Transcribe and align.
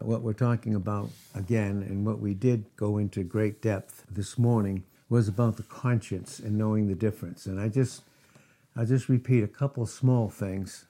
What 0.00 0.22
we're 0.22 0.32
talking 0.32 0.74
about 0.74 1.10
again, 1.34 1.82
and 1.82 2.06
what 2.06 2.20
we 2.20 2.32
did 2.32 2.64
go 2.76 2.98
into 2.98 3.24
great 3.24 3.60
depth 3.60 4.04
this 4.08 4.38
morning, 4.38 4.84
was 5.08 5.26
about 5.26 5.56
the 5.56 5.64
conscience 5.64 6.38
and 6.38 6.56
knowing 6.56 6.86
the 6.86 6.94
difference. 6.94 7.46
And 7.46 7.60
I 7.60 7.68
just, 7.68 8.02
I 8.76 8.84
just 8.84 9.08
repeat 9.08 9.42
a 9.42 9.48
couple 9.48 9.84
small 9.86 10.28
things, 10.28 10.84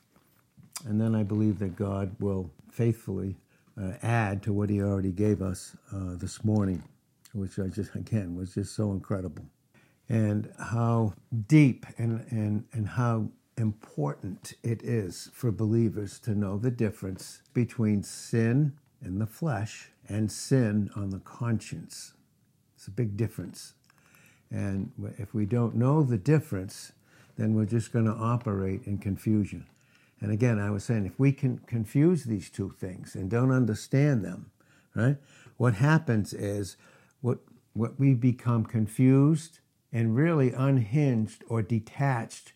and 0.84 1.00
then 1.00 1.14
I 1.14 1.22
believe 1.22 1.58
that 1.60 1.74
God 1.74 2.14
will 2.20 2.50
faithfully 2.70 3.36
uh, 3.80 3.92
add 4.02 4.42
to 4.42 4.52
what 4.52 4.68
He 4.68 4.82
already 4.82 5.12
gave 5.12 5.40
us 5.40 5.74
uh, 5.92 6.14
this 6.16 6.44
morning, 6.44 6.82
which 7.32 7.58
I 7.58 7.68
just 7.68 7.94
again 7.94 8.36
was 8.36 8.54
just 8.54 8.74
so 8.74 8.92
incredible, 8.92 9.46
and 10.08 10.52
how 10.58 11.14
deep 11.46 11.86
and 11.96 12.26
and 12.30 12.64
and 12.72 12.88
how 12.88 13.28
important 13.56 14.54
it 14.62 14.82
is 14.82 15.30
for 15.32 15.50
believers 15.50 16.18
to 16.20 16.34
know 16.34 16.58
the 16.58 16.70
difference 16.70 17.42
between 17.54 18.02
sin 18.02 18.74
in 19.04 19.18
the 19.18 19.26
flesh 19.26 19.90
and 20.08 20.30
sin 20.30 20.90
on 20.96 21.10
the 21.10 21.18
conscience. 21.20 22.14
It's 22.76 22.86
a 22.86 22.92
big 22.92 23.16
difference. 23.16 23.74
And 24.50 24.92
if 25.18 25.34
we 25.34 25.46
don't 25.46 25.76
know 25.76 26.02
the 26.02 26.16
difference, 26.16 26.92
then 27.36 27.54
we're 27.54 27.66
just 27.66 27.92
going 27.92 28.06
to 28.06 28.12
operate 28.12 28.82
in 28.86 28.98
confusion. 28.98 29.66
And 30.20 30.32
again, 30.32 30.58
I 30.58 30.70
was 30.70 30.84
saying, 30.84 31.06
if 31.06 31.18
we 31.18 31.32
can 31.32 31.58
confuse 31.58 32.24
these 32.24 32.50
two 32.50 32.74
things 32.78 33.14
and 33.14 33.30
don't 33.30 33.52
understand 33.52 34.24
them, 34.24 34.50
right, 34.94 35.16
what 35.56 35.74
happens 35.74 36.32
is 36.32 36.76
what, 37.20 37.38
what 37.74 37.98
we 37.98 38.14
become 38.14 38.64
confused 38.64 39.60
and 39.92 40.16
really 40.16 40.52
unhinged 40.52 41.44
or 41.48 41.62
detached 41.62 42.52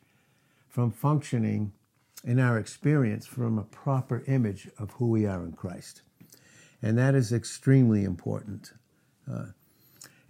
from 0.69 0.91
functioning 0.91 1.73
in 2.25 2.39
our 2.39 2.59
experience 2.59 3.27
from 3.27 3.59
a 3.59 3.65
proper 3.65 4.23
image 4.27 4.69
of 4.79 4.93
who 4.93 5.09
we 5.09 5.27
are 5.27 5.45
in 5.45 5.53
Christ. 5.53 6.03
And 6.83 6.99
that 6.99 7.15
is 7.15 7.33
extremely 7.33 8.05
important. 8.05 8.73
Uh, 9.31 9.47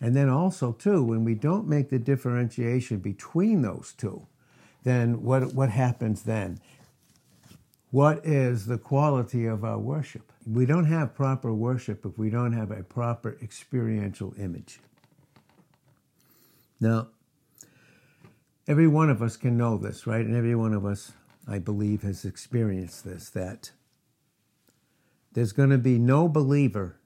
and 0.01 0.15
then 0.15 0.29
also, 0.29 0.73
too, 0.73 1.03
when 1.03 1.25
we 1.25 1.35
don't 1.35 1.69
make 1.69 1.89
the 1.89 1.99
differentiation 1.99 2.99
between 2.99 3.63
those 3.63 3.95
two, 3.97 4.27
then 4.83 5.23
what, 5.23 5.55
what 5.55 5.71
happens 5.71 6.25
then? 6.25 6.61
What 7.91 8.27
is 8.27 8.67
the 8.67 8.79
quality 8.79 9.47
of 9.47 9.65
our 9.65 9.79
worship? 9.79 10.33
We 10.47 10.67
don't 10.67 10.87
have 10.87 11.15
proper 11.15 11.53
worship 11.55 12.05
if 12.05 12.19
we 12.19 12.31
don't 12.31 12.53
have 12.53 12.71
a 12.71 12.83
proper 12.83 13.39
experiential 13.43 14.35
image. 14.39 14.81
Now, 16.81 17.09
every 18.67 18.89
one 18.89 19.09
of 19.09 19.23
us 19.23 19.37
can 19.37 19.57
know 19.57 19.79
this, 19.79 20.07
right? 20.07 20.25
And 20.25 20.35
every 20.35 20.57
one 20.57 20.73
of 20.73 20.85
us, 20.85 21.13
I 21.47 21.59
believe, 21.59 22.03
has 22.03 22.25
experienced 22.25 23.05
this 23.05 23.31
that 23.31 23.71
there's 25.35 25.53
going 25.53 25.71
to 25.71 25.79
be 25.79 25.99
no 25.99 26.29
believer 26.29 27.01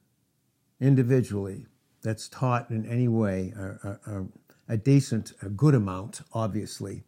individually 0.80 1.66
that's 2.02 2.28
taught 2.28 2.70
in 2.70 2.86
any 2.86 3.08
way, 3.08 3.52
or, 3.56 4.00
or 4.06 4.28
a 4.68 4.76
decent, 4.76 5.32
a 5.42 5.48
good 5.48 5.74
amount, 5.74 6.20
obviously, 6.32 7.02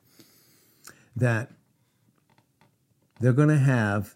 that 1.15 1.51
they're 3.21 3.33
going 3.33 3.49
to 3.49 3.59
have 3.59 4.15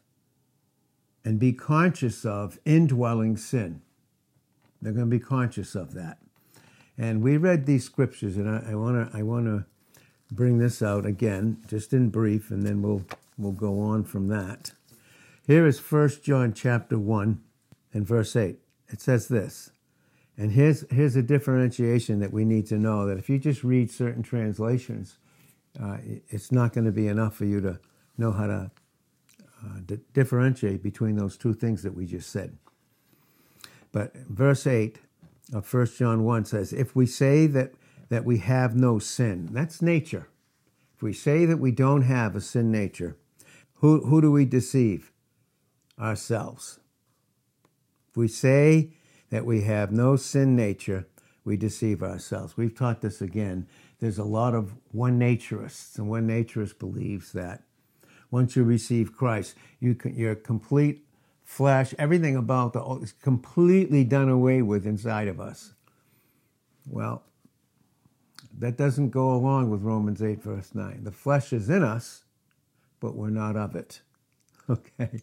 and 1.24 1.38
be 1.38 1.52
conscious 1.52 2.24
of 2.24 2.58
indwelling 2.64 3.36
sin. 3.36 3.82
They're 4.80 4.92
going 4.92 5.08
to 5.08 5.18
be 5.18 5.22
conscious 5.22 5.74
of 5.74 5.94
that. 5.94 6.18
And 6.98 7.22
we 7.22 7.36
read 7.36 7.66
these 7.66 7.84
scriptures, 7.84 8.36
and 8.36 8.48
I 8.48 8.74
want 8.74 9.10
to 9.10 9.16
I 9.16 9.22
want 9.22 9.46
to 9.46 9.64
bring 10.30 10.58
this 10.58 10.82
out 10.82 11.06
again, 11.06 11.58
just 11.66 11.92
in 11.92 12.10
brief, 12.10 12.50
and 12.50 12.64
then 12.64 12.82
we'll 12.82 13.04
we'll 13.38 13.52
go 13.52 13.80
on 13.80 14.04
from 14.04 14.28
that. 14.28 14.72
Here 15.46 15.66
is 15.66 15.80
1 15.80 16.08
John 16.22 16.52
chapter 16.52 16.96
1 16.96 17.40
and 17.92 18.06
verse 18.06 18.36
8. 18.36 18.58
It 18.88 19.00
says 19.00 19.26
this. 19.26 19.72
And 20.36 20.52
here's, 20.52 20.84
here's 20.90 21.16
a 21.16 21.22
differentiation 21.22 22.20
that 22.20 22.32
we 22.32 22.44
need 22.44 22.66
to 22.68 22.78
know 22.78 23.06
that 23.06 23.18
if 23.18 23.28
you 23.28 23.38
just 23.38 23.64
read 23.64 23.90
certain 23.90 24.22
translations, 24.22 25.18
uh, 25.82 25.98
it's 26.28 26.52
not 26.52 26.72
going 26.72 26.84
to 26.84 26.92
be 26.92 27.08
enough 27.08 27.34
for 27.34 27.44
you 27.44 27.60
to 27.60 27.80
know 28.16 28.30
how 28.30 28.46
to 28.46 28.70
uh, 29.40 29.80
d- 29.84 29.98
differentiate 30.12 30.82
between 30.82 31.16
those 31.16 31.36
two 31.36 31.54
things 31.54 31.82
that 31.82 31.94
we 31.94 32.06
just 32.06 32.30
said. 32.30 32.56
But 33.90 34.14
verse 34.14 34.66
8 34.66 34.98
of 35.52 35.72
1 35.72 35.86
John 35.98 36.22
1 36.22 36.44
says, 36.44 36.72
If 36.72 36.94
we 36.94 37.04
say 37.04 37.46
that, 37.48 37.72
that 38.10 38.24
we 38.24 38.38
have 38.38 38.76
no 38.76 39.00
sin, 39.00 39.48
that's 39.52 39.82
nature. 39.82 40.28
If 40.94 41.02
we 41.02 41.12
say 41.12 41.46
that 41.46 41.58
we 41.58 41.72
don't 41.72 42.02
have 42.02 42.36
a 42.36 42.40
sin 42.40 42.70
nature, 42.70 43.16
who, 43.74 44.06
who 44.06 44.20
do 44.20 44.30
we 44.30 44.44
deceive? 44.44 45.11
Ourselves. 45.98 46.80
If 48.10 48.16
we 48.16 48.28
say 48.28 48.90
that 49.30 49.46
we 49.46 49.62
have 49.62 49.92
no 49.92 50.16
sin 50.16 50.54
nature, 50.54 51.06
we 51.44 51.56
deceive 51.56 52.02
ourselves. 52.02 52.56
We've 52.56 52.74
taught 52.74 53.00
this 53.00 53.20
again. 53.20 53.66
There's 53.98 54.18
a 54.18 54.24
lot 54.24 54.54
of 54.54 54.74
one 54.90 55.18
naturists, 55.18 55.96
and 55.98 56.08
one 56.08 56.28
naturist 56.28 56.78
believes 56.78 57.32
that 57.32 57.62
once 58.30 58.56
you 58.56 58.64
receive 58.64 59.16
Christ, 59.16 59.54
you 59.78 59.94
can, 59.94 60.14
your 60.14 60.34
complete 60.34 61.04
flesh, 61.44 61.94
everything 61.98 62.34
about 62.34 62.72
the 62.72 62.82
is 63.02 63.12
completely 63.12 64.04
done 64.04 64.28
away 64.28 64.62
with 64.62 64.86
inside 64.86 65.28
of 65.28 65.38
us. 65.38 65.74
Well, 66.88 67.22
that 68.58 68.76
doesn't 68.76 69.10
go 69.10 69.32
along 69.32 69.70
with 69.70 69.82
Romans 69.82 70.22
8, 70.22 70.42
verse 70.42 70.74
9. 70.74 71.04
The 71.04 71.12
flesh 71.12 71.52
is 71.52 71.68
in 71.68 71.82
us, 71.82 72.24
but 73.00 73.14
we're 73.14 73.30
not 73.30 73.56
of 73.56 73.76
it. 73.76 74.00
Okay? 74.70 75.20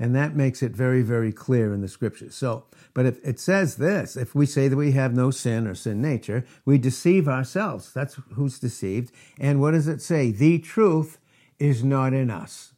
And 0.00 0.16
that 0.16 0.34
makes 0.34 0.62
it 0.62 0.72
very, 0.72 1.02
very 1.02 1.30
clear 1.30 1.74
in 1.74 1.82
the 1.82 1.88
scriptures. 1.88 2.34
So, 2.34 2.64
but 2.94 3.04
if 3.04 3.22
it 3.22 3.38
says 3.38 3.76
this, 3.76 4.16
if 4.16 4.34
we 4.34 4.46
say 4.46 4.66
that 4.66 4.76
we 4.76 4.92
have 4.92 5.14
no 5.14 5.30
sin 5.30 5.66
or 5.66 5.74
sin 5.74 6.00
nature, 6.00 6.46
we 6.64 6.78
deceive 6.78 7.28
ourselves. 7.28 7.92
That's 7.92 8.18
who's 8.32 8.58
deceived. 8.58 9.12
And 9.38 9.60
what 9.60 9.72
does 9.72 9.88
it 9.88 10.00
say? 10.00 10.30
The 10.30 10.58
truth 10.58 11.18
is 11.58 11.84
not 11.84 12.14
in 12.14 12.30
us. 12.30 12.72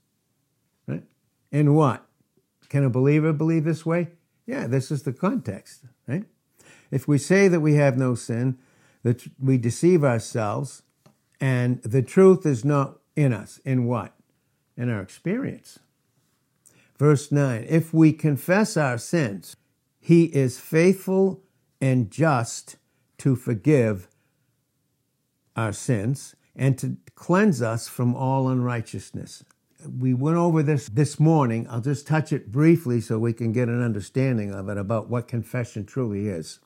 Right? 0.88 1.04
In 1.52 1.74
what? 1.74 2.04
Can 2.68 2.84
a 2.84 2.90
believer 2.90 3.32
believe 3.32 3.62
this 3.62 3.86
way? 3.86 4.08
Yeah, 4.44 4.66
this 4.66 4.90
is 4.90 5.04
the 5.04 5.12
context, 5.12 5.84
right? 6.08 6.24
If 6.90 7.06
we 7.06 7.18
say 7.18 7.46
that 7.46 7.60
we 7.60 7.74
have 7.74 7.96
no 7.96 8.16
sin, 8.16 8.58
that 9.04 9.28
we 9.38 9.58
deceive 9.58 10.02
ourselves, 10.02 10.82
and 11.40 11.80
the 11.82 12.02
truth 12.02 12.44
is 12.44 12.64
not 12.64 12.98
in 13.14 13.32
us. 13.32 13.60
In 13.64 13.86
what? 13.86 14.12
In 14.76 14.90
our 14.90 15.00
experience. 15.00 15.78
Verse 17.02 17.32
9 17.32 17.66
If 17.68 17.92
we 17.92 18.12
confess 18.12 18.76
our 18.76 18.96
sins, 18.96 19.56
he 19.98 20.26
is 20.26 20.60
faithful 20.60 21.42
and 21.80 22.12
just 22.12 22.76
to 23.18 23.34
forgive 23.34 24.06
our 25.56 25.72
sins 25.72 26.36
and 26.54 26.78
to 26.78 26.98
cleanse 27.16 27.60
us 27.60 27.88
from 27.88 28.14
all 28.14 28.48
unrighteousness. 28.48 29.42
We 29.84 30.14
went 30.14 30.36
over 30.36 30.62
this 30.62 30.88
this 30.88 31.18
morning. 31.18 31.66
I'll 31.68 31.80
just 31.80 32.06
touch 32.06 32.32
it 32.32 32.52
briefly 32.52 33.00
so 33.00 33.18
we 33.18 33.32
can 33.32 33.50
get 33.50 33.66
an 33.66 33.82
understanding 33.82 34.54
of 34.54 34.68
it 34.68 34.78
about 34.78 35.08
what 35.10 35.26
confession 35.26 35.84
truly 35.84 36.28
is. 36.28 36.60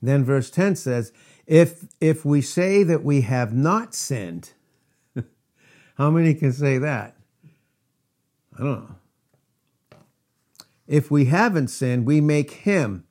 Then 0.00 0.24
verse 0.24 0.48
10 0.48 0.76
says, 0.76 1.12
if 1.44 1.88
if 2.00 2.24
we 2.24 2.40
say 2.40 2.84
that 2.84 3.02
we 3.02 3.22
have 3.22 3.52
not 3.52 3.96
sinned, 3.96 4.52
how 5.96 6.12
many 6.12 6.34
can 6.34 6.52
say 6.52 6.78
that? 6.78 7.16
I 8.56 8.62
don't 8.62 8.88
know 8.88 8.96
if 10.92 11.10
we 11.10 11.24
haven't 11.24 11.68
sinned, 11.68 12.04
we 12.04 12.20
make 12.20 12.50
him, 12.50 13.04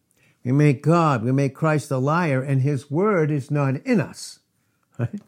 we 0.45 0.51
make 0.51 0.83
God, 0.83 1.23
we 1.23 1.31
make 1.31 1.55
Christ 1.55 1.89
a 1.89 1.97
liar, 1.97 2.39
and 2.39 2.61
his 2.61 2.91
word 2.91 3.31
is 3.31 3.49
not 3.49 3.75
in 3.77 3.99
us. 3.99 4.39
Right? 4.99 5.19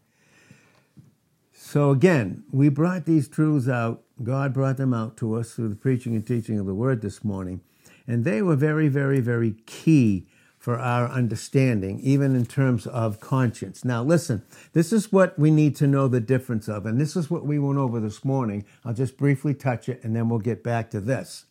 So 1.51 1.89
again, 1.89 2.43
we 2.51 2.69
brought 2.69 3.05
these 3.05 3.27
truths 3.27 3.67
out. 3.67 4.03
God 4.21 4.53
brought 4.53 4.77
them 4.77 4.93
out 4.93 5.17
to 5.17 5.33
us 5.33 5.53
through 5.53 5.69
the 5.69 5.75
preaching 5.75 6.13
and 6.13 6.27
teaching 6.27 6.59
of 6.59 6.67
the 6.67 6.75
word 6.75 7.01
this 7.01 7.23
morning. 7.23 7.61
And 8.05 8.23
they 8.23 8.43
were 8.43 8.55
very, 8.55 8.87
very, 8.87 9.19
very 9.19 9.55
key 9.65 10.27
for 10.59 10.77
our 10.77 11.09
understanding, 11.09 11.99
even 12.01 12.35
in 12.35 12.45
terms 12.45 12.85
of 12.85 13.19
conscience. 13.19 13.83
Now, 13.83 14.03
listen, 14.03 14.43
this 14.73 14.93
is 14.93 15.11
what 15.11 15.39
we 15.39 15.49
need 15.49 15.75
to 15.77 15.87
know 15.87 16.07
the 16.07 16.19
difference 16.19 16.67
of, 16.67 16.85
and 16.85 17.01
this 17.01 17.15
is 17.15 17.31
what 17.31 17.47
we 17.47 17.57
went 17.57 17.79
over 17.79 17.99
this 17.99 18.23
morning. 18.23 18.63
I'll 18.85 18.93
just 18.93 19.17
briefly 19.17 19.55
touch 19.55 19.89
it, 19.89 20.03
and 20.03 20.15
then 20.15 20.29
we'll 20.29 20.37
get 20.37 20.63
back 20.63 20.91
to 20.91 21.01
this 21.01 21.45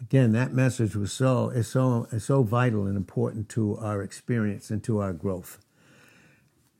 again, 0.00 0.32
that 0.32 0.52
message 0.52 0.94
was 0.94 1.12
so 1.12 1.50
is 1.50 1.68
so 1.68 2.08
is 2.10 2.24
so 2.24 2.42
vital 2.42 2.86
and 2.86 2.96
important 2.96 3.48
to 3.50 3.76
our 3.78 4.02
experience 4.02 4.70
and 4.70 4.82
to 4.84 4.98
our 4.98 5.12
growth. 5.12 5.58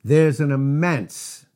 There's 0.05 0.41
an 0.41 0.53
immense 0.53 1.47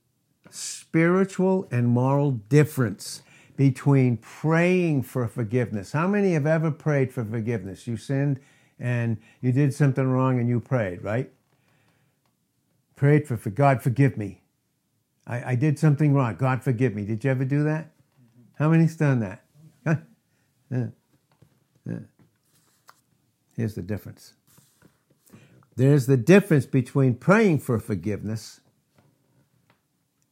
spiritual 0.51 1.69
and 1.71 1.89
moral 1.89 2.33
difference 2.33 3.23
between 3.57 4.17
praying 4.17 5.03
for 5.03 5.29
forgiveness. 5.29 5.93
How 5.93 6.09
many 6.09 6.33
have 6.33 6.47
ever 6.47 6.71
prayed 6.71 7.13
for 7.13 7.25
forgiveness? 7.25 7.87
You 7.87 7.97
sinned 7.97 8.41
and 8.79 9.19
you 9.41 9.53
did 9.53 9.75
something 9.75 10.07
wrong 10.07 10.41
and 10.41 10.49
you 10.49 10.59
prayed, 10.61 11.05
right? 11.05 11.31
Prayed 12.97 13.29
for, 13.29 13.37
for 13.37 13.51
God, 13.51 13.83
forgive 13.83 14.17
me. 14.17 14.41
I, 15.27 15.53
I 15.53 15.55
did 15.55 15.79
something 15.79 16.15
wrong. 16.15 16.37
God, 16.37 16.65
forgive 16.65 16.95
me. 16.95 17.05
Did 17.05 17.23
you 17.23 17.31
ever 17.31 17.45
do 17.45 17.63
that? 17.65 17.85
Mm-hmm. 17.85 18.43
How 18.65 18.71
many's 18.71 18.97
done 18.97 19.21
that? 19.21 19.45
Mm-hmm. 19.87 19.91
Huh? 19.91 19.97
Yeah. 20.71 20.87
Here's 23.57 23.75
the 23.75 23.83
difference. 23.83 24.35
There's 25.77 26.07
the 26.07 26.17
difference 26.17 26.67
between 26.67 27.15
praying 27.15 27.61
for 27.61 27.79
forgiveness 27.79 28.61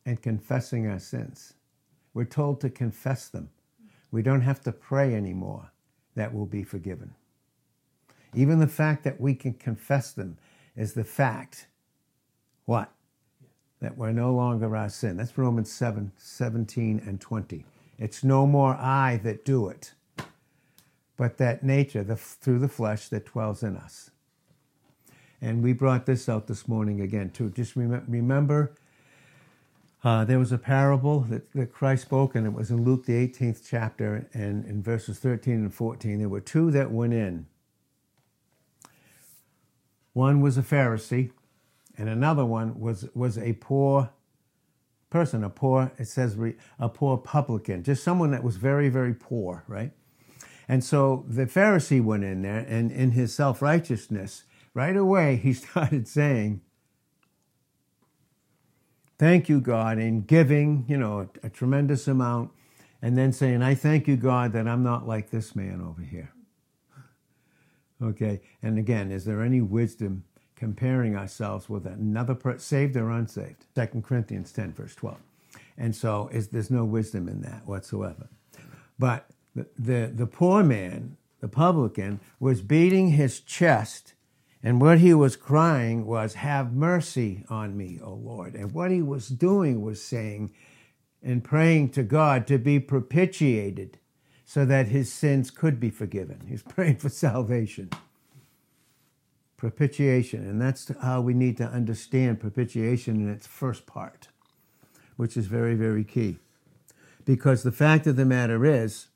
and 0.05 0.21
confessing 0.21 0.87
our 0.87 0.99
sins. 0.99 1.55
We're 2.15 2.25
told 2.25 2.61
to 2.63 2.71
confess 2.71 3.29
them. 3.29 3.51
We 4.11 4.23
don't 4.23 4.41
have 4.41 4.61
to 4.63 4.73
pray 4.73 5.15
anymore 5.15 5.71
that 6.15 6.35
we'll 6.35 6.47
be 6.47 6.65
forgiven. 6.65 7.15
Even 8.35 8.59
the 8.59 8.67
fact 8.67 9.05
that 9.05 9.21
we 9.21 9.35
can 9.35 9.55
confess 9.55 10.13
them 10.13 10.39
is 10.77 10.95
the 10.95 11.05
fact 11.05 11.67
what? 12.65 12.93
That 13.81 13.97
we're 13.97 14.13
no 14.13 14.35
longer 14.35 14.77
our 14.77 14.89
sin. 14.89 15.17
That's 15.17 15.39
Romans 15.39 15.73
7 15.73 16.13
17 16.19 17.03
and 17.07 17.21
20. 17.21 17.65
It's 17.99 18.23
no 18.23 18.47
more 18.47 18.75
I 18.75 19.19
that 19.25 19.45
do 19.45 19.69
it, 19.69 19.93
but 21.19 21.37
that 21.37 21.63
nature 21.63 22.03
the, 22.03 22.17
through 22.17 22.61
the 22.61 22.69
flesh 22.69 23.09
that 23.09 23.27
dwells 23.27 23.63
in 23.63 23.77
us. 23.77 24.11
And 25.43 25.63
we 25.63 25.75
brought 25.75 26.07
this 26.07 26.29
out 26.29 26.47
this 26.47 26.67
morning 26.67 27.01
again, 27.01 27.31
too. 27.31 27.51
Just 27.51 27.77
rem- 27.77 28.05
remember 28.09 28.75
uh, 30.05 30.25
there 30.25 30.39
was 30.39 30.53
a 30.53 30.59
parable 30.59 31.21
that, 31.23 31.53
that 31.53 31.73
Christ 31.73 32.03
spoke, 32.03 32.37
and 32.37 32.47
it 32.47 32.53
was 32.53 32.71
in 32.71 32.85
Luke, 32.85 33.05
the 33.05 33.13
18th 33.13 33.69
chapter, 33.69 34.29
and 34.33 34.65
in 34.65 34.81
verses 34.81 35.19
13 35.19 35.55
and 35.55 35.75
14. 35.75 36.21
There 36.21 36.29
were 36.29 36.41
two 36.41 36.71
that 36.71 36.93
went 36.93 37.13
in. 37.13 37.47
One 40.13 40.41
was 40.41 40.57
a 40.57 40.63
Pharisee, 40.63 41.33
and 41.97 42.09
another 42.09 42.45
one 42.45 42.79
was, 42.79 43.09
was 43.15 43.37
a 43.39 43.55
poor 43.55 44.11
person, 45.11 45.43
a 45.43 45.51
poor, 45.51 45.91
it 45.99 46.07
says, 46.07 46.37
a 46.79 46.89
poor 46.89 47.17
publican, 47.17 47.83
just 47.83 48.05
someone 48.05 48.31
that 48.31 48.45
was 48.45 48.57
very, 48.57 48.89
very 48.89 49.15
poor, 49.15 49.65
right? 49.67 49.93
And 50.69 50.85
so 50.85 51.25
the 51.27 51.47
Pharisee 51.47 52.03
went 52.05 52.25
in 52.25 52.43
there, 52.43 52.59
and 52.69 52.93
in 52.93 53.13
his 53.13 53.35
self 53.35 53.63
righteousness, 53.63 54.45
right 54.75 54.97
away 54.97 55.37
he 55.37 55.53
started 55.55 56.07
saying, 56.07 56.61
Thank 59.19 59.49
you, 59.49 59.61
God, 59.61 59.99
in 59.99 60.23
giving, 60.23 60.85
you 60.87 60.97
know, 60.97 61.29
a, 61.43 61.47
a 61.47 61.51
tremendous 61.51 62.07
amount, 62.07 62.53
and 63.03 63.19
then 63.19 63.33
saying, 63.33 63.63
I 63.63 63.75
thank 63.75 64.07
you, 64.07 64.17
God, 64.17 64.53
that 64.53 64.69
I'm 64.69 64.85
not 64.85 65.09
like 65.09 65.31
this 65.31 65.57
man 65.57 65.81
over 65.81 66.03
here. 66.03 66.33
Okay, 68.01 68.41
and 68.63 68.79
again, 68.79 69.11
is 69.11 69.25
there 69.25 69.43
any 69.43 69.61
wisdom 69.61 70.23
comparing 70.55 71.17
ourselves 71.17 71.69
with 71.69 71.85
another 71.85 72.37
person, 72.37 72.61
saved 72.61 72.97
or 72.97 73.11
unsaved? 73.11 73.67
Second 73.75 74.05
Corinthians 74.05 74.53
10, 74.53 74.73
verse 74.73 74.95
12. 74.95 75.17
And 75.77 75.97
so 75.97 76.29
is, 76.33 76.47
there's 76.47 76.71
no 76.71 76.85
wisdom 76.85 77.29
in 77.29 77.41
that 77.41 77.67
whatsoever. 77.67 78.29
But 79.01 79.29
the, 79.79 80.11
the, 80.15 80.27
poor 80.27 80.63
man, 80.63 81.17
the 81.41 81.49
publican, 81.49 82.21
was 82.39 82.63
beating 82.63 83.11
his 83.11 83.41
chest 83.41 84.15
and 84.63 84.81
what 84.81 84.99
he 84.99 85.15
was 85.15 85.37
crying 85.37 86.05
was, 86.07 86.35
Have 86.35 86.73
mercy 86.73 87.45
on 87.49 87.77
me, 87.77 88.01
O 88.03 88.13
Lord. 88.13 88.55
And 88.55 88.73
what 88.73 88.91
he 88.91 89.03
was 89.03 89.29
doing 89.29 89.83
was 89.83 90.03
saying 90.03 90.53
and 91.23 91.45
praying 91.45 91.91
to 91.91 92.03
God 92.03 92.47
to 92.49 92.59
be 92.59 92.81
propitiated 92.81 93.99
so 94.45 94.65
that 94.65 94.89
his 94.89 95.13
sins 95.13 95.51
could 95.51 95.79
be 95.79 95.91
forgiven. 95.91 96.47
He's 96.49 96.63
praying 96.69 96.97
for 96.97 97.09
salvation. 97.09 97.91
Propitiation. 99.57 100.49
And 100.49 100.61
that's 100.61 100.91
how 101.03 101.21
we 101.21 101.35
need 101.35 101.57
to 101.59 101.65
understand 101.65 102.41
propitiation 102.41 103.17
in 103.17 103.33
its 103.33 103.47
first 103.47 103.87
part, 103.87 104.29
which 105.17 105.37
is 105.37 105.47
very, 105.47 105.75
very 105.75 106.05
key. 106.05 106.39
Because 107.25 107.63
the 107.63 107.73
fact 107.73 108.07
of 108.07 108.17
the 108.17 108.25
matter 108.25 108.65
is, 108.65 109.09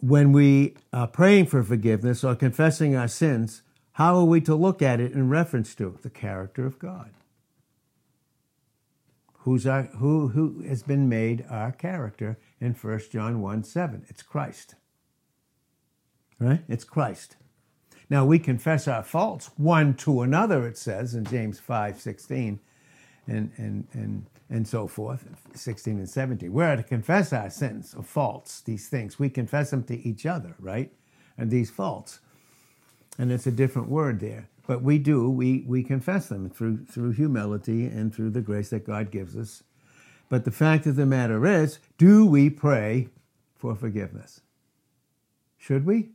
when 0.00 0.32
we 0.32 0.76
are 0.92 1.06
praying 1.06 1.46
for 1.46 1.62
forgiveness 1.62 2.24
or 2.24 2.34
confessing 2.34 2.96
our 2.96 3.08
sins, 3.08 3.62
how 3.92 4.16
are 4.16 4.24
we 4.24 4.40
to 4.42 4.54
look 4.54 4.82
at 4.82 5.00
it 5.00 5.12
in 5.12 5.28
reference 5.28 5.74
to 5.76 5.98
the 6.02 6.10
character 6.10 6.66
of 6.66 6.78
God? 6.78 7.10
Who's 9.40 9.66
our, 9.66 9.84
who, 9.84 10.28
who 10.28 10.62
has 10.68 10.82
been 10.82 11.08
made 11.08 11.46
our 11.48 11.72
character 11.72 12.36
in 12.60 12.74
1 12.74 13.00
John 13.10 13.40
1 13.40 13.64
7? 13.64 14.04
It's 14.08 14.22
Christ. 14.22 14.74
Right? 16.38 16.62
It's 16.68 16.84
Christ. 16.84 17.36
Now 18.10 18.24
we 18.24 18.38
confess 18.38 18.86
our 18.86 19.02
faults 19.02 19.50
one 19.56 19.94
to 19.94 20.22
another, 20.22 20.66
it 20.66 20.76
says 20.76 21.14
in 21.14 21.24
James 21.24 21.58
5 21.58 22.00
16 22.00 22.60
and, 23.26 23.52
and, 23.56 23.86
and, 23.92 24.26
and 24.48 24.66
so 24.66 24.86
forth, 24.86 25.26
16 25.54 25.98
and 25.98 26.08
17. 26.08 26.52
We're 26.52 26.76
to 26.76 26.82
confess 26.82 27.32
our 27.32 27.50
sins 27.50 27.94
or 27.96 28.02
faults, 28.04 28.60
these 28.60 28.88
things. 28.88 29.18
We 29.18 29.28
confess 29.28 29.70
them 29.70 29.82
to 29.84 29.96
each 30.08 30.24
other, 30.24 30.54
right? 30.60 30.92
And 31.36 31.50
these 31.50 31.70
faults 31.70 32.20
and 33.18 33.32
it's 33.32 33.46
a 33.46 33.50
different 33.52 33.88
word 33.88 34.20
there. 34.20 34.48
But 34.66 34.82
we 34.82 34.98
do, 34.98 35.30
we, 35.30 35.64
we 35.66 35.82
confess 35.82 36.28
them 36.28 36.50
through, 36.50 36.86
through 36.86 37.12
humility 37.12 37.86
and 37.86 38.14
through 38.14 38.30
the 38.30 38.40
grace 38.40 38.70
that 38.70 38.86
God 38.86 39.10
gives 39.10 39.36
us. 39.36 39.62
But 40.28 40.44
the 40.44 40.50
fact 40.50 40.86
of 40.86 40.96
the 40.96 41.06
matter 41.06 41.46
is, 41.46 41.78
do 41.98 42.26
we 42.26 42.50
pray 42.50 43.08
for 43.54 43.76
forgiveness? 43.76 44.40
Should 45.56 45.86
we? 45.86 46.10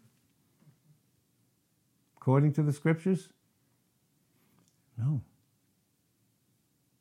According 2.18 2.54
to 2.54 2.62
the 2.62 2.74
scriptures? 2.74 3.30
No. 4.98 5.22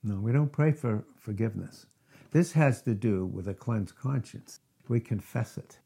No, 0.02 0.16
we 0.20 0.32
don't 0.32 0.52
pray 0.52 0.72
for 0.72 1.04
forgiveness. 1.16 1.86
This 2.32 2.52
has 2.52 2.82
to 2.82 2.94
do 2.94 3.26
with 3.26 3.48
a 3.48 3.54
cleansed 3.54 3.96
conscience. 3.96 4.60
We 4.88 5.00
confess 5.00 5.58
it 5.58 5.78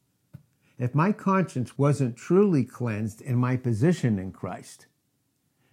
if 0.77 0.93
my 0.93 1.11
conscience 1.11 1.77
wasn't 1.77 2.17
truly 2.17 2.63
cleansed 2.63 3.21
in 3.21 3.37
my 3.37 3.55
position 3.55 4.19
in 4.19 4.31
Christ, 4.31 4.87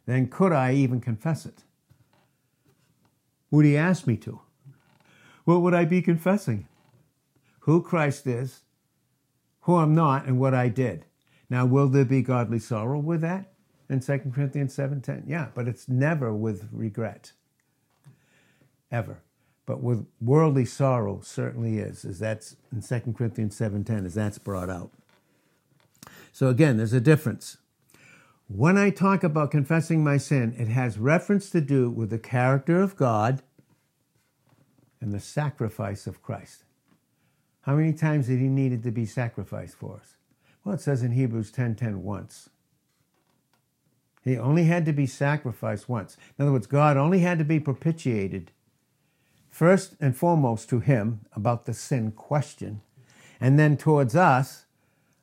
then 0.06 0.28
could 0.28 0.52
I 0.52 0.74
even 0.74 1.00
confess 1.00 1.44
it? 1.44 1.64
Would 3.50 3.64
he 3.64 3.76
ask 3.76 4.06
me 4.06 4.16
to? 4.18 4.40
What 5.44 5.62
would 5.62 5.74
I 5.74 5.84
be 5.84 6.02
confessing? 6.02 6.68
Who 7.60 7.82
Christ 7.82 8.26
is, 8.26 8.62
who 9.62 9.76
I'm 9.76 9.94
not, 9.94 10.26
and 10.26 10.38
what 10.38 10.54
I 10.54 10.68
did. 10.68 11.04
Now, 11.50 11.66
will 11.66 11.88
there 11.88 12.04
be 12.04 12.22
godly 12.22 12.58
sorrow 12.58 12.98
with 12.98 13.20
that 13.20 13.52
in 13.88 14.00
2 14.00 14.18
Corinthians 14.32 14.74
7.10? 14.74 15.24
Yeah, 15.26 15.48
but 15.54 15.68
it's 15.68 15.88
never 15.88 16.32
with 16.32 16.68
regret. 16.72 17.32
Ever. 18.92 19.22
But 19.66 19.82
with 19.82 20.06
worldly 20.20 20.64
sorrow 20.64 21.20
certainly 21.22 21.78
is, 21.78 22.04
as 22.04 22.18
that's 22.18 22.56
in 22.72 22.82
2 22.82 23.12
Corinthians 23.12 23.58
7.10, 23.58 24.06
as 24.06 24.14
that's 24.14 24.38
brought 24.38 24.70
out. 24.70 24.90
So 26.32 26.48
again, 26.48 26.76
there's 26.76 26.92
a 26.92 27.00
difference. 27.00 27.58
When 28.48 28.76
I 28.76 28.90
talk 28.90 29.24
about 29.24 29.50
confessing 29.50 30.04
my 30.04 30.18
sin, 30.18 30.54
it 30.58 30.68
has 30.68 30.98
reference 30.98 31.48
to 31.50 31.60
do 31.60 31.88
with 31.88 32.10
the 32.10 32.18
character 32.18 32.82
of 32.82 32.96
God 32.96 33.42
and 35.00 35.12
the 35.12 35.20
sacrifice 35.20 36.06
of 36.06 36.22
Christ. 36.22 36.64
How 37.62 37.76
many 37.76 37.92
times 37.92 38.26
did 38.26 38.40
he 38.40 38.48
needed 38.48 38.82
to 38.82 38.90
be 38.90 39.06
sacrificed 39.06 39.76
for 39.76 39.96
us? 39.96 40.16
Well, 40.64 40.74
it 40.74 40.80
says 40.80 41.02
in 41.02 41.12
Hebrews 41.12 41.50
10:10 41.50 41.54
10, 41.54 41.74
10, 41.76 42.02
once. 42.02 42.50
He 44.24 44.36
only 44.36 44.64
had 44.64 44.84
to 44.86 44.92
be 44.92 45.06
sacrificed 45.06 45.88
once. 45.88 46.16
In 46.38 46.42
other 46.42 46.52
words, 46.52 46.66
God 46.66 46.96
only 46.96 47.20
had 47.20 47.38
to 47.38 47.44
be 47.44 47.58
propitiated 47.58 48.52
first 49.52 49.94
and 50.00 50.16
foremost 50.16 50.68
to 50.70 50.80
him 50.80 51.20
about 51.36 51.66
the 51.66 51.74
sin 51.74 52.10
question, 52.10 52.80
and 53.38 53.58
then 53.58 53.76
towards 53.76 54.16
us 54.16 54.64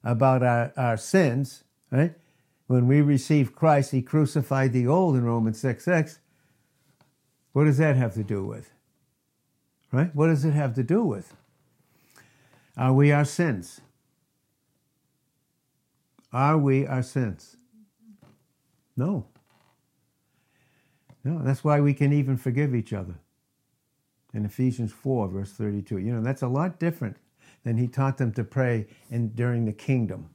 about 0.04 0.44
our, 0.44 0.72
our 0.78 0.96
sins, 0.96 1.64
right? 1.92 2.14
When 2.68 2.88
we 2.88 3.02
receive 3.02 3.56
Christ, 3.56 3.92
he 3.92 4.04
crucified 4.04 4.72
the 4.72 4.88
old 4.88 5.16
in 5.16 5.26
Romans 5.26 5.60
6 5.60 5.84
6. 5.84 6.20
What 7.54 7.64
does 7.64 7.80
that 7.80 7.96
have 7.96 8.14
to 8.14 8.24
do 8.24 8.46
with? 8.46 8.70
Right? 9.92 10.14
What 10.16 10.28
does 10.28 10.46
it 10.46 10.52
have 10.52 10.76
to 10.76 10.84
do 10.84 11.04
with? 11.04 11.36
Are 12.78 12.94
we 12.94 13.12
our 13.12 13.26
sins? 13.26 13.82
Are 16.32 16.58
we 16.60 16.86
our 16.86 17.02
sins? 17.02 17.58
No. 18.96 19.26
No, 21.24 21.42
that's 21.42 21.64
why 21.64 21.82
we 21.82 21.96
can 21.96 22.14
even 22.14 22.38
forgive 22.38 22.76
each 22.76 22.94
other 22.94 23.16
in 24.34 24.46
Ephesians 24.46 24.92
4, 24.92 25.28
verse 25.28 25.52
32. 25.52 25.98
You 25.98 26.14
know, 26.14 26.22
that's 26.22 26.42
a 26.42 26.48
lot 26.48 26.80
different 26.80 27.18
than 27.64 27.78
he 27.78 27.88
taught 27.88 28.18
them 28.18 28.32
to 28.34 28.44
pray 28.44 28.88
in, 29.10 29.30
during 29.30 29.66
the 29.66 29.74
kingdom 29.74 30.30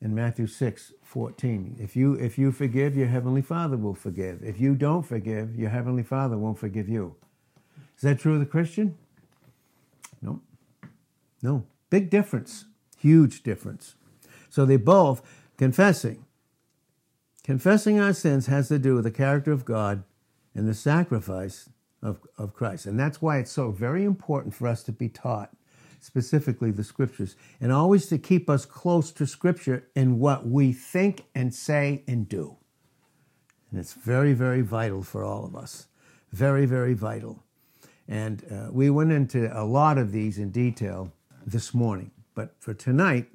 in 0.00 0.14
Matthew 0.14 0.46
6, 0.46 0.92
14. 1.02 1.76
If 1.80 1.96
you, 1.96 2.14
if 2.14 2.38
you 2.38 2.52
forgive, 2.52 2.96
your 2.96 3.08
heavenly 3.08 3.42
Father 3.42 3.76
will 3.76 3.94
forgive. 3.94 4.42
If 4.42 4.60
you 4.60 4.74
don't 4.74 5.02
forgive, 5.02 5.56
your 5.56 5.70
heavenly 5.70 6.02
Father 6.02 6.36
won't 6.36 6.58
forgive 6.58 6.88
you. 6.88 7.16
Is 7.96 8.02
that 8.02 8.18
true 8.18 8.34
of 8.34 8.40
the 8.40 8.46
Christian? 8.46 8.96
No. 10.20 10.40
No. 11.42 11.64
Big 11.90 12.10
difference. 12.10 12.66
Huge 12.98 13.42
difference. 13.42 13.94
So 14.50 14.64
they 14.64 14.76
both 14.76 15.22
confessing. 15.56 16.24
Confessing 17.42 18.00
our 18.00 18.12
sins 18.12 18.46
has 18.46 18.68
to 18.68 18.78
do 18.78 18.94
with 18.94 19.04
the 19.04 19.10
character 19.10 19.52
of 19.52 19.64
God 19.64 20.04
and 20.54 20.66
the 20.66 20.74
sacrifice 20.74 21.68
of, 22.04 22.20
of 22.38 22.54
Christ. 22.54 22.86
And 22.86 23.00
that's 23.00 23.20
why 23.20 23.38
it's 23.38 23.50
so 23.50 23.72
very 23.72 24.04
important 24.04 24.54
for 24.54 24.68
us 24.68 24.84
to 24.84 24.92
be 24.92 25.08
taught 25.08 25.50
specifically 26.00 26.70
the 26.70 26.84
scriptures, 26.84 27.34
and 27.62 27.72
always 27.72 28.06
to 28.08 28.18
keep 28.18 28.50
us 28.50 28.66
close 28.66 29.10
to 29.10 29.26
scripture 29.26 29.88
in 29.96 30.18
what 30.18 30.46
we 30.46 30.70
think 30.70 31.24
and 31.34 31.54
say 31.54 32.04
and 32.06 32.28
do. 32.28 32.58
And 33.70 33.80
it's 33.80 33.94
very, 33.94 34.34
very 34.34 34.60
vital 34.60 35.02
for 35.02 35.24
all 35.24 35.46
of 35.46 35.56
us. 35.56 35.86
Very, 36.30 36.66
very 36.66 36.92
vital. 36.92 37.42
And 38.06 38.44
uh, 38.52 38.70
we 38.70 38.90
went 38.90 39.12
into 39.12 39.50
a 39.58 39.64
lot 39.64 39.96
of 39.96 40.12
these 40.12 40.36
in 40.36 40.50
detail 40.50 41.10
this 41.46 41.72
morning. 41.72 42.10
But 42.34 42.54
for 42.60 42.74
tonight, 42.74 43.28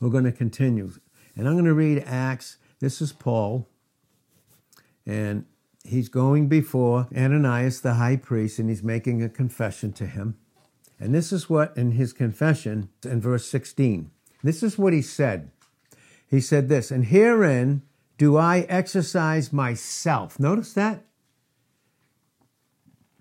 we're 0.00 0.08
going 0.08 0.24
to 0.24 0.32
continue. 0.32 0.90
And 1.36 1.46
I'm 1.46 1.54
going 1.54 1.66
to 1.66 1.74
read 1.74 2.02
Acts. 2.06 2.56
This 2.80 3.02
is 3.02 3.12
Paul. 3.12 3.68
And 5.04 5.44
he's 5.86 6.08
going 6.08 6.48
before 6.48 7.08
Ananias, 7.16 7.80
the 7.80 7.94
high 7.94 8.16
priest, 8.16 8.58
and 8.58 8.68
he's 8.68 8.82
making 8.82 9.22
a 9.22 9.28
confession 9.28 9.92
to 9.94 10.06
him. 10.06 10.36
And 10.98 11.14
this 11.14 11.32
is 11.32 11.50
what, 11.50 11.76
in 11.76 11.92
his 11.92 12.12
confession, 12.12 12.88
in 13.04 13.20
verse 13.20 13.46
16, 13.46 14.10
this 14.42 14.62
is 14.62 14.78
what 14.78 14.92
he 14.92 15.02
said. 15.02 15.50
He 16.28 16.40
said 16.40 16.68
this, 16.68 16.90
and 16.90 17.06
herein 17.06 17.82
do 18.18 18.36
I 18.36 18.60
exercise 18.60 19.52
myself. 19.52 20.40
Notice 20.40 20.72
that? 20.72 21.04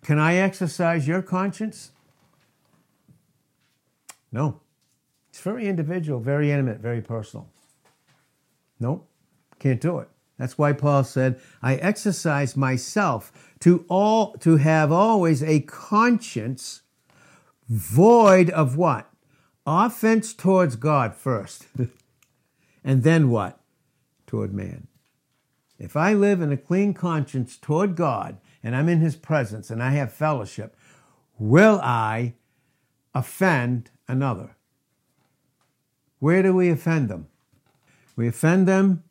Can 0.03 0.19
I 0.19 0.35
exercise 0.35 1.07
your 1.07 1.21
conscience? 1.21 1.91
No. 4.31 4.61
It's 5.29 5.41
very 5.41 5.67
individual, 5.67 6.21
very 6.21 6.51
intimate, 6.51 6.79
very 6.79 7.01
personal. 7.01 7.49
Nope, 8.79 9.09
can't 9.59 9.81
do 9.81 9.99
it. 9.99 10.09
That's 10.37 10.57
why 10.57 10.73
Paul 10.73 11.03
said, 11.03 11.39
I 11.61 11.75
exercise 11.75 12.57
myself 12.57 13.31
to 13.59 13.85
all 13.87 14.33
to 14.33 14.57
have 14.57 14.91
always 14.91 15.41
a 15.41 15.61
conscience 15.61 16.81
void 17.69 18.49
of 18.49 18.75
what? 18.75 19.09
Offense 19.65 20.33
towards 20.33 20.75
God 20.75 21.15
first. 21.15 21.67
and 22.83 23.03
then 23.03 23.29
what? 23.29 23.59
Toward 24.27 24.53
man. 24.53 24.87
If 25.79 25.95
I 25.95 26.13
live 26.13 26.41
in 26.41 26.51
a 26.51 26.57
clean 26.57 26.93
conscience 26.93 27.57
toward 27.57 27.95
God 27.95 28.37
and 28.63 28.75
I'm 28.75 28.89
in 28.89 28.99
his 28.99 29.15
presence 29.15 29.69
and 29.69 29.81
I 29.81 29.91
have 29.91 30.11
fellowship, 30.13 30.75
will 31.37 31.79
I 31.81 32.33
offend 33.13 33.89
another? 34.07 34.55
Where 36.19 36.43
do 36.43 36.53
we 36.53 36.69
offend 36.69 37.09
them? 37.09 37.27
We 38.15 38.27
offend 38.27 38.67
them 38.67 39.03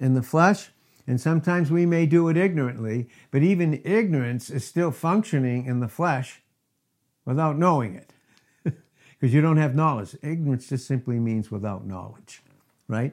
in 0.00 0.14
the 0.14 0.22
flesh, 0.22 0.70
and 1.06 1.20
sometimes 1.20 1.70
we 1.70 1.86
may 1.86 2.06
do 2.06 2.28
it 2.28 2.36
ignorantly, 2.36 3.08
but 3.30 3.42
even 3.42 3.80
ignorance 3.84 4.50
is 4.50 4.64
still 4.64 4.90
functioning 4.90 5.66
in 5.66 5.80
the 5.80 5.88
flesh 5.88 6.42
without 7.24 7.58
knowing 7.58 7.94
it. 7.94 8.12
Because 9.20 9.34
you 9.34 9.42
don't 9.42 9.58
have 9.58 9.74
knowledge. 9.74 10.16
Ignorance 10.22 10.68
just 10.68 10.86
simply 10.86 11.18
means 11.18 11.50
without 11.50 11.86
knowledge, 11.86 12.42
right? 12.88 13.12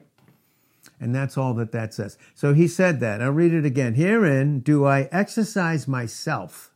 And 0.98 1.14
that's 1.14 1.36
all 1.36 1.54
that 1.54 1.72
that 1.72 1.92
says. 1.92 2.16
So 2.34 2.54
he 2.54 2.66
said 2.66 3.00
that. 3.00 3.20
I'll 3.20 3.30
read 3.30 3.52
it 3.52 3.66
again. 3.66 3.94
Herein 3.94 4.60
do 4.60 4.86
I 4.86 5.08
exercise 5.12 5.86
myself 5.86 6.70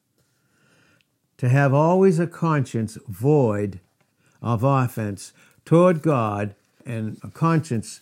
to 1.38 1.48
have 1.48 1.72
always 1.72 2.18
a 2.18 2.26
conscience 2.26 2.98
void 3.08 3.80
of 4.42 4.62
offense 4.62 5.32
toward 5.64 6.02
God 6.02 6.54
and 6.84 7.18
a 7.22 7.28
conscience 7.28 8.00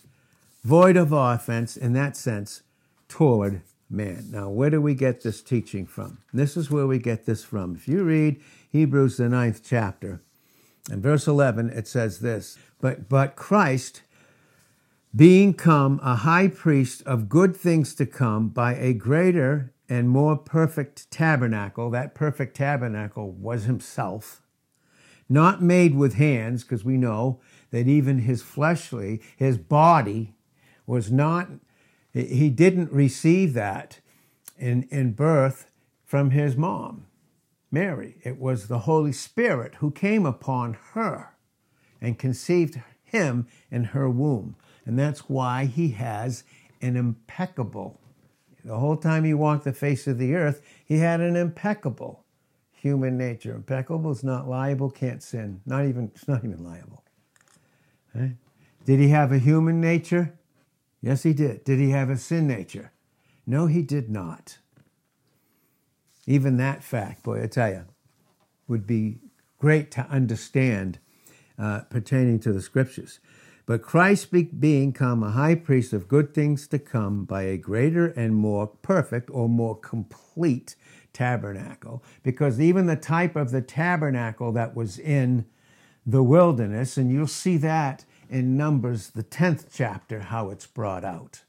void 0.63 0.97
of 0.97 1.11
offense 1.11 1.75
in 1.75 1.93
that 1.93 2.15
sense 2.15 2.63
toward 3.07 3.61
man. 3.89 4.29
Now, 4.31 4.49
where 4.49 4.69
do 4.69 4.81
we 4.81 4.95
get 4.95 5.21
this 5.21 5.41
teaching 5.41 5.85
from? 5.85 6.19
This 6.33 6.55
is 6.55 6.71
where 6.71 6.87
we 6.87 6.99
get 6.99 7.25
this 7.25 7.43
from. 7.43 7.75
If 7.75 7.87
you 7.87 8.03
read 8.03 8.41
Hebrews, 8.71 9.17
the 9.17 9.29
ninth 9.29 9.61
chapter, 9.63 10.21
in 10.89 11.01
verse 11.01 11.27
11, 11.27 11.69
it 11.69 11.87
says 11.87 12.19
this 12.19 12.57
But, 12.79 13.09
but 13.09 13.35
Christ, 13.35 14.01
being 15.15 15.53
come 15.53 15.99
a 16.01 16.15
high 16.17 16.47
priest 16.47 17.03
of 17.05 17.29
good 17.29 17.55
things 17.55 17.93
to 17.95 18.05
come 18.05 18.49
by 18.49 18.75
a 18.75 18.93
greater 18.93 19.73
and 19.89 20.09
more 20.09 20.37
perfect 20.37 21.11
tabernacle, 21.11 21.89
that 21.89 22.15
perfect 22.15 22.55
tabernacle 22.55 23.31
was 23.31 23.65
himself, 23.65 24.41
not 25.27 25.61
made 25.61 25.95
with 25.95 26.13
hands, 26.13 26.63
because 26.63 26.85
we 26.85 26.95
know 26.95 27.41
that 27.71 27.87
even 27.87 28.19
his 28.19 28.41
fleshly, 28.41 29.21
his 29.35 29.57
body, 29.57 30.33
was 30.91 31.09
not, 31.09 31.47
he 32.13 32.49
didn't 32.49 32.91
receive 32.91 33.53
that 33.53 34.01
in, 34.57 34.83
in 34.91 35.13
birth 35.13 35.71
from 36.03 36.31
his 36.31 36.57
mom, 36.57 37.05
Mary. 37.71 38.17
It 38.25 38.37
was 38.37 38.67
the 38.67 38.79
Holy 38.79 39.13
Spirit 39.13 39.75
who 39.75 39.89
came 39.89 40.25
upon 40.25 40.73
her 40.91 41.29
and 42.01 42.19
conceived 42.19 42.81
him 43.05 43.47
in 43.71 43.85
her 43.85 44.09
womb. 44.09 44.57
And 44.85 44.99
that's 44.99 45.29
why 45.29 45.63
he 45.63 45.91
has 45.91 46.43
an 46.81 46.97
impeccable, 46.97 47.97
the 48.65 48.77
whole 48.77 48.97
time 48.97 49.23
he 49.23 49.33
walked 49.33 49.63
the 49.63 49.71
face 49.71 50.07
of 50.07 50.17
the 50.17 50.35
earth, 50.35 50.61
he 50.83 50.97
had 50.97 51.21
an 51.21 51.37
impeccable 51.37 52.25
human 52.73 53.17
nature. 53.17 53.55
Impeccable 53.55 54.11
is 54.11 54.25
not 54.25 54.49
liable, 54.49 54.89
can't 54.89 55.23
sin. 55.23 55.61
Not 55.65 55.85
even, 55.85 56.11
it's 56.13 56.27
not 56.27 56.43
even 56.43 56.65
liable. 56.65 57.05
Okay? 58.13 58.35
Did 58.83 58.99
he 58.99 59.07
have 59.07 59.31
a 59.31 59.39
human 59.39 59.79
nature? 59.79 60.37
Yes, 61.01 61.23
he 61.23 61.33
did. 61.33 61.63
Did 61.63 61.79
he 61.79 61.89
have 61.89 62.09
a 62.09 62.17
sin 62.17 62.47
nature? 62.47 62.91
No, 63.47 63.65
he 63.65 63.81
did 63.81 64.09
not. 64.09 64.59
Even 66.27 66.57
that 66.57 66.83
fact, 66.83 67.23
boy, 67.23 67.43
I 67.43 67.47
tell 67.47 67.69
you, 67.69 67.85
would 68.67 68.85
be 68.85 69.17
great 69.57 69.91
to 69.91 70.01
understand 70.07 70.99
uh, 71.57 71.81
pertaining 71.89 72.39
to 72.39 72.53
the 72.53 72.61
scriptures. 72.61 73.19
But 73.65 73.81
Christ 73.81 74.31
being 74.59 74.91
come 74.91 75.23
a 75.23 75.31
high 75.31 75.55
priest 75.55 75.93
of 75.93 76.07
good 76.07 76.33
things 76.33 76.67
to 76.67 76.79
come 76.79 77.25
by 77.25 77.43
a 77.43 77.57
greater 77.57 78.07
and 78.07 78.35
more 78.35 78.67
perfect 78.67 79.29
or 79.31 79.47
more 79.47 79.77
complete 79.77 80.75
tabernacle, 81.13 82.03
because 82.23 82.59
even 82.59 82.85
the 82.85 82.95
type 82.95 83.35
of 83.35 83.51
the 83.51 83.61
tabernacle 83.61 84.51
that 84.53 84.75
was 84.75 84.97
in 84.97 85.45
the 86.05 86.23
wilderness, 86.23 86.97
and 86.97 87.11
you'll 87.11 87.27
see 87.27 87.57
that 87.57 88.05
in 88.31 88.55
Numbers, 88.55 89.09
the 89.09 89.23
10th 89.23 89.65
chapter, 89.73 90.21
how 90.21 90.49
it's 90.49 90.65
brought 90.65 91.03
out. 91.03 91.43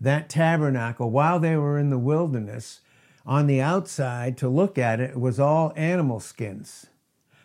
That 0.00 0.28
tabernacle, 0.28 1.10
while 1.10 1.40
they 1.40 1.56
were 1.56 1.78
in 1.78 1.90
the 1.90 1.98
wilderness, 1.98 2.80
on 3.26 3.46
the 3.46 3.60
outside, 3.60 4.38
to 4.38 4.48
look 4.48 4.78
at 4.78 5.00
it, 5.00 5.10
it 5.10 5.20
was 5.20 5.40
all 5.40 5.72
animal 5.76 6.20
skins. 6.20 6.86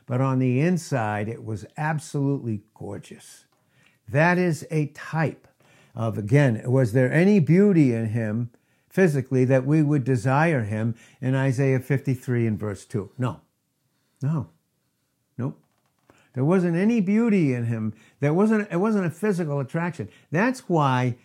But 0.06 0.22
on 0.22 0.40
the 0.40 0.60
inside, 0.60 1.28
it 1.28 1.44
was 1.44 1.66
absolutely 1.78 2.62
gorgeous. 2.74 3.46
That 4.08 4.38
is 4.38 4.66
a 4.70 4.88
type 4.88 5.48
of, 5.96 6.18
again, 6.18 6.62
was 6.66 6.94
there 6.94 7.12
any 7.12 7.40
beauty 7.40 7.94
in 7.94 8.08
him 8.08 8.52
physically 8.90 9.46
that 9.46 9.66
we 9.66 9.82
would 9.82 10.04
desire 10.04 10.64
him 10.64 10.96
in 11.22 11.36
Isaiah 11.36 11.80
53 11.80 12.46
and 12.46 12.60
verse 12.60 12.86
2? 12.86 13.12
No. 13.18 13.42
No. 14.22 14.50
Nope. 15.38 15.60
There 16.40 16.46
wasn't 16.46 16.78
any 16.78 17.02
beauty 17.02 17.52
in 17.52 17.66
him. 17.66 17.94
There 18.22 18.34
wasn't. 18.34 18.72
It 18.72 18.78
wasn't 18.78 19.06
a 19.06 19.10
physical 19.10 19.60
attraction. 19.60 20.08
That's 20.32 20.70
why 20.70 21.18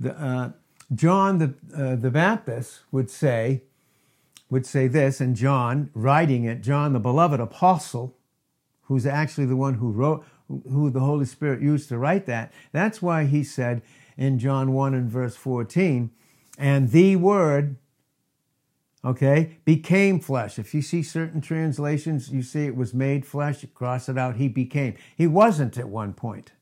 the, 0.00 0.18
uh, 0.18 0.52
John 0.94 1.36
the 1.36 1.54
uh, 1.76 1.96
the 1.96 2.10
Baptist 2.10 2.80
would 2.90 3.10
say 3.10 3.64
would 4.48 4.64
say 4.64 4.88
this, 4.88 5.20
and 5.20 5.36
John 5.36 5.90
writing 5.92 6.44
it, 6.44 6.62
John 6.62 6.94
the 6.94 6.98
beloved 6.98 7.40
apostle, 7.40 8.16
who's 8.84 9.04
actually 9.04 9.44
the 9.44 9.54
one 9.54 9.74
who 9.74 9.90
wrote, 9.90 10.24
who 10.48 10.88
the 10.88 11.00
Holy 11.00 11.26
Spirit 11.26 11.60
used 11.60 11.90
to 11.90 11.98
write 11.98 12.24
that. 12.24 12.50
That's 12.72 13.02
why 13.02 13.26
he 13.26 13.44
said 13.44 13.82
in 14.16 14.38
John 14.38 14.72
one 14.72 14.94
and 14.94 15.10
verse 15.10 15.36
fourteen, 15.36 16.10
and 16.56 16.90
the 16.90 17.16
Word 17.16 17.76
okay, 19.04 19.58
became 19.64 20.20
flesh. 20.20 20.58
If 20.58 20.74
you 20.74 20.82
see 20.82 21.02
certain 21.02 21.40
translations, 21.40 22.30
you 22.30 22.42
see 22.42 22.66
it 22.66 22.76
was 22.76 22.92
made 22.92 23.24
flesh, 23.24 23.62
you 23.62 23.68
cross 23.68 24.08
it 24.08 24.18
out, 24.18 24.36
he 24.36 24.48
became. 24.48 24.94
He 25.16 25.26
wasn't 25.26 25.78
at 25.78 25.88
one 25.88 26.12
point. 26.12 26.52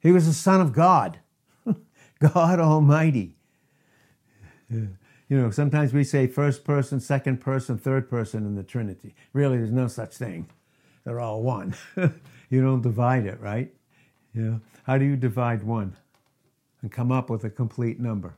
He 0.00 0.12
was 0.12 0.26
the 0.26 0.32
Son 0.32 0.60
of 0.60 0.72
God, 0.72 1.18
God 2.20 2.60
Almighty. 2.60 3.36
You 4.70 4.88
know, 5.28 5.50
sometimes 5.50 5.92
we 5.92 6.04
say 6.04 6.26
first 6.26 6.64
person, 6.64 7.00
second 7.00 7.40
person, 7.40 7.78
third 7.78 8.08
person 8.08 8.46
in 8.46 8.54
the 8.54 8.62
Trinity. 8.62 9.14
Really, 9.32 9.58
there's 9.58 9.70
no 9.70 9.88
such 9.88 10.14
thing. 10.14 10.48
They're 11.04 11.20
all 11.20 11.42
one. 11.42 11.74
you 11.96 12.62
don't 12.62 12.82
divide 12.82 13.26
it, 13.26 13.40
right? 13.40 13.72
You 14.34 14.42
know, 14.42 14.60
how 14.84 14.98
do 14.98 15.04
you 15.04 15.16
divide 15.16 15.64
one 15.64 15.96
and 16.80 16.92
come 16.92 17.10
up 17.10 17.28
with 17.28 17.44
a 17.44 17.50
complete 17.50 17.98
number? 17.98 18.36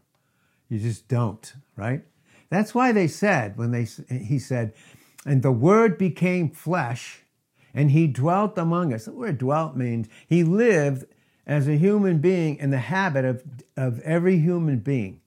You 0.69 0.79
just 0.79 1.09
don't, 1.09 1.53
right? 1.77 2.03
That's 2.51 2.75
why 2.75 2.93
they 2.93 3.07
said, 3.07 3.57
when 3.57 3.71
they, 3.71 3.87
he 4.11 4.39
said, 4.39 4.75
and 5.25 5.43
the 5.43 5.53
word 5.53 5.97
became 5.97 6.51
flesh 6.51 7.23
and 7.73 7.93
he 7.93 8.07
dwelt 8.07 8.59
among 8.59 8.93
us. 8.93 9.05
The 9.05 9.13
word 9.13 9.39
dwelt 9.39 9.77
means 9.77 10.09
he 10.27 10.43
lived 10.43 11.07
as 11.47 11.69
a 11.69 11.77
human 11.77 12.19
being 12.19 12.57
in 12.57 12.71
the 12.71 12.79
habit 12.79 13.25
of, 13.25 13.45
of 13.77 14.01
every 14.01 14.39
human 14.39 14.79
being. 14.79 15.21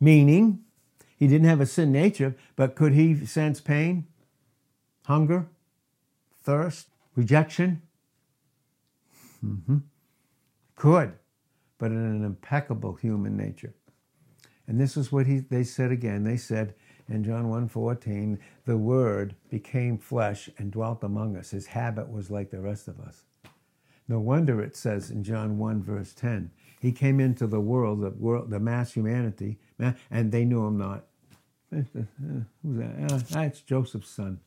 Meaning, 0.00 0.60
he 1.16 1.26
didn't 1.28 1.48
have 1.48 1.60
a 1.60 1.66
sin 1.66 1.92
nature, 1.92 2.34
but 2.56 2.74
could 2.74 2.92
he 2.94 3.24
sense 3.26 3.60
pain, 3.60 4.06
hunger, 5.06 5.48
thirst, 6.42 6.88
rejection? 7.14 7.82
Mm-hmm. 9.44 9.78
Could, 10.74 11.12
but 11.78 11.92
in 11.92 11.98
an 11.98 12.24
impeccable 12.24 12.94
human 12.94 13.36
nature. 13.36 13.74
And 14.66 14.80
this 14.80 14.96
is 14.96 15.10
what 15.10 15.26
he, 15.26 15.40
they 15.40 15.64
said 15.64 15.90
again. 15.90 16.24
They 16.24 16.36
said 16.36 16.74
in 17.08 17.24
John 17.24 17.46
1.14, 17.46 18.38
the 18.64 18.76
Word 18.76 19.34
became 19.50 19.98
flesh 19.98 20.48
and 20.58 20.70
dwelt 20.70 21.02
among 21.02 21.36
us. 21.36 21.50
His 21.50 21.66
habit 21.66 22.10
was 22.10 22.30
like 22.30 22.50
the 22.50 22.60
rest 22.60 22.88
of 22.88 23.00
us. 23.00 23.24
No 24.08 24.18
wonder 24.18 24.60
it 24.60 24.76
says 24.76 25.10
in 25.10 25.24
John 25.24 25.58
1, 25.58 25.82
verse 25.82 26.12
10, 26.12 26.50
he 26.80 26.92
came 26.92 27.20
into 27.20 27.46
the 27.46 27.60
world, 27.60 28.00
the 28.00 28.10
world, 28.10 28.50
the 28.50 28.60
mass 28.60 28.92
humanity, 28.92 29.58
and 30.10 30.32
they 30.32 30.44
knew 30.44 30.66
him 30.66 30.78
not. 30.78 31.04
Who's 31.70 31.86
that? 32.64 33.12
Uh, 33.12 33.18
that's 33.30 33.60
Joseph's 33.60 34.10
son. 34.10 34.40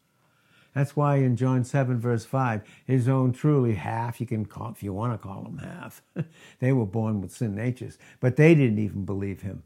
That's 0.74 0.96
why 0.96 1.18
in 1.18 1.38
John 1.38 1.64
7, 1.64 2.00
verse 2.00 2.26
5, 2.26 2.62
his 2.86 3.08
own 3.08 3.32
truly 3.32 3.76
half, 3.76 4.20
you 4.20 4.28
can 4.28 4.46
call, 4.46 4.72
if 4.72 4.84
you 4.84 4.92
want 4.92 5.14
to 5.14 5.18
call 5.18 5.44
them 5.44 5.60
half, 5.60 6.02
they 6.60 6.74
were 6.74 6.86
born 6.86 7.22
with 7.22 7.32
sin 7.32 7.56
natures, 7.56 7.98
but 8.20 8.36
they 8.36 8.54
didn't 8.54 8.80
even 8.80 9.06
believe 9.06 9.42
him 9.42 9.64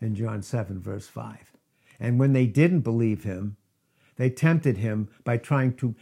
in 0.00 0.14
John 0.14 0.42
7, 0.42 0.80
verse 0.80 1.06
5. 1.06 1.52
And 1.98 2.18
when 2.18 2.32
they 2.32 2.46
didn't 2.46 2.80
believe 2.80 3.24
him, 3.24 3.56
they 4.16 4.30
tempted 4.30 4.78
him 4.78 5.08
by 5.24 5.36
trying 5.36 5.74
to 5.76 5.94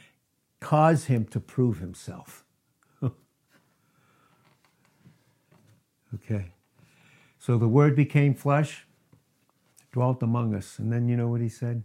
cause 0.60 1.04
him 1.04 1.24
to 1.26 1.40
prove 1.40 1.78
himself. 1.78 2.44
okay. 6.14 6.52
So 7.38 7.58
the 7.58 7.68
word 7.68 7.96
became 7.96 8.34
flesh, 8.34 8.86
dwelt 9.92 10.22
among 10.22 10.54
us. 10.54 10.78
And 10.78 10.92
then 10.92 11.08
you 11.08 11.16
know 11.16 11.28
what 11.28 11.40
he 11.40 11.48
said? 11.48 11.82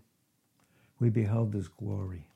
We 0.99 1.09
beheld 1.09 1.53
his 1.53 1.67
glory. 1.67 2.27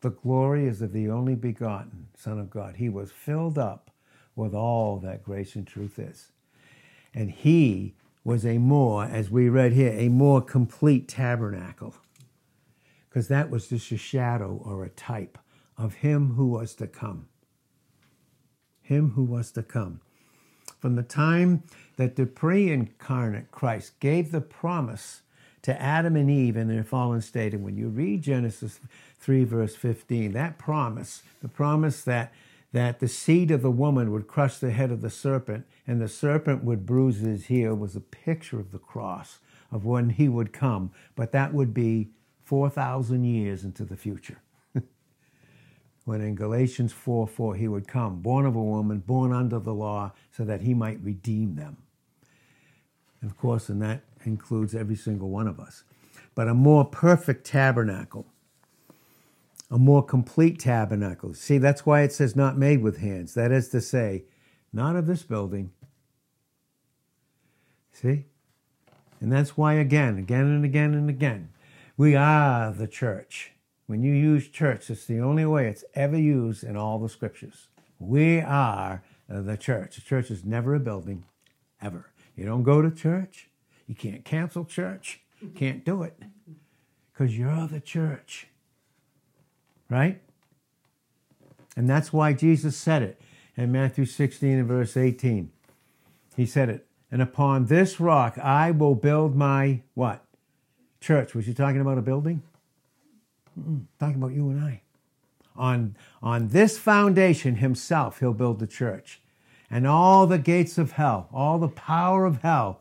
The 0.00 0.10
glory 0.10 0.66
is 0.66 0.80
of 0.80 0.92
the 0.92 1.10
only 1.10 1.34
begotten 1.34 2.08
Son 2.16 2.38
of 2.38 2.48
God. 2.50 2.76
He 2.76 2.88
was 2.88 3.10
filled 3.10 3.58
up 3.58 3.90
with 4.34 4.54
all 4.54 4.98
that 4.98 5.22
grace 5.22 5.54
and 5.56 5.66
truth 5.66 5.98
is. 5.98 6.28
And 7.14 7.30
he 7.30 7.94
was 8.24 8.44
a 8.44 8.58
more, 8.58 9.04
as 9.04 9.30
we 9.30 9.48
read 9.48 9.72
here, 9.72 9.94
a 9.96 10.08
more 10.08 10.40
complete 10.40 11.08
tabernacle. 11.08 11.94
Because 13.08 13.28
that 13.28 13.50
was 13.50 13.68
just 13.68 13.90
a 13.90 13.96
shadow 13.96 14.60
or 14.64 14.84
a 14.84 14.90
type 14.90 15.38
of 15.76 15.94
him 15.94 16.34
who 16.34 16.46
was 16.46 16.74
to 16.74 16.86
come. 16.86 17.26
Him 18.82 19.12
who 19.12 19.24
was 19.24 19.50
to 19.52 19.62
come. 19.62 20.00
From 20.78 20.96
the 20.96 21.02
time 21.02 21.62
that 21.96 22.16
the 22.16 22.26
pre 22.26 22.70
incarnate 22.70 23.50
Christ 23.50 23.98
gave 24.00 24.30
the 24.30 24.40
promise 24.40 25.22
to 25.62 25.80
Adam 25.80 26.16
and 26.16 26.30
Eve 26.30 26.56
in 26.56 26.68
their 26.68 26.84
fallen 26.84 27.20
state, 27.20 27.52
and 27.52 27.62
when 27.62 27.76
you 27.76 27.88
read 27.88 28.22
Genesis 28.22 28.80
3, 29.18 29.44
verse 29.44 29.76
15, 29.76 30.32
that 30.32 30.58
promise, 30.58 31.22
the 31.42 31.48
promise 31.48 32.02
that 32.02 32.32
that 32.72 33.00
the 33.00 33.08
seed 33.08 33.50
of 33.50 33.62
the 33.62 33.70
woman 33.70 34.12
would 34.12 34.28
crush 34.28 34.58
the 34.58 34.70
head 34.70 34.90
of 34.90 35.00
the 35.00 35.10
serpent 35.10 35.66
and 35.86 36.00
the 36.00 36.08
serpent 36.08 36.62
would 36.62 36.86
bruise 36.86 37.18
his 37.18 37.46
heel 37.46 37.74
was 37.74 37.96
a 37.96 38.00
picture 38.00 38.60
of 38.60 38.70
the 38.70 38.78
cross 38.78 39.40
of 39.72 39.84
when 39.84 40.10
he 40.10 40.28
would 40.28 40.52
come. 40.52 40.90
But 41.16 41.32
that 41.32 41.52
would 41.52 41.74
be 41.74 42.10
4,000 42.44 43.24
years 43.24 43.64
into 43.64 43.84
the 43.84 43.96
future. 43.96 44.40
when 46.04 46.20
in 46.20 46.34
Galatians 46.34 46.92
4 46.92 47.26
4, 47.26 47.54
he 47.56 47.68
would 47.68 47.88
come, 47.88 48.20
born 48.20 48.46
of 48.46 48.54
a 48.54 48.62
woman, 48.62 48.98
born 48.98 49.32
under 49.32 49.58
the 49.58 49.74
law, 49.74 50.12
so 50.30 50.44
that 50.44 50.62
he 50.62 50.74
might 50.74 51.02
redeem 51.02 51.56
them. 51.56 51.78
And 53.20 53.30
of 53.30 53.36
course, 53.36 53.68
and 53.68 53.82
that 53.82 54.02
includes 54.24 54.74
every 54.74 54.96
single 54.96 55.28
one 55.28 55.46
of 55.46 55.58
us. 55.58 55.82
But 56.34 56.48
a 56.48 56.54
more 56.54 56.84
perfect 56.84 57.46
tabernacle 57.46 58.26
a 59.70 59.78
more 59.78 60.02
complete 60.02 60.58
tabernacle. 60.58 61.32
See, 61.34 61.58
that's 61.58 61.86
why 61.86 62.02
it 62.02 62.12
says 62.12 62.34
not 62.34 62.58
made 62.58 62.82
with 62.82 62.98
hands. 62.98 63.34
That 63.34 63.52
is 63.52 63.68
to 63.68 63.80
say, 63.80 64.24
not 64.72 64.96
of 64.96 65.06
this 65.06 65.22
building. 65.22 65.70
See? 67.92 68.26
And 69.20 69.30
that's 69.30 69.56
why, 69.56 69.74
again, 69.74 70.18
again 70.18 70.46
and 70.46 70.64
again 70.64 70.94
and 70.94 71.08
again, 71.08 71.50
we 71.96 72.16
are 72.16 72.72
the 72.72 72.88
church. 72.88 73.52
When 73.86 74.02
you 74.02 74.12
use 74.12 74.48
church, 74.48 74.88
it's 74.90 75.06
the 75.06 75.20
only 75.20 75.44
way 75.44 75.68
it's 75.68 75.84
ever 75.94 76.16
used 76.16 76.64
in 76.64 76.76
all 76.76 76.98
the 76.98 77.08
scriptures. 77.08 77.68
We 77.98 78.40
are 78.40 79.02
the 79.28 79.56
church. 79.56 79.96
The 79.96 80.02
church 80.02 80.30
is 80.30 80.44
never 80.44 80.74
a 80.74 80.80
building, 80.80 81.24
ever. 81.82 82.06
You 82.36 82.46
don't 82.46 82.62
go 82.62 82.80
to 82.80 82.90
church. 82.90 83.50
You 83.86 83.94
can't 83.94 84.24
cancel 84.24 84.64
church. 84.64 85.20
You 85.40 85.50
can't 85.50 85.84
do 85.84 86.02
it 86.02 86.18
because 87.12 87.36
you're 87.36 87.66
the 87.66 87.80
church 87.80 88.46
right? 89.90 90.20
And 91.76 91.88
that's 91.88 92.12
why 92.12 92.32
Jesus 92.32 92.76
said 92.76 93.02
it 93.02 93.20
in 93.56 93.72
Matthew 93.72 94.06
16 94.06 94.58
and 94.58 94.68
verse 94.68 94.96
18. 94.96 95.50
He 96.36 96.46
said 96.46 96.68
it, 96.68 96.86
and 97.10 97.20
upon 97.20 97.66
this 97.66 98.00
rock 98.00 98.38
I 98.38 98.70
will 98.70 98.94
build 98.94 99.36
my 99.36 99.82
what? 99.94 100.24
Church. 101.00 101.34
Was 101.34 101.46
he 101.46 101.54
talking 101.54 101.80
about 101.80 101.98
a 101.98 102.02
building? 102.02 102.42
Mm-mm, 103.58 103.84
talking 103.98 104.16
about 104.16 104.32
you 104.32 104.50
and 104.50 104.62
I. 104.62 104.82
On, 105.56 105.96
on 106.22 106.48
this 106.48 106.78
foundation 106.78 107.56
himself, 107.56 108.20
he'll 108.20 108.32
build 108.32 108.60
the 108.60 108.66
church. 108.66 109.20
And 109.70 109.86
all 109.86 110.26
the 110.26 110.38
gates 110.38 110.78
of 110.78 110.92
hell, 110.92 111.28
all 111.32 111.58
the 111.58 111.68
power 111.68 112.24
of 112.24 112.42
hell, 112.42 112.80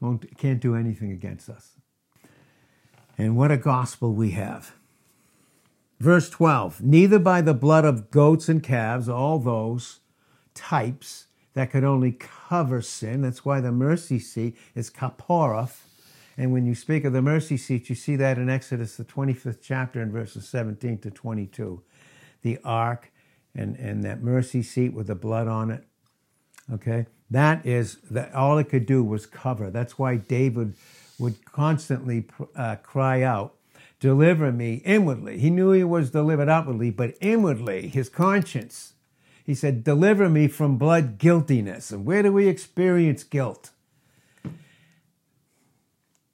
won't, 0.00 0.36
can't 0.38 0.60
do 0.60 0.74
anything 0.74 1.12
against 1.12 1.48
us. 1.48 1.72
And 3.18 3.36
what 3.36 3.50
a 3.50 3.56
gospel 3.56 4.12
we 4.14 4.30
have. 4.30 4.74
Verse 6.00 6.30
12, 6.30 6.82
neither 6.82 7.18
by 7.18 7.42
the 7.42 7.52
blood 7.52 7.84
of 7.84 8.10
goats 8.10 8.48
and 8.48 8.62
calves, 8.62 9.06
all 9.06 9.38
those 9.38 10.00
types 10.54 11.26
that 11.52 11.70
could 11.70 11.84
only 11.84 12.12
cover 12.12 12.80
sin. 12.80 13.20
That's 13.20 13.44
why 13.44 13.60
the 13.60 13.70
mercy 13.70 14.18
seat 14.18 14.56
is 14.74 14.90
kapora. 14.90 15.70
And 16.38 16.52
when 16.52 16.64
you 16.64 16.74
speak 16.74 17.04
of 17.04 17.12
the 17.12 17.20
mercy 17.20 17.58
seat, 17.58 17.90
you 17.90 17.94
see 17.94 18.16
that 18.16 18.38
in 18.38 18.48
Exodus, 18.48 18.96
the 18.96 19.04
25th 19.04 19.58
chapter, 19.60 20.00
in 20.00 20.10
verses 20.10 20.48
17 20.48 20.98
to 20.98 21.10
22. 21.10 21.82
The 22.40 22.58
ark 22.64 23.12
and, 23.54 23.76
and 23.76 24.02
that 24.04 24.22
mercy 24.22 24.62
seat 24.62 24.94
with 24.94 25.08
the 25.08 25.14
blood 25.14 25.48
on 25.48 25.70
it. 25.70 25.84
Okay? 26.72 27.06
That 27.30 27.66
is, 27.66 27.98
that 28.10 28.34
all 28.34 28.56
it 28.56 28.70
could 28.70 28.86
do 28.86 29.04
was 29.04 29.26
cover. 29.26 29.70
That's 29.70 29.98
why 29.98 30.16
David 30.16 30.74
would 31.18 31.44
constantly 31.44 32.26
uh, 32.56 32.76
cry 32.76 33.22
out, 33.22 33.54
deliver 34.00 34.50
me 34.50 34.82
inwardly. 34.84 35.38
He 35.38 35.50
knew 35.50 35.70
he 35.70 35.84
was 35.84 36.10
delivered 36.10 36.48
outwardly, 36.48 36.90
but 36.90 37.14
inwardly, 37.20 37.88
his 37.88 38.08
conscience. 38.08 38.94
He 39.44 39.54
said, 39.54 39.84
Deliver 39.84 40.28
me 40.28 40.48
from 40.48 40.78
blood 40.78 41.18
guiltiness. 41.18 41.92
And 41.92 42.04
where 42.04 42.22
do 42.22 42.32
we 42.32 42.48
experience 42.48 43.22
guilt? 43.22 43.70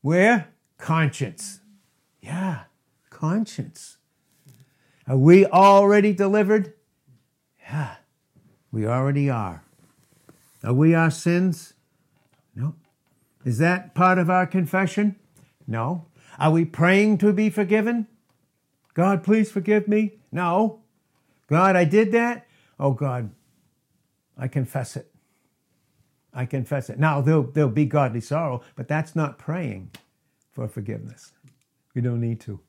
Where? 0.00 0.48
Conscience. 0.79 1.61
Yeah, 2.20 2.64
conscience. 3.11 3.96
Are 5.09 5.16
we 5.16 5.46
already 5.46 6.12
delivered? 6.12 6.74
Yeah, 7.61 7.96
we 8.70 8.87
already 8.87 9.31
are. 9.31 9.62
Are 10.62 10.72
we 10.72 10.94
our 10.94 11.11
sins? 11.11 11.74
No. 12.55 12.74
Is 13.44 13.59
that 13.59 13.94
part 13.94 14.18
of 14.18 14.29
our 14.29 14.46
confession? 14.46 15.16
No. 15.66 16.07
Are 16.38 16.51
we 16.51 16.64
praying 16.64 17.18
to 17.18 17.33
be 17.33 17.51
forgiven? 17.51 18.07
God, 18.94 19.22
please 19.22 19.51
forgive 19.51 19.88
me? 19.88 20.14
No. 20.33 20.81
God, 21.49 21.77
I 21.77 21.85
did 21.85 22.12
that? 22.12 22.46
Oh, 22.79 22.92
God, 22.92 23.31
I 24.37 24.49
confess 24.49 24.96
it. 24.96 25.12
I 26.33 26.44
confess 26.44 26.90
it. 26.90 26.99
Now, 26.99 27.20
there'll, 27.20 27.44
there'll 27.44 27.70
be 27.70 27.87
godly 27.87 28.20
sorrow, 28.20 28.62
but 28.75 28.88
that's 28.88 29.16
not 29.16 29.38
praying 29.38 29.90
for 30.53 30.68
forgiveness. 30.68 31.33
We 31.94 32.03
don't 32.03 32.20
need 32.20 32.40
to. 32.40 32.61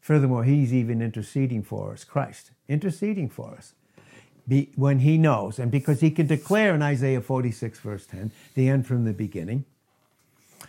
Furthermore, 0.00 0.44
He's 0.44 0.72
even 0.72 1.00
interceding 1.00 1.62
for 1.62 1.92
us, 1.92 2.04
Christ, 2.04 2.52
interceding 2.68 3.28
for 3.28 3.54
us. 3.54 3.74
Be, 4.46 4.70
when 4.76 5.00
He 5.00 5.18
knows, 5.18 5.58
and 5.58 5.70
because 5.70 6.00
He 6.00 6.10
can 6.10 6.26
declare 6.26 6.74
in 6.74 6.82
Isaiah 6.82 7.20
46, 7.20 7.80
verse 7.80 8.06
10, 8.06 8.30
the 8.54 8.68
end 8.68 8.86
from 8.86 9.04
the 9.04 9.12
beginning, 9.12 9.64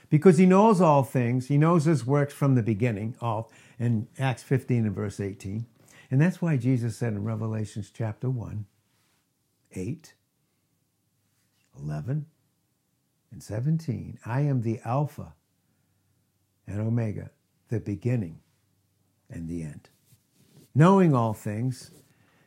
because 0.10 0.38
he 0.38 0.46
knows 0.46 0.82
all 0.82 1.04
things. 1.04 1.48
He 1.48 1.58
knows 1.58 1.86
his 1.86 2.06
works 2.06 2.34
from 2.34 2.56
the 2.56 2.64
beginning, 2.64 3.16
all 3.22 3.52
in 3.80 4.08
Acts 4.18 4.44
15 4.44 4.86
and 4.86 4.96
verse 4.96 5.20
18. 5.20 5.66
And 6.10 6.22
that's 6.22 6.42
why 6.42 6.58
Jesus 6.58 6.98
said 6.98 7.14
in 7.14 7.24
Revelations 7.24 7.92
chapter 7.94 8.30
1, 8.30 8.66
8, 9.74 10.14
11, 11.80 12.26
and 13.32 13.44
17, 13.44 14.20
I 14.26 14.42
am 14.42 14.62
the 14.62 14.80
Alpha 14.86 15.34
and 16.66 16.80
Omega, 16.80 17.32
the 17.70 17.80
beginning 17.80 18.40
and 19.30 19.48
the 19.48 19.64
end. 19.64 19.90
Knowing 20.74 21.14
all 21.14 21.34
things, 21.34 21.92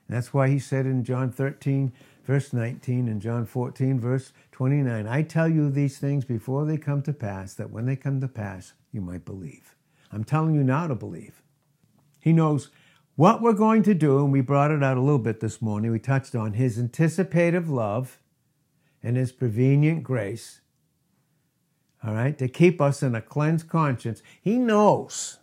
and 0.09 0.16
that's 0.16 0.33
why 0.33 0.48
he 0.48 0.59
said 0.59 0.87
in 0.87 1.05
John 1.05 1.31
13, 1.31 1.92
verse 2.25 2.53
19, 2.53 3.09
and 3.09 3.21
John 3.21 3.47
14, 3.47 3.99
verse 3.99 4.33
29, 4.53 5.07
I 5.07 5.23
tell 5.23 5.49
you 5.49 5.71
these 5.71 5.99
things 5.99 6.25
before 6.25 6.65
they 6.65 6.77
come 6.77 7.03
to 7.03 7.13
pass, 7.13 7.55
that 7.55 7.71
when 7.71 7.87
they 7.87 7.97
come 7.97 8.21
to 8.21 8.29
pass, 8.29 8.75
you 8.93 9.01
might 9.01 9.25
believe. 9.25 9.75
I'm 10.13 10.25
telling 10.25 10.55
you 10.55 10.63
now 10.63 10.87
to 10.87 10.95
believe. 10.95 11.43
He 12.21 12.33
knows 12.33 12.71
what 13.17 13.43
we're 13.43 13.53
going 13.53 13.83
to 13.85 13.95
do, 13.95 14.19
and 14.19 14.33
we 14.33 14.41
brought 14.41 14.71
it 14.71 14.83
out 14.83 14.97
a 14.97 15.01
little 15.01 15.19
bit 15.19 15.41
this 15.41 15.61
morning, 15.61 15.91
we 15.91 15.99
touched 15.99 16.35
on 16.35 16.55
his 16.55 16.79
anticipative 16.79 17.69
love 17.69 18.19
and 19.03 19.17
his 19.17 19.33
prevenient 19.33 20.03
grace, 20.03 20.61
all 22.03 22.15
right, 22.15 22.39
to 22.39 22.49
keep 22.49 22.81
us 22.81 23.03
in 23.03 23.15
a 23.15 23.21
cleansed 23.21 23.69
conscience. 23.69 24.23
He 24.41 24.57
knows, 24.57 25.39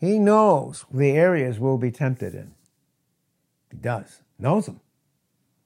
he 0.00 0.18
knows 0.18 0.84
the 0.92 1.12
areas 1.12 1.58
we'll 1.58 1.78
be 1.78 1.90
tempted 1.90 2.34
in. 2.34 2.54
He 3.70 3.76
does, 3.76 4.20
knows 4.38 4.66
them. 4.66 4.80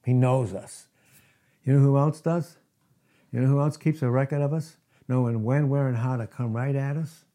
He 0.09 0.13
knows 0.15 0.55
us. 0.55 0.87
You 1.63 1.73
know 1.73 1.81
who 1.81 1.95
else 1.95 2.19
does? 2.19 2.57
You 3.31 3.41
know 3.41 3.47
who 3.47 3.59
else 3.59 3.77
keeps 3.77 4.01
a 4.01 4.09
record 4.09 4.41
of 4.41 4.53
us? 4.53 4.77
Knowing 5.07 5.43
when, 5.43 5.69
where, 5.69 5.87
and 5.87 5.97
how 5.97 6.17
to 6.17 6.25
come 6.25 6.55
right 6.55 6.75
at 6.75 6.97
us? 6.97 7.25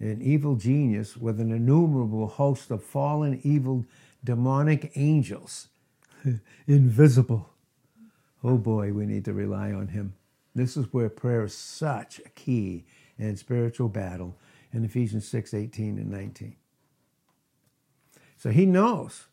An 0.00 0.20
evil 0.20 0.56
genius 0.56 1.16
with 1.16 1.38
an 1.38 1.52
innumerable 1.52 2.26
host 2.26 2.72
of 2.72 2.82
fallen, 2.82 3.40
evil, 3.44 3.86
demonic 4.24 4.90
angels. 4.96 5.68
Invisible. 6.66 7.48
Oh 8.42 8.58
boy, 8.58 8.92
we 8.92 9.06
need 9.06 9.24
to 9.26 9.32
rely 9.32 9.70
on 9.70 9.86
him. 9.86 10.14
This 10.52 10.76
is 10.76 10.92
where 10.92 11.08
prayer 11.08 11.44
is 11.44 11.54
such 11.54 12.18
a 12.26 12.30
key 12.30 12.86
in 13.20 13.36
spiritual 13.36 13.88
battle 13.88 14.36
in 14.72 14.84
Ephesians 14.84 15.28
6 15.28 15.54
18 15.54 15.96
and 15.96 16.10
19. 16.10 16.56
So 18.36 18.50
he 18.50 18.66
knows. 18.66 19.28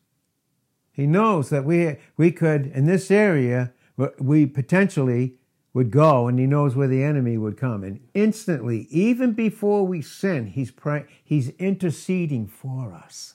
He 0.98 1.06
knows 1.06 1.48
that 1.50 1.64
we, 1.64 1.96
we 2.16 2.32
could, 2.32 2.66
in 2.74 2.86
this 2.86 3.08
area, 3.08 3.72
we 4.18 4.46
potentially 4.46 5.36
would 5.72 5.92
go 5.92 6.26
and 6.26 6.40
he 6.40 6.46
knows 6.46 6.74
where 6.74 6.88
the 6.88 7.04
enemy 7.04 7.38
would 7.38 7.56
come. 7.56 7.84
And 7.84 8.00
instantly, 8.14 8.88
even 8.90 9.32
before 9.32 9.86
we 9.86 10.02
sin, 10.02 10.48
he's, 10.48 10.72
pray, 10.72 11.04
he's 11.22 11.50
interceding 11.50 12.48
for 12.48 12.92
us. 12.92 13.34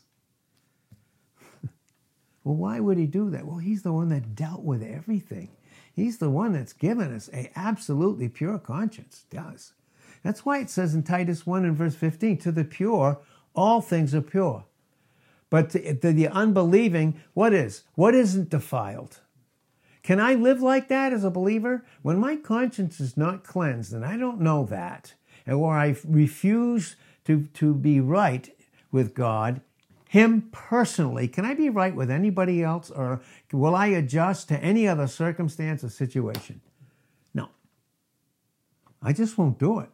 well, 2.43 2.56
why 2.56 2.82
would 2.82 2.97
he 2.97 3.06
do 3.06 3.30
that? 3.30 3.45
Well, 3.45 3.60
he's 3.60 3.84
the 3.84 3.93
one 3.93 4.10
that 4.10 4.36
dealt 4.36 4.63
with 4.63 4.84
everything. 4.84 5.52
He's 5.93 6.17
the 6.17 6.30
one 6.30 6.52
that's 6.52 6.73
given 6.73 7.15
us 7.15 7.30
a 7.32 7.49
absolutely 7.56 8.28
pure 8.28 8.60
conscience. 8.60 9.23
Does. 9.30 9.71
That's 10.21 10.43
why 10.43 10.60
it 10.60 10.69
says 10.69 10.93
in 10.93 11.04
Titus 11.04 11.47
1 11.47 11.63
and 11.63 11.78
verse 11.78 11.95
15, 11.95 12.39
to 12.39 12.52
the 12.52 12.65
pure, 12.65 13.21
all 13.56 13.80
things 13.80 14.13
are 14.13 14.21
pure. 14.21 14.65
But 15.54 15.70
to, 15.70 15.94
to 15.94 16.12
the 16.12 16.30
unbelieving, 16.30 17.22
what 17.36 17.54
is? 17.54 17.84
What 17.94 18.16
isn't 18.16 18.50
defiled? 18.50 19.20
Can 20.02 20.20
I 20.20 20.34
live 20.34 20.63
like 20.63 20.88
that 20.88 21.13
as 21.13 21.24
a 21.24 21.30
believer? 21.30 21.86
When 22.02 22.18
my 22.18 22.38
conscience 22.38 23.00
is 23.00 23.16
not 23.16 23.44
cleansed 23.44 23.94
and 23.94 24.04
I 24.04 24.18
don't 24.18 24.42
know 24.42 24.66
that, 24.66 25.13
or 25.48 25.78
I 25.78 25.96
refuse 26.06 26.96
to, 27.26 27.44
to 27.54 27.76
be 27.76 28.00
right 28.00 28.50
with 28.92 29.13
God, 29.13 29.62
Him 30.10 30.50
personally, 30.52 31.28
can 31.28 31.46
I 31.46 31.54
be 31.54 31.70
right 31.70 31.94
with 31.94 32.10
anybody 32.10 32.63
else 32.63 32.89
or 32.89 33.22
will 33.52 33.76
I 33.76 33.86
adjust 33.89 34.48
to 34.48 34.58
any 34.58 34.88
other 34.88 35.06
circumstance 35.06 35.84
or 35.84 35.89
situation? 35.89 36.62
No. 37.32 37.50
I 39.04 39.13
just 39.13 39.38
won't 39.38 39.60
do 39.60 39.82
it. 39.82 39.92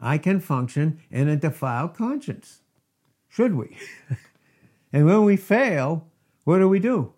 I 0.00 0.16
can 0.16 0.38
function 0.38 1.00
in 1.10 1.26
a 1.26 1.34
defiled 1.34 1.94
conscience. 1.94 2.60
Should 3.28 3.56
we? 3.56 3.76
and 4.92 5.06
when 5.06 5.24
we 5.24 5.36
fail, 5.36 6.06
what 6.44 6.58
do 6.58 6.68
we 6.68 6.78
do? 6.78 7.12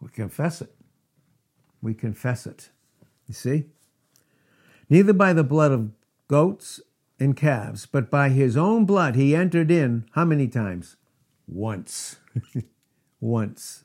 We 0.00 0.08
confess 0.08 0.60
it. 0.60 0.74
We 1.80 1.94
confess 1.94 2.46
it. 2.46 2.70
You 3.28 3.34
see? 3.34 3.64
Neither 4.88 5.12
by 5.12 5.32
the 5.32 5.44
blood 5.44 5.70
of 5.70 5.90
goats 6.28 6.80
and 7.20 7.36
calves, 7.36 7.86
but 7.86 8.10
by 8.10 8.30
his 8.30 8.56
own 8.56 8.84
blood 8.84 9.14
he 9.14 9.34
entered 9.34 9.70
in 9.70 10.06
how 10.12 10.24
many 10.24 10.48
times? 10.48 10.96
Once. 11.46 12.16
Once. 13.20 13.84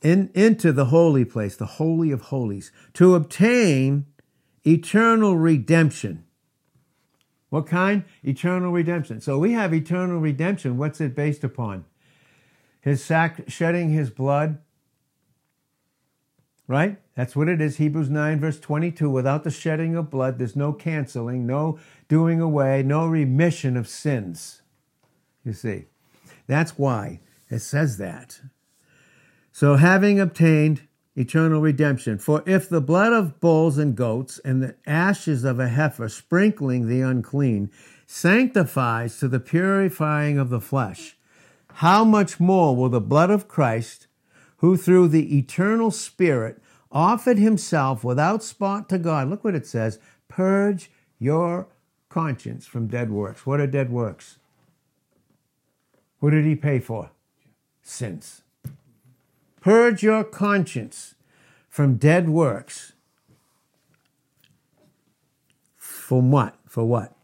In, 0.00 0.30
into 0.34 0.72
the 0.72 0.86
holy 0.86 1.24
place, 1.24 1.56
the 1.56 1.66
Holy 1.66 2.12
of 2.12 2.22
Holies, 2.22 2.70
to 2.94 3.14
obtain 3.14 4.06
eternal 4.64 5.36
redemption. 5.36 6.24
What 7.50 7.66
kind? 7.66 8.04
Eternal 8.22 8.72
redemption. 8.72 9.20
So 9.20 9.38
we 9.38 9.52
have 9.52 9.72
eternal 9.72 10.18
redemption. 10.18 10.76
What's 10.76 11.00
it 11.00 11.14
based 11.14 11.44
upon? 11.44 11.84
his 12.80 13.04
sac- 13.04 13.48
shedding 13.48 13.90
his 13.90 14.10
blood. 14.10 14.58
Right? 16.66 16.98
That's 17.14 17.34
what 17.34 17.48
it 17.48 17.60
is. 17.60 17.78
Hebrews 17.78 18.10
9, 18.10 18.40
verse 18.40 18.60
22. 18.60 19.08
Without 19.08 19.44
the 19.44 19.50
shedding 19.50 19.96
of 19.96 20.10
blood, 20.10 20.38
there's 20.38 20.56
no 20.56 20.72
canceling, 20.72 21.46
no 21.46 21.78
doing 22.08 22.40
away, 22.40 22.82
no 22.82 23.06
remission 23.06 23.76
of 23.76 23.88
sins. 23.88 24.62
You 25.44 25.54
see, 25.54 25.86
that's 26.46 26.78
why 26.78 27.20
it 27.48 27.60
says 27.60 27.96
that. 27.96 28.40
So, 29.50 29.76
having 29.76 30.20
obtained 30.20 30.82
eternal 31.18 31.60
redemption, 31.60 32.18
for 32.18 32.42
if 32.46 32.68
the 32.68 32.80
blood 32.80 33.12
of 33.12 33.40
bulls 33.40 33.76
and 33.76 33.96
goats 33.96 34.38
and 34.44 34.62
the 34.62 34.74
ashes 34.86 35.44
of 35.44 35.58
a 35.58 35.68
heifer 35.68 36.08
sprinkling 36.08 36.86
the 36.86 37.00
unclean 37.00 37.70
sanctifies 38.06 39.18
to 39.18 39.28
the 39.28 39.40
purifying 39.40 40.38
of 40.38 40.48
the 40.48 40.60
flesh, 40.60 41.16
how 41.74 42.04
much 42.04 42.38
more 42.38 42.76
will 42.76 42.88
the 42.88 43.00
blood 43.00 43.30
of 43.30 43.48
Christ, 43.48 44.06
who 44.58 44.76
through 44.76 45.08
the 45.08 45.36
eternal 45.36 45.90
Spirit 45.90 46.62
offered 46.90 47.38
himself 47.38 48.02
without 48.02 48.42
spot 48.42 48.88
to 48.88 48.98
God, 48.98 49.28
look 49.28 49.44
what 49.44 49.54
it 49.54 49.66
says, 49.66 49.98
purge 50.28 50.90
your 51.18 51.68
conscience 52.08 52.66
from 52.66 52.86
dead 52.86 53.10
works. 53.10 53.44
What 53.44 53.60
are 53.60 53.66
dead 53.66 53.90
works? 53.90 54.38
What 56.20 56.30
did 56.30 56.44
he 56.44 56.56
pay 56.56 56.78
for? 56.78 57.10
Sins. 57.82 58.42
Purge 59.68 60.02
your 60.02 60.24
conscience 60.24 61.14
from 61.68 61.96
dead 61.96 62.30
works. 62.30 62.94
From 65.76 66.30
what? 66.30 66.56
For 66.64 66.86
what? 66.86 67.14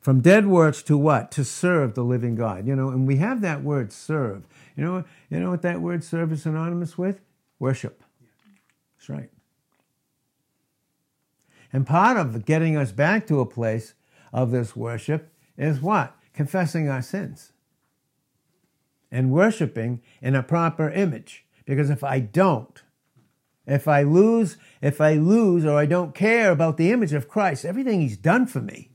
From 0.00 0.20
dead 0.20 0.46
works 0.46 0.82
to 0.82 0.98
what? 0.98 1.30
To 1.30 1.42
serve 1.42 1.94
the 1.94 2.04
living 2.04 2.34
God. 2.34 2.66
You 2.66 2.76
know, 2.76 2.90
and 2.90 3.06
we 3.06 3.16
have 3.16 3.40
that 3.40 3.64
word 3.64 3.90
serve. 3.90 4.46
You 4.76 4.84
know, 4.84 5.04
you 5.30 5.40
know 5.40 5.48
what 5.48 5.62
that 5.62 5.80
word 5.80 6.04
serve 6.04 6.30
is 6.30 6.42
synonymous 6.42 6.98
with? 6.98 7.22
Worship. 7.58 8.04
That's 8.98 9.08
right. 9.08 9.30
And 11.72 11.86
part 11.86 12.18
of 12.18 12.44
getting 12.44 12.76
us 12.76 12.92
back 12.92 13.26
to 13.28 13.40
a 13.40 13.46
place 13.46 13.94
of 14.30 14.50
this 14.50 14.76
worship 14.76 15.32
is 15.56 15.80
what? 15.80 16.14
Confessing 16.34 16.90
our 16.90 17.00
sins. 17.00 17.52
And 19.10 19.32
worshiping 19.32 20.02
in 20.22 20.34
a 20.34 20.42
proper 20.42 20.90
image. 20.90 21.44
Because 21.64 21.90
if 21.90 22.04
I 22.04 22.20
don't, 22.20 22.82
if 23.66 23.86
I 23.86 24.02
lose, 24.02 24.56
if 24.80 25.00
I 25.00 25.14
lose 25.14 25.64
or 25.64 25.76
I 25.76 25.86
don't 25.86 26.14
care 26.14 26.50
about 26.50 26.76
the 26.76 26.90
image 26.90 27.12
of 27.12 27.28
Christ, 27.28 27.64
everything 27.64 28.00
he's 28.00 28.16
done 28.16 28.46
for 28.46 28.60
me, 28.60 28.90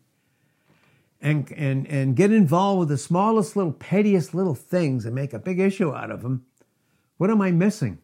and, 1.21 1.51
and, 1.54 1.88
and 1.88 2.15
get 2.15 2.32
involved 2.32 2.80
with 2.80 2.89
the 2.89 2.97
smallest 2.97 3.56
little, 3.56 3.71
pettiest 3.71 4.36
little 4.36 4.56
things 4.56 5.06
and 5.06 5.15
make 5.15 5.34
a 5.34 5.39
big 5.39 5.60
issue 5.60 5.93
out 5.93 6.12
of 6.12 6.21
them, 6.21 6.45
what 7.17 7.30
am 7.30 7.41
I 7.41 7.51
missing? 7.51 7.99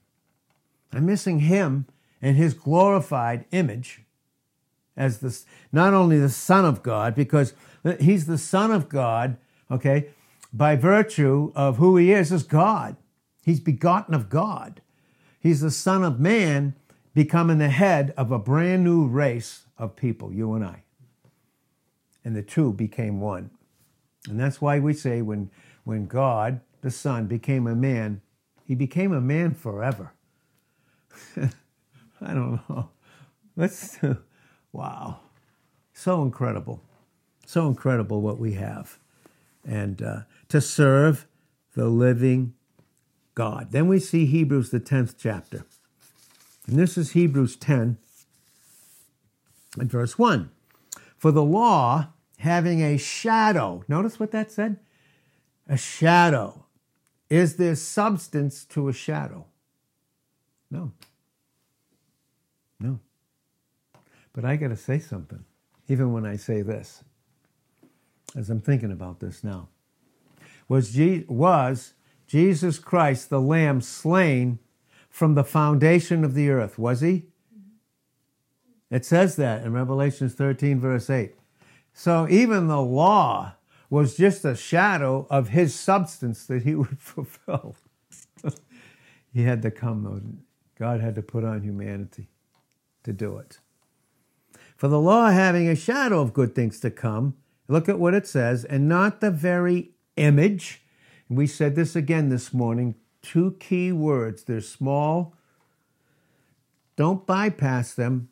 I'm 0.94 1.06
missing 1.06 1.40
him 1.40 1.86
and 2.22 2.38
his 2.38 2.54
glorified 2.54 3.46
image 3.52 4.04
as 4.96 5.20
the, 5.20 5.38
not 5.72 5.94
only 5.94 6.20
the 6.20 6.30
Son 6.30 6.66
of 6.66 6.84
God, 6.84 7.16
because 7.16 7.54
he's 8.00 8.26
the 8.26 8.38
Son 8.38 8.72
of 8.72 8.90
God, 8.90 9.38
okay, 9.70 10.10
by 10.54 10.76
virtue 10.76 11.52
of 11.56 11.78
who 11.78 11.98
he 11.98 12.12
is 12.12 12.32
as 12.32 12.44
God. 12.44 12.96
He's 13.44 13.60
begotten 13.60 14.14
of 14.14 14.30
God. 14.30 14.82
He's 15.40 15.62
the 15.62 15.72
Son 15.72 16.04
of 16.04 16.20
Man, 16.20 16.76
becoming 17.14 17.58
the 17.58 17.70
head 17.70 18.14
of 18.16 18.32
a 18.32 18.40
brand 18.40 18.84
new 18.84 19.08
race 19.08 19.66
of 19.78 19.96
people, 19.96 20.32
you 20.32 20.54
and 20.54 20.64
I 20.64 20.84
and 22.24 22.36
the 22.36 22.42
two 22.42 22.74
became 22.74 23.20
one. 23.20 23.50
And 24.30 24.40
that's 24.40 24.62
why 24.62 24.80
we 24.80 24.94
say 24.94 25.22
when, 25.22 25.50
when 25.84 26.06
God, 26.06 26.62
the 26.82 26.92
Son, 26.92 27.26
became 27.26 27.68
a 27.68 27.76
man, 27.76 28.22
he 28.66 28.76
became 28.76 29.12
a 29.12 29.22
man 29.22 29.54
forever. 29.54 30.14
I 31.38 32.34
don't 32.34 32.62
know. 32.70 32.90
Let's, 33.56 33.98
wow. 34.72 35.20
So 35.94 36.22
incredible. 36.22 36.82
So 37.46 37.68
incredible 37.68 38.22
what 38.22 38.40
we 38.40 38.54
have. 38.54 38.98
And 39.66 40.02
uh, 40.02 40.22
to 40.52 40.62
serve 40.62 41.28
the 41.76 41.86
living 41.86 42.54
God. 43.36 43.72
Then 43.72 43.88
we 43.88 44.00
see 44.00 44.26
Hebrews, 44.26 44.70
the 44.70 44.80
10th 44.80 45.16
chapter. 45.18 45.66
And 46.68 46.78
this 46.78 46.98
is 46.98 47.12
Hebrews 47.12 47.56
10 47.56 47.98
and 49.80 49.90
verse 49.90 50.20
1. 50.20 50.52
For 51.18 51.32
the 51.32 51.44
law, 51.44 52.10
having 52.40 52.82
a 52.82 52.98
shadow, 52.98 53.84
notice 53.88 54.20
what 54.20 54.32
that 54.32 54.52
said? 54.52 54.78
A 55.68 55.78
shadow. 55.78 56.66
Is 57.30 57.56
there 57.56 57.76
substance 57.76 58.66
to 58.66 58.90
a 58.90 58.94
shadow? 58.94 59.46
No. 60.70 60.92
No. 62.80 63.00
But 64.34 64.44
I 64.44 64.58
got 64.58 64.70
to 64.70 64.76
say 64.76 65.00
something, 65.00 65.46
even 65.88 66.12
when 66.12 66.26
I 66.26 66.36
say 66.36 66.62
this. 66.62 67.04
as 68.36 68.50
I'm 68.50 68.62
thinking 68.62 68.92
about 68.92 69.20
this 69.20 69.44
now. 69.44 69.70
Was, 70.72 70.98
was 71.28 71.96
Jesus 72.28 72.80
Christ 72.80 73.30
the 73.30 73.42
Lamb 73.42 73.82
slain 73.82 74.60
from 75.10 75.36
the 75.36 75.44
foundation 75.44 76.24
of 76.24 76.34
the 76.34 76.50
earth? 76.50 76.80
Was 76.80 77.02
he? 77.02 77.26
It 78.90 79.04
says 79.04 79.36
that 79.36 79.66
in 79.66 79.74
Revelations 79.74 80.34
13, 80.34 80.80
verse 80.80 81.10
8. 81.10 81.36
So 81.94 82.26
even 82.30 82.68
the 82.68 82.80
law 82.80 83.56
was 83.90 84.16
just 84.16 84.46
a 84.46 84.56
shadow 84.56 85.28
of 85.30 85.50
his 85.50 85.76
substance 85.76 86.46
that 86.46 86.64
he 86.64 86.74
would 86.76 87.02
fulfill. 87.02 87.76
he 89.34 89.44
had 89.44 89.62
to 89.64 89.72
come, 89.72 90.04
though. 90.04 90.22
God 90.80 91.02
had 91.02 91.16
to 91.16 91.22
put 91.22 91.44
on 91.44 91.64
humanity 91.64 92.30
to 93.04 93.12
do 93.12 93.38
it. 93.40 93.60
For 94.78 94.88
the 94.88 95.02
law 95.02 95.32
having 95.32 95.68
a 95.68 95.76
shadow 95.76 96.22
of 96.22 96.32
good 96.32 96.56
things 96.56 96.80
to 96.80 96.90
come, 96.90 97.36
look 97.68 97.90
at 97.90 98.00
what 98.00 98.14
it 98.14 98.26
says, 98.26 98.64
and 98.64 98.88
not 98.88 99.20
the 99.20 99.32
very 99.32 99.92
image. 100.16 100.82
We 101.30 101.48
said 101.48 101.76
this 101.76 101.96
again 101.96 102.30
this 102.30 102.54
morning. 102.54 102.96
Two 103.22 103.56
key 103.60 103.92
words. 103.92 104.44
They're 104.44 104.62
small. 104.62 105.36
Don't 106.96 107.26
bypass 107.26 107.94
them 107.94 108.30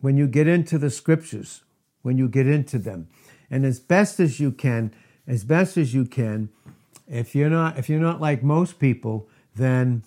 when 0.00 0.16
you 0.16 0.26
get 0.26 0.48
into 0.48 0.78
the 0.78 0.90
scriptures, 0.90 1.62
when 2.02 2.18
you 2.18 2.28
get 2.28 2.46
into 2.46 2.78
them. 2.78 3.08
And 3.50 3.64
as 3.64 3.80
best 3.80 4.20
as 4.20 4.40
you 4.40 4.50
can, 4.50 4.92
as 5.26 5.44
best 5.44 5.76
as 5.76 5.94
you 5.94 6.04
can, 6.04 6.48
if 7.06 7.34
you're 7.34 7.50
not 7.50 7.78
if 7.78 7.88
you're 7.88 8.00
not 8.00 8.20
like 8.20 8.42
most 8.42 8.78
people, 8.78 9.28
then 9.54 10.02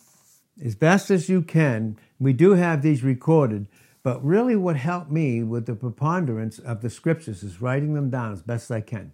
as 0.64 0.76
best 0.76 1.10
as 1.12 1.30
you 1.30 1.42
can, 1.42 1.98
we 2.20 2.34
do 2.34 2.52
have 2.52 2.82
these 2.82 3.04
recorded, 3.04 3.68
but 4.04 4.24
really, 4.24 4.56
what 4.56 4.76
helped 4.76 5.12
me 5.12 5.44
with 5.44 5.66
the 5.66 5.76
preponderance 5.76 6.60
of 6.60 6.82
the 6.82 6.90
scriptures 6.90 7.44
is 7.44 7.62
writing 7.62 7.94
them 7.94 8.10
down 8.10 8.34
as 8.34 8.42
best 8.42 8.70
I 8.72 8.82
can. 8.82 9.14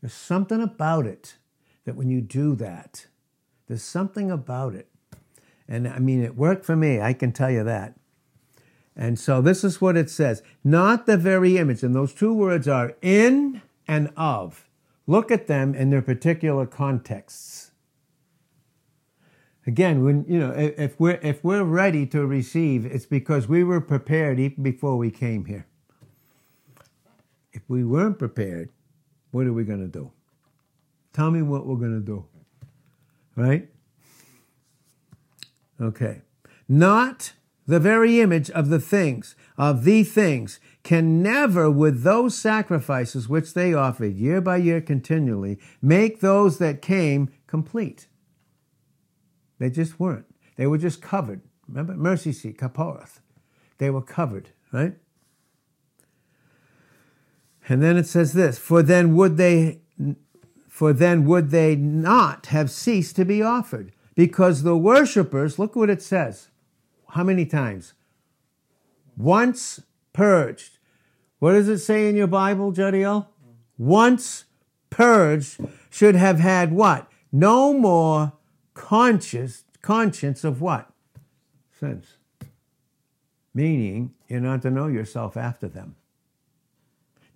There's 0.00 0.12
something 0.12 0.60
about 0.62 1.06
it 1.06 1.36
that 1.84 1.96
when 1.96 2.08
you 2.08 2.20
do 2.20 2.54
that, 2.56 3.06
there's 3.66 3.82
something 3.82 4.30
about 4.30 4.74
it. 4.74 4.88
And 5.68 5.86
I 5.86 5.98
mean, 5.98 6.22
it 6.22 6.36
worked 6.36 6.64
for 6.64 6.76
me, 6.76 7.00
I 7.00 7.12
can 7.12 7.32
tell 7.32 7.50
you 7.50 7.64
that. 7.64 7.94
And 8.96 9.18
so 9.18 9.40
this 9.40 9.62
is 9.62 9.80
what 9.80 9.96
it 9.96 10.10
says 10.10 10.42
not 10.64 11.06
the 11.06 11.16
very 11.16 11.56
image. 11.56 11.82
And 11.82 11.94
those 11.94 12.12
two 12.12 12.34
words 12.34 12.66
are 12.66 12.96
in 13.00 13.62
and 13.86 14.10
of. 14.16 14.68
Look 15.06 15.30
at 15.30 15.46
them 15.46 15.74
in 15.74 15.90
their 15.90 16.02
particular 16.02 16.66
contexts. 16.66 17.70
Again, 19.66 20.02
when 20.02 20.24
you 20.28 20.38
know, 20.38 20.50
if 20.50 20.98
we're 20.98 21.20
if 21.22 21.44
we're 21.44 21.62
ready 21.62 22.06
to 22.06 22.26
receive, 22.26 22.86
it's 22.86 23.06
because 23.06 23.48
we 23.48 23.62
were 23.62 23.80
prepared 23.80 24.40
even 24.40 24.62
before 24.62 24.96
we 24.96 25.10
came 25.10 25.44
here. 25.44 25.66
If 27.52 27.62
we 27.68 27.84
weren't 27.84 28.18
prepared, 28.18 28.70
what 29.30 29.46
are 29.46 29.52
we 29.52 29.64
going 29.64 29.80
to 29.80 29.88
do? 29.88 30.12
Tell 31.12 31.30
me 31.30 31.42
what 31.42 31.66
we're 31.66 31.76
going 31.76 31.98
to 31.98 32.04
do. 32.04 32.24
Right? 33.36 33.68
Okay. 35.80 36.22
Not 36.68 37.32
the 37.66 37.80
very 37.80 38.20
image 38.20 38.50
of 38.50 38.68
the 38.68 38.80
things, 38.80 39.36
of 39.56 39.84
the 39.84 40.02
things, 40.02 40.58
can 40.82 41.22
never, 41.22 41.70
with 41.70 42.02
those 42.02 42.36
sacrifices 42.36 43.28
which 43.28 43.52
they 43.52 43.74
offered 43.74 44.16
year 44.16 44.40
by 44.40 44.56
year 44.56 44.80
continually, 44.80 45.58
make 45.82 46.20
those 46.20 46.58
that 46.58 46.80
came 46.80 47.30
complete. 47.46 48.06
They 49.58 49.70
just 49.70 50.00
weren't. 50.00 50.26
They 50.56 50.66
were 50.66 50.78
just 50.78 51.02
covered. 51.02 51.42
Remember? 51.66 51.94
Mercy 51.94 52.32
seat, 52.32 52.58
kaporath. 52.58 53.20
They 53.78 53.90
were 53.90 54.02
covered, 54.02 54.50
right? 54.72 54.94
And 57.68 57.82
then 57.82 57.96
it 57.96 58.06
says 58.06 58.32
this, 58.32 58.58
for 58.58 58.82
then 58.82 59.14
would 59.14 59.36
they 59.36 59.80
for 60.68 60.92
then 60.92 61.24
would 61.24 61.50
they 61.50 61.74
not 61.74 62.46
have 62.46 62.70
ceased 62.70 63.16
to 63.16 63.24
be 63.24 63.42
offered? 63.42 63.92
Because 64.14 64.62
the 64.62 64.76
worshippers, 64.76 65.58
look 65.58 65.74
what 65.74 65.90
it 65.90 66.00
says. 66.00 66.48
How 67.10 67.24
many 67.24 67.44
times? 67.44 67.94
Once 69.16 69.80
purged. 70.12 70.78
What 71.40 71.52
does 71.52 71.68
it 71.68 71.78
say 71.78 72.08
in 72.08 72.14
your 72.14 72.28
Bible, 72.28 72.72
Jodiel? 72.72 73.26
Once 73.76 74.44
purged 74.88 75.60
should 75.90 76.14
have 76.14 76.38
had 76.38 76.72
what? 76.72 77.10
No 77.32 77.72
more 77.72 78.32
conscious 78.74 79.64
conscience 79.82 80.44
of 80.44 80.60
what? 80.60 80.90
Sins. 81.78 82.18
Meaning 83.52 84.14
you're 84.28 84.40
not 84.40 84.62
to 84.62 84.70
know 84.70 84.86
yourself 84.86 85.36
after 85.36 85.66
them. 85.66 85.96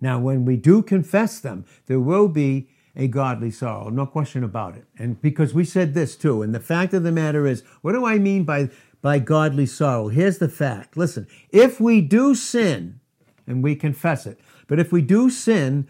Now, 0.03 0.19
when 0.19 0.43
we 0.43 0.57
do 0.57 0.83
confess 0.83 1.39
them, 1.39 1.63
there 1.85 2.01
will 2.01 2.27
be 2.27 2.67
a 2.93 3.07
godly 3.07 3.49
sorrow, 3.49 3.87
no 3.87 4.05
question 4.05 4.43
about 4.43 4.75
it. 4.75 4.83
And 4.99 5.19
because 5.21 5.53
we 5.53 5.63
said 5.63 5.93
this 5.93 6.17
too, 6.17 6.41
and 6.41 6.53
the 6.53 6.59
fact 6.59 6.93
of 6.93 7.03
the 7.03 7.11
matter 7.11 7.47
is, 7.47 7.63
what 7.81 7.93
do 7.93 8.05
I 8.05 8.19
mean 8.19 8.43
by, 8.43 8.69
by 9.01 9.19
godly 9.19 9.65
sorrow? 9.65 10.09
Here's 10.09 10.39
the 10.39 10.49
fact. 10.49 10.97
Listen, 10.97 11.25
if 11.51 11.79
we 11.79 12.01
do 12.01 12.35
sin, 12.35 12.99
and 13.47 13.63
we 13.63 13.77
confess 13.77 14.25
it, 14.25 14.41
but 14.67 14.77
if 14.77 14.91
we 14.91 15.01
do 15.01 15.29
sin, 15.29 15.87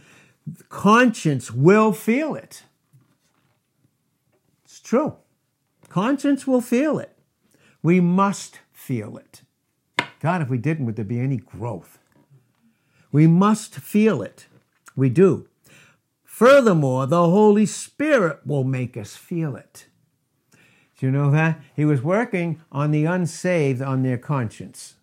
conscience 0.70 1.50
will 1.50 1.92
feel 1.92 2.36
it. 2.36 2.66
It's 4.64 4.80
true. 4.80 5.16
Conscience 5.90 6.46
will 6.46 6.62
feel 6.62 7.00
it. 7.00 7.18
We 7.82 8.00
must 8.00 8.60
feel 8.72 9.18
it. 9.18 9.42
God, 10.20 10.44
if 10.44 10.50
we 10.50 10.60
didn't, 10.60 10.86
would 10.86 10.98
there 10.98 11.04
be 11.04 11.20
any 11.20 11.38
growth? 11.38 11.98
We 13.14 13.28
must 13.28 13.76
feel 13.76 14.22
it. 14.22 14.48
We 14.96 15.08
do. 15.08 15.48
Furthermore, 16.26 17.06
the 17.08 17.30
Holy 17.30 17.66
Spirit 17.66 18.40
will 18.46 18.64
make 18.66 18.98
us 18.98 19.16
feel 19.16 19.56
it. 19.56 19.86
Do 20.98 21.06
you 21.06 21.12
know 21.12 21.30
that? 21.32 21.62
He 21.76 21.86
was 21.86 22.02
working 22.02 22.62
on 22.72 22.92
the 22.92 23.06
unsaved 23.06 23.82
on 23.82 24.04
their 24.04 24.18
conscience 24.18 24.96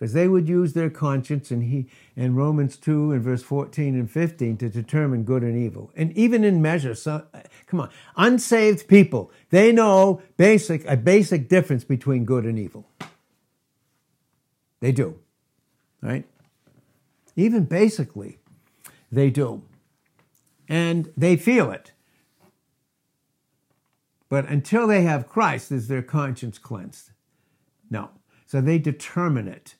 because 0.00 0.14
they 0.14 0.28
would 0.28 0.48
use 0.48 0.72
their 0.72 0.88
conscience 0.88 1.50
and 1.50 1.64
he 1.64 1.86
in 2.16 2.34
Romans 2.34 2.78
2 2.78 3.12
and 3.12 3.22
verse 3.22 3.42
14 3.42 3.94
and 3.94 4.10
15 4.10 4.56
to 4.56 4.70
determine 4.70 5.24
good 5.24 5.42
and 5.42 5.58
evil. 5.58 5.92
And 5.94 6.16
even 6.16 6.42
in 6.42 6.62
measure, 6.62 6.94
so, 6.94 7.26
come 7.66 7.80
on, 7.80 7.90
unsaved 8.16 8.88
people, 8.88 9.30
they 9.50 9.72
know 9.72 10.22
basic 10.38 10.86
a 10.86 10.96
basic 10.96 11.50
difference 11.50 11.84
between 11.84 12.24
good 12.24 12.46
and 12.46 12.58
evil. 12.58 12.88
They 14.80 14.92
do. 14.92 15.18
Right? 16.00 16.24
Even 17.36 17.64
basically, 17.64 18.38
they 19.10 19.30
do. 19.30 19.62
And 20.68 21.12
they 21.16 21.36
feel 21.36 21.70
it. 21.70 21.92
But 24.28 24.48
until 24.48 24.86
they 24.86 25.02
have 25.02 25.28
Christ, 25.28 25.72
is 25.72 25.88
their 25.88 26.02
conscience 26.02 26.58
cleansed? 26.58 27.10
No. 27.90 28.10
So 28.46 28.60
they 28.60 28.78
determine 28.78 29.48
it. 29.48 29.74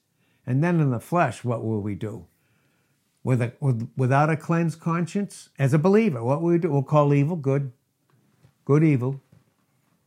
And 0.46 0.62
then 0.62 0.80
in 0.80 0.90
the 0.90 1.00
flesh, 1.00 1.44
what 1.44 1.64
will 1.64 1.80
we 1.80 1.94
do? 1.94 2.26
With 3.22 3.40
a, 3.40 3.52
with, 3.60 3.88
without 3.96 4.30
a 4.30 4.36
cleansed 4.36 4.80
conscience, 4.80 5.50
as 5.58 5.72
a 5.72 5.78
believer, 5.78 6.24
what 6.24 6.42
will 6.42 6.50
we 6.50 6.58
do? 6.58 6.70
We'll 6.70 6.82
call 6.82 7.14
evil 7.14 7.36
good, 7.36 7.72
good 8.64 8.82
evil, 8.82 9.20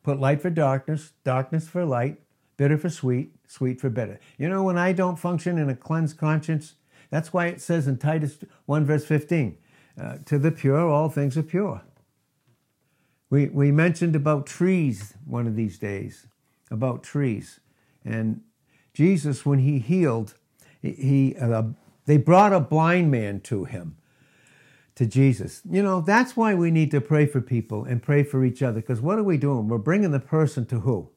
put 0.01 0.19
light 0.19 0.41
for 0.41 0.49
darkness, 0.49 1.13
darkness 1.23 1.69
for 1.69 1.85
light, 1.85 2.19
bitter 2.57 2.77
for 2.77 2.89
sweet, 2.89 3.35
sweet 3.47 3.79
for 3.79 3.89
bitter. 3.89 4.19
You 4.37 4.49
know, 4.49 4.63
when 4.63 4.77
I 4.77 4.91
don't 4.91 5.17
function 5.17 5.57
in 5.57 5.69
a 5.69 5.75
cleansed 5.75 6.17
conscience, 6.17 6.73
that's 7.13 7.31
why 7.31 7.45
it 7.45 7.61
says 7.61 7.87
in 7.87 7.97
Titus 7.99 8.39
1, 8.65 8.85
verse 8.85 9.05
15, 9.05 9.55
uh, 10.01 10.17
to 10.25 10.39
the 10.39 10.51
pure, 10.51 10.89
all 10.89 11.09
things 11.09 11.37
are 11.37 11.43
pure. 11.43 11.83
We, 13.29 13.49
we 13.49 13.71
mentioned 13.71 14.15
about 14.15 14.47
trees 14.47 15.13
one 15.23 15.45
of 15.45 15.55
these 15.55 15.77
days, 15.77 16.25
about 16.71 17.03
trees. 17.03 17.59
And 18.03 18.41
Jesus, 18.95 19.45
when 19.45 19.59
he 19.59 19.77
healed, 19.77 20.33
he, 20.81 21.35
uh, 21.39 21.61
they 22.07 22.17
brought 22.17 22.51
a 22.51 22.59
blind 22.59 23.11
man 23.11 23.41
to 23.41 23.65
him, 23.65 23.95
to 24.95 25.05
Jesus. 25.05 25.61
You 25.69 25.83
know, 25.83 26.01
that's 26.01 26.35
why 26.35 26.55
we 26.55 26.71
need 26.71 26.89
to 26.89 26.99
pray 26.99 27.27
for 27.27 27.41
people 27.41 27.85
and 27.85 28.01
pray 28.01 28.23
for 28.23 28.43
each 28.43 28.63
other, 28.63 28.81
because 28.81 29.01
what 29.01 29.19
are 29.19 29.23
we 29.23 29.37
doing? 29.37 29.67
We're 29.67 29.77
bringing 29.77 30.09
the 30.09 30.19
person 30.19 30.65
to 30.65 30.79
who? 30.79 31.11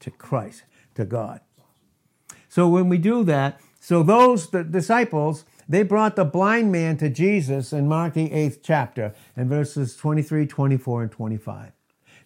To 0.00 0.10
Christ, 0.10 0.64
to 0.94 1.06
God. 1.06 1.40
So 2.50 2.68
when 2.68 2.90
we 2.90 2.98
do 2.98 3.24
that, 3.24 3.62
so 3.82 4.04
those 4.04 4.48
the 4.50 4.62
disciples, 4.62 5.44
they 5.68 5.82
brought 5.82 6.14
the 6.14 6.24
blind 6.24 6.70
man 6.70 6.96
to 6.98 7.10
Jesus 7.10 7.72
in 7.72 7.88
Mark 7.88 8.14
the 8.14 8.30
8th 8.30 8.60
chapter 8.62 9.12
in 9.36 9.48
verses 9.48 9.96
23, 9.96 10.46
24, 10.46 11.02
and 11.02 11.10
25. 11.10 11.72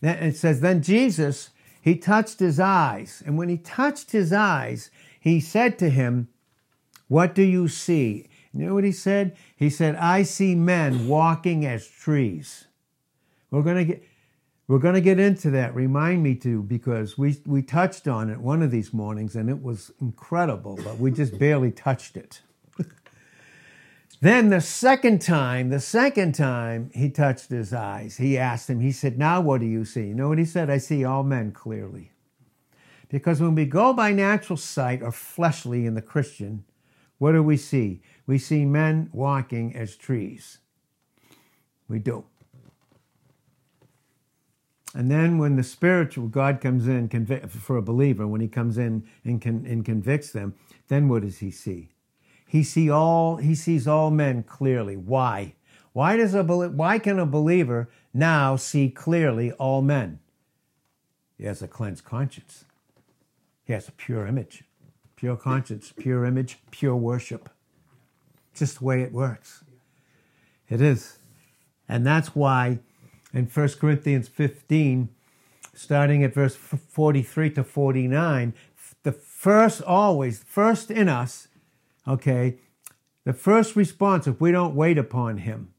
Then 0.02 0.18
it 0.22 0.36
says, 0.36 0.60
Then 0.60 0.82
Jesus 0.82 1.48
he 1.80 1.96
touched 1.96 2.40
his 2.40 2.60
eyes. 2.60 3.22
And 3.24 3.38
when 3.38 3.48
he 3.48 3.56
touched 3.56 4.10
his 4.10 4.34
eyes, 4.34 4.90
he 5.18 5.40
said 5.40 5.78
to 5.78 5.88
him, 5.88 6.28
What 7.08 7.34
do 7.34 7.42
you 7.42 7.68
see? 7.68 8.28
You 8.52 8.66
know 8.66 8.74
what 8.74 8.84
he 8.84 8.92
said? 8.92 9.34
He 9.56 9.70
said, 9.70 9.96
I 9.96 10.24
see 10.24 10.54
men 10.54 11.08
walking 11.08 11.64
as 11.64 11.88
trees. 11.88 12.66
We're 13.50 13.62
going 13.62 13.76
to 13.76 13.84
get. 13.84 14.02
We're 14.68 14.78
going 14.78 14.94
to 14.94 15.00
get 15.00 15.20
into 15.20 15.50
that. 15.50 15.74
Remind 15.74 16.22
me 16.22 16.34
to, 16.36 16.62
because 16.62 17.16
we, 17.16 17.36
we 17.46 17.62
touched 17.62 18.08
on 18.08 18.30
it 18.30 18.40
one 18.40 18.62
of 18.62 18.70
these 18.72 18.92
mornings 18.92 19.36
and 19.36 19.48
it 19.48 19.62
was 19.62 19.92
incredible, 20.00 20.78
but 20.82 20.98
we 20.98 21.12
just 21.12 21.38
barely 21.38 21.70
touched 21.70 22.16
it. 22.16 22.40
Then 24.20 24.48
the 24.48 24.60
second 24.60 25.20
time, 25.20 25.68
the 25.68 25.80
second 25.80 26.34
time 26.34 26.90
he 26.94 27.10
touched 27.10 27.50
his 27.50 27.72
eyes, 27.72 28.16
he 28.16 28.38
asked 28.38 28.70
him, 28.70 28.80
he 28.80 28.92
said, 28.92 29.18
Now 29.18 29.40
what 29.40 29.60
do 29.60 29.66
you 29.66 29.84
see? 29.84 30.06
You 30.06 30.14
know 30.14 30.28
what 30.28 30.38
he 30.38 30.44
said? 30.44 30.70
I 30.70 30.78
see 30.78 31.04
all 31.04 31.22
men 31.22 31.52
clearly. 31.52 32.12
Because 33.08 33.40
when 33.40 33.54
we 33.54 33.66
go 33.66 33.92
by 33.92 34.12
natural 34.12 34.56
sight 34.56 35.02
or 35.02 35.12
fleshly 35.12 35.86
in 35.86 35.94
the 35.94 36.02
Christian, 36.02 36.64
what 37.18 37.32
do 37.32 37.42
we 37.42 37.56
see? 37.56 38.02
We 38.26 38.38
see 38.38 38.64
men 38.64 39.10
walking 39.12 39.76
as 39.76 39.96
trees. 39.96 40.58
We 41.88 41.98
do. 41.98 42.24
And 44.96 45.10
then 45.10 45.36
when 45.36 45.56
the 45.56 45.62
spiritual 45.62 46.26
God 46.26 46.58
comes 46.58 46.88
in 46.88 47.10
convic- 47.10 47.50
for 47.50 47.76
a 47.76 47.82
believer, 47.82 48.26
when 48.26 48.40
he 48.40 48.48
comes 48.48 48.78
in 48.78 49.06
and, 49.24 49.42
con- 49.42 49.66
and 49.68 49.84
convicts 49.84 50.32
them, 50.32 50.54
then 50.88 51.10
what 51.10 51.20
does 51.20 51.38
he 51.38 51.50
see? 51.50 51.90
He 52.46 52.62
see 52.62 52.88
all 52.88 53.36
he 53.36 53.54
sees 53.54 53.86
all 53.86 54.10
men 54.10 54.42
clearly. 54.42 54.96
Why? 54.96 55.54
Why 55.92 56.16
does 56.16 56.34
a 56.34 56.42
why 56.42 56.98
can 56.98 57.18
a 57.18 57.26
believer 57.26 57.90
now 58.14 58.56
see 58.56 58.88
clearly 58.88 59.52
all 59.52 59.82
men? 59.82 60.18
He 61.36 61.44
has 61.44 61.60
a 61.60 61.68
cleansed 61.68 62.04
conscience. 62.04 62.64
He 63.64 63.74
has 63.74 63.88
a 63.88 63.92
pure 63.92 64.26
image, 64.26 64.64
pure 65.14 65.36
conscience, 65.36 65.92
pure 65.94 66.24
image, 66.24 66.58
pure 66.70 66.96
worship. 66.96 67.50
Just 68.54 68.78
the 68.78 68.84
way 68.86 69.02
it 69.02 69.12
works. 69.12 69.62
It 70.70 70.80
is. 70.80 71.18
And 71.86 72.06
that's 72.06 72.34
why 72.34 72.78
in 73.36 73.46
1 73.46 73.68
Corinthians 73.80 74.28
15, 74.28 75.08
starting 75.74 76.24
at 76.24 76.34
verse 76.34 76.56
43 76.56 77.50
to 77.50 77.64
49, 77.64 78.54
the 79.02 79.12
first 79.12 79.82
always, 79.82 80.42
first 80.42 80.90
in 80.90 81.08
us 81.08 81.48
Okay? 82.06 82.58
The 83.24 83.32
first 83.32 83.74
response, 83.74 84.26
if 84.26 84.40
we 84.40 84.52
don't 84.52 84.74
wait 84.74 84.98
upon 84.98 85.38
him, 85.38 85.72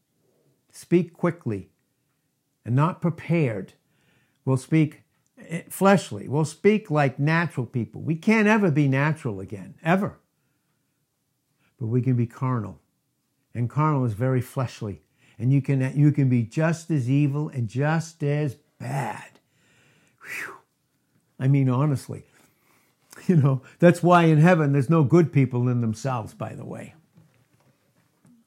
speak 0.71 1.13
quickly 1.13 1.69
and 2.65 2.75
not 2.75 3.01
prepared, 3.01 3.73
we'll 4.43 4.57
speak 4.57 5.03
eh, 5.47 5.61
fleshly. 5.69 6.27
We'll 6.27 6.45
speak 6.45 6.91
like 6.91 7.19
natural 7.19 7.65
people. 7.65 8.01
We 8.01 8.15
can't 8.15 8.47
ever 8.47 8.69
be 8.69 8.87
natural 8.87 9.39
again, 9.39 9.75
ever. 9.81 10.19
But 11.79 11.87
we 11.87 12.01
can 12.01 12.15
be 12.15 12.27
carnal. 12.27 12.79
And 13.53 13.69
carnal 13.69 14.03
is 14.03 14.13
very 14.13 14.41
fleshly. 14.41 15.01
And 15.39 15.53
you 15.53 15.61
can, 15.61 15.93
you 15.95 16.11
can 16.11 16.29
be 16.29 16.43
just 16.43 16.89
as 16.89 17.09
evil 17.09 17.49
and 17.49 17.67
just 17.67 18.23
as 18.23 18.55
bad. 18.79 19.39
Whew. 20.21 20.55
I 21.39 21.47
mean, 21.47 21.69
honestly, 21.69 22.23
You 23.27 23.35
know, 23.35 23.61
that's 23.79 24.01
why 24.01 24.23
in 24.23 24.39
heaven 24.39 24.71
there's 24.73 24.89
no 24.89 25.03
good 25.03 25.33
people 25.33 25.67
in 25.67 25.81
themselves, 25.81 26.33
by 26.33 26.53
the 26.53 26.65
way. 26.65 26.93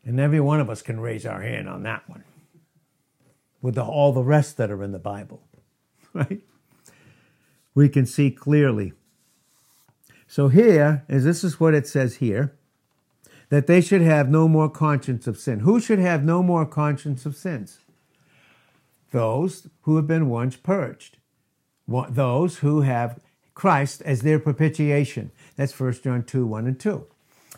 And 0.04 0.18
every 0.18 0.40
one 0.40 0.60
of 0.60 0.70
us 0.70 0.80
can 0.80 1.00
raise 1.00 1.26
our 1.26 1.42
hand 1.42 1.68
on 1.68 1.82
that 1.82 2.08
one 2.08 2.24
with 3.60 3.74
the, 3.74 3.84
all 3.84 4.12
the 4.12 4.22
rest 4.22 4.56
that 4.56 4.70
are 4.70 4.82
in 4.82 4.92
the 4.92 4.98
Bible, 4.98 5.42
right? 6.14 6.40
We 7.74 7.88
can 7.90 8.06
see 8.06 8.30
clearly. 8.30 8.94
So 10.26 10.48
here, 10.48 11.04
as 11.08 11.24
this 11.24 11.44
is 11.44 11.60
what 11.60 11.74
it 11.74 11.86
says 11.86 12.16
here, 12.16 12.56
that 13.50 13.66
they 13.66 13.80
should 13.80 14.00
have 14.00 14.30
no 14.30 14.48
more 14.48 14.70
conscience 14.70 15.26
of 15.26 15.36
sin. 15.36 15.60
Who 15.60 15.78
should 15.80 15.98
have 15.98 16.24
no 16.24 16.42
more 16.42 16.64
conscience 16.64 17.26
of 17.26 17.36
sins? 17.36 17.80
Those 19.10 19.68
who 19.82 19.96
have 19.96 20.06
been 20.06 20.28
once 20.28 20.56
purged. 20.56 21.18
Those 21.86 22.58
who 22.58 22.82
have 22.82 23.20
Christ 23.54 24.02
as 24.02 24.22
their 24.22 24.38
propitiation. 24.38 25.32
That's 25.56 25.78
1 25.78 25.94
John 26.04 26.22
2 26.22 26.46
1 26.46 26.66
and 26.66 26.78
2. 26.78 27.06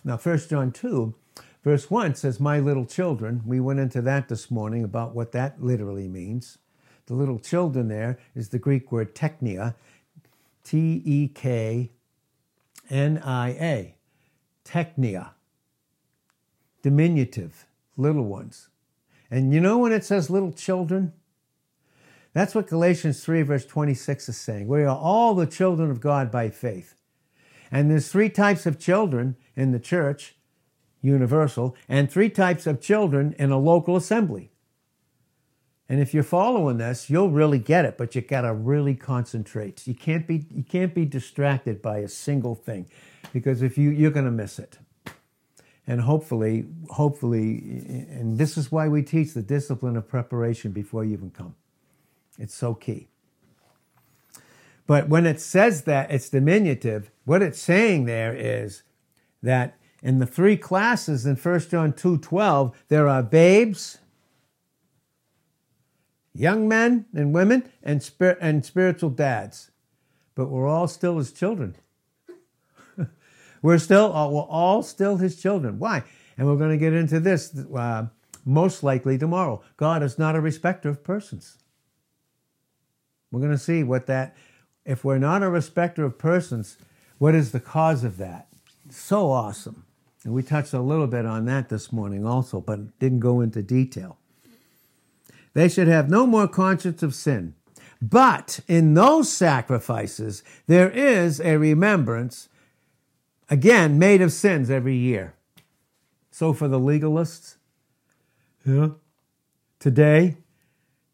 Now, 0.04 0.16
1 0.16 0.38
John 0.48 0.72
2, 0.72 1.14
verse 1.62 1.90
1 1.90 2.14
says, 2.14 2.40
My 2.40 2.58
little 2.58 2.86
children. 2.86 3.42
We 3.46 3.60
went 3.60 3.78
into 3.78 4.00
that 4.02 4.28
this 4.28 4.50
morning 4.50 4.82
about 4.82 5.14
what 5.14 5.32
that 5.32 5.62
literally 5.62 6.08
means. 6.08 6.58
The 7.06 7.14
little 7.14 7.38
children 7.38 7.88
there 7.88 8.18
is 8.34 8.48
the 8.48 8.58
Greek 8.58 8.90
word 8.90 9.14
teknia, 9.14 9.74
T 10.64 11.02
E 11.04 11.28
K 11.28 11.90
N 12.88 13.18
I 13.18 13.50
A. 13.50 13.94
Teknia. 14.64 15.30
Diminutive, 16.82 17.66
little 17.96 18.24
ones. 18.24 18.68
And 19.30 19.54
you 19.54 19.60
know 19.60 19.78
when 19.78 19.92
it 19.92 20.04
says 20.04 20.28
little 20.28 20.52
children? 20.52 21.12
That's 22.34 22.54
what 22.54 22.66
Galatians 22.66 23.22
3, 23.24 23.42
verse 23.42 23.66
26 23.66 24.28
is 24.28 24.36
saying. 24.36 24.68
We 24.68 24.82
are 24.82 24.96
all 24.96 25.34
the 25.34 25.46
children 25.46 25.90
of 25.90 26.00
God 26.00 26.30
by 26.30 26.50
faith. 26.50 26.94
And 27.70 27.90
there's 27.90 28.08
three 28.08 28.28
types 28.28 28.66
of 28.66 28.78
children 28.78 29.36
in 29.56 29.72
the 29.72 29.80
church, 29.80 30.34
universal, 31.00 31.76
and 31.88 32.10
three 32.10 32.28
types 32.28 32.66
of 32.66 32.80
children 32.80 33.34
in 33.38 33.50
a 33.50 33.58
local 33.58 33.96
assembly. 33.96 34.50
And 35.88 36.00
if 36.00 36.14
you're 36.14 36.22
following 36.22 36.78
this, 36.78 37.10
you'll 37.10 37.30
really 37.30 37.58
get 37.58 37.84
it, 37.84 37.98
but 37.98 38.14
you 38.14 38.22
gotta 38.22 38.54
really 38.54 38.94
concentrate. 38.94 39.86
You 39.86 39.94
can't 39.94 40.26
be 40.26 40.46
you 40.50 40.62
can't 40.62 40.94
be 40.94 41.04
distracted 41.04 41.82
by 41.82 41.98
a 41.98 42.08
single 42.08 42.54
thing, 42.54 42.86
because 43.32 43.60
if 43.60 43.76
you 43.76 43.90
you're 43.90 44.10
gonna 44.10 44.30
miss 44.30 44.58
it. 44.58 44.78
And 45.86 46.00
hopefully, 46.02 46.66
hopefully, 46.90 47.58
and 48.08 48.38
this 48.38 48.56
is 48.56 48.70
why 48.70 48.88
we 48.88 49.02
teach 49.02 49.34
the 49.34 49.42
discipline 49.42 49.96
of 49.96 50.08
preparation 50.08 50.70
before 50.70 51.04
you 51.04 51.12
even 51.12 51.30
come. 51.30 51.56
It's 52.38 52.54
so 52.54 52.74
key. 52.74 53.08
But 54.86 55.08
when 55.08 55.26
it 55.26 55.40
says 55.40 55.82
that 55.82 56.10
it's 56.10 56.28
diminutive, 56.28 57.10
what 57.24 57.42
it's 57.42 57.60
saying 57.60 58.04
there 58.04 58.34
is 58.34 58.82
that 59.42 59.76
in 60.02 60.18
the 60.18 60.26
three 60.26 60.56
classes 60.56 61.26
in 61.26 61.36
1 61.36 61.70
John 61.70 61.92
2:12, 61.92 62.74
there 62.88 63.08
are 63.08 63.22
babes, 63.22 63.98
young 66.34 66.68
men 66.68 67.06
and 67.14 67.32
women, 67.32 67.68
and, 67.82 68.02
spir- 68.02 68.38
and 68.40 68.64
spiritual 68.64 69.10
dads. 69.10 69.70
But 70.34 70.48
we're 70.48 70.66
all 70.66 70.88
still 70.88 71.18
as 71.18 71.30
children. 71.30 71.76
We're 73.62 73.78
still, 73.78 74.14
uh, 74.14 74.28
we're 74.28 74.42
all 74.42 74.82
still 74.82 75.16
his 75.16 75.40
children. 75.40 75.78
Why? 75.78 76.02
And 76.36 76.46
we're 76.46 76.56
going 76.56 76.70
to 76.70 76.76
get 76.76 76.92
into 76.92 77.20
this 77.20 77.56
uh, 77.74 78.06
most 78.44 78.82
likely 78.82 79.16
tomorrow. 79.16 79.62
God 79.76 80.02
is 80.02 80.18
not 80.18 80.36
a 80.36 80.40
respecter 80.40 80.88
of 80.88 81.04
persons. 81.04 81.58
We're 83.30 83.40
going 83.40 83.52
to 83.52 83.58
see 83.58 83.82
what 83.82 84.06
that, 84.06 84.36
if 84.84 85.04
we're 85.04 85.18
not 85.18 85.42
a 85.42 85.48
respecter 85.48 86.04
of 86.04 86.18
persons, 86.18 86.76
what 87.18 87.34
is 87.34 87.52
the 87.52 87.60
cause 87.60 88.04
of 88.04 88.18
that? 88.18 88.48
So 88.90 89.30
awesome. 89.30 89.84
And 90.24 90.34
we 90.34 90.42
touched 90.42 90.72
a 90.72 90.80
little 90.80 91.06
bit 91.06 91.24
on 91.24 91.46
that 91.46 91.68
this 91.68 91.92
morning 91.92 92.26
also, 92.26 92.60
but 92.60 92.98
didn't 92.98 93.20
go 93.20 93.40
into 93.40 93.62
detail. 93.62 94.18
They 95.54 95.68
should 95.68 95.88
have 95.88 96.08
no 96.08 96.26
more 96.26 96.48
conscience 96.48 97.02
of 97.02 97.14
sin. 97.14 97.54
But 98.00 98.60
in 98.66 98.94
those 98.94 99.32
sacrifices, 99.32 100.42
there 100.66 100.90
is 100.90 101.40
a 101.40 101.56
remembrance, 101.56 102.48
again, 103.48 103.98
made 103.98 104.20
of 104.20 104.32
sins 104.32 104.70
every 104.70 104.96
year. 104.96 105.34
So 106.30 106.52
for 106.52 106.68
the 106.68 106.80
legalists, 106.80 107.56
yeah, 108.64 108.90
today, 109.78 110.36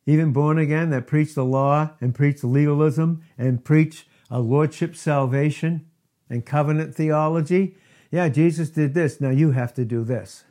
even 0.07 0.33
born 0.33 0.59
again, 0.59 0.91
that 0.91 1.07
preach 1.07 1.35
the 1.35 1.45
law 1.45 1.91
and 2.01 2.15
preach 2.15 2.43
legalism 2.43 3.23
and 3.37 3.65
preach 3.65 4.07
a 4.31 4.41
lordship 4.41 4.97
salvation 4.97 5.87
and 6.31 6.47
covenant 6.47 6.95
theology. 6.95 7.77
Yeah, 8.11 8.29
Jesus 8.29 8.71
did 8.71 8.95
this. 8.95 9.21
Now 9.21 9.31
you 9.31 9.51
have 9.51 9.75
to 9.75 9.85
do 9.85 10.05
this. 10.05 10.45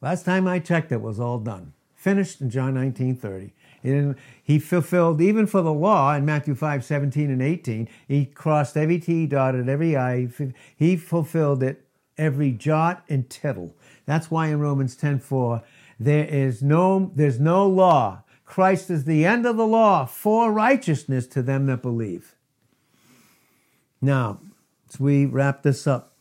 Last 0.00 0.24
time 0.24 0.46
I 0.46 0.58
checked, 0.58 0.92
it 0.92 1.00
was 1.00 1.18
all 1.18 1.38
done. 1.38 1.72
Finished 1.94 2.42
in 2.42 2.50
John 2.50 2.74
19 2.74 3.16
30. 3.16 3.53
He, 3.84 4.14
he 4.42 4.58
fulfilled, 4.58 5.20
even 5.20 5.46
for 5.46 5.62
the 5.62 5.72
law 5.72 6.12
in 6.14 6.24
Matthew 6.24 6.56
5 6.56 6.84
17 6.84 7.30
and 7.30 7.40
18, 7.40 7.88
he 8.08 8.26
crossed 8.26 8.76
every 8.76 8.98
T, 8.98 9.26
dotted 9.26 9.68
every 9.68 9.96
I. 9.96 10.28
He 10.74 10.96
fulfilled 10.96 11.62
it 11.62 11.84
every 12.18 12.50
jot 12.50 13.04
and 13.08 13.30
tittle. 13.30 13.76
That's 14.06 14.30
why 14.30 14.48
in 14.48 14.58
Romans 14.58 14.96
10 14.96 15.20
4, 15.20 15.62
there 16.00 16.24
is 16.24 16.62
no, 16.62 17.12
there's 17.14 17.38
no 17.38 17.66
law 17.68 18.24
Christ 18.44 18.90
is 18.90 19.04
the 19.04 19.24
end 19.24 19.46
of 19.46 19.56
the 19.56 19.66
law 19.66 20.04
for 20.04 20.52
righteousness 20.52 21.26
to 21.28 21.42
them 21.42 21.66
that 21.66 21.82
believe. 21.82 22.34
Now, 24.00 24.40
as 24.88 25.00
we 25.00 25.24
wrap 25.26 25.62
this 25.62 25.86
up 25.86 26.14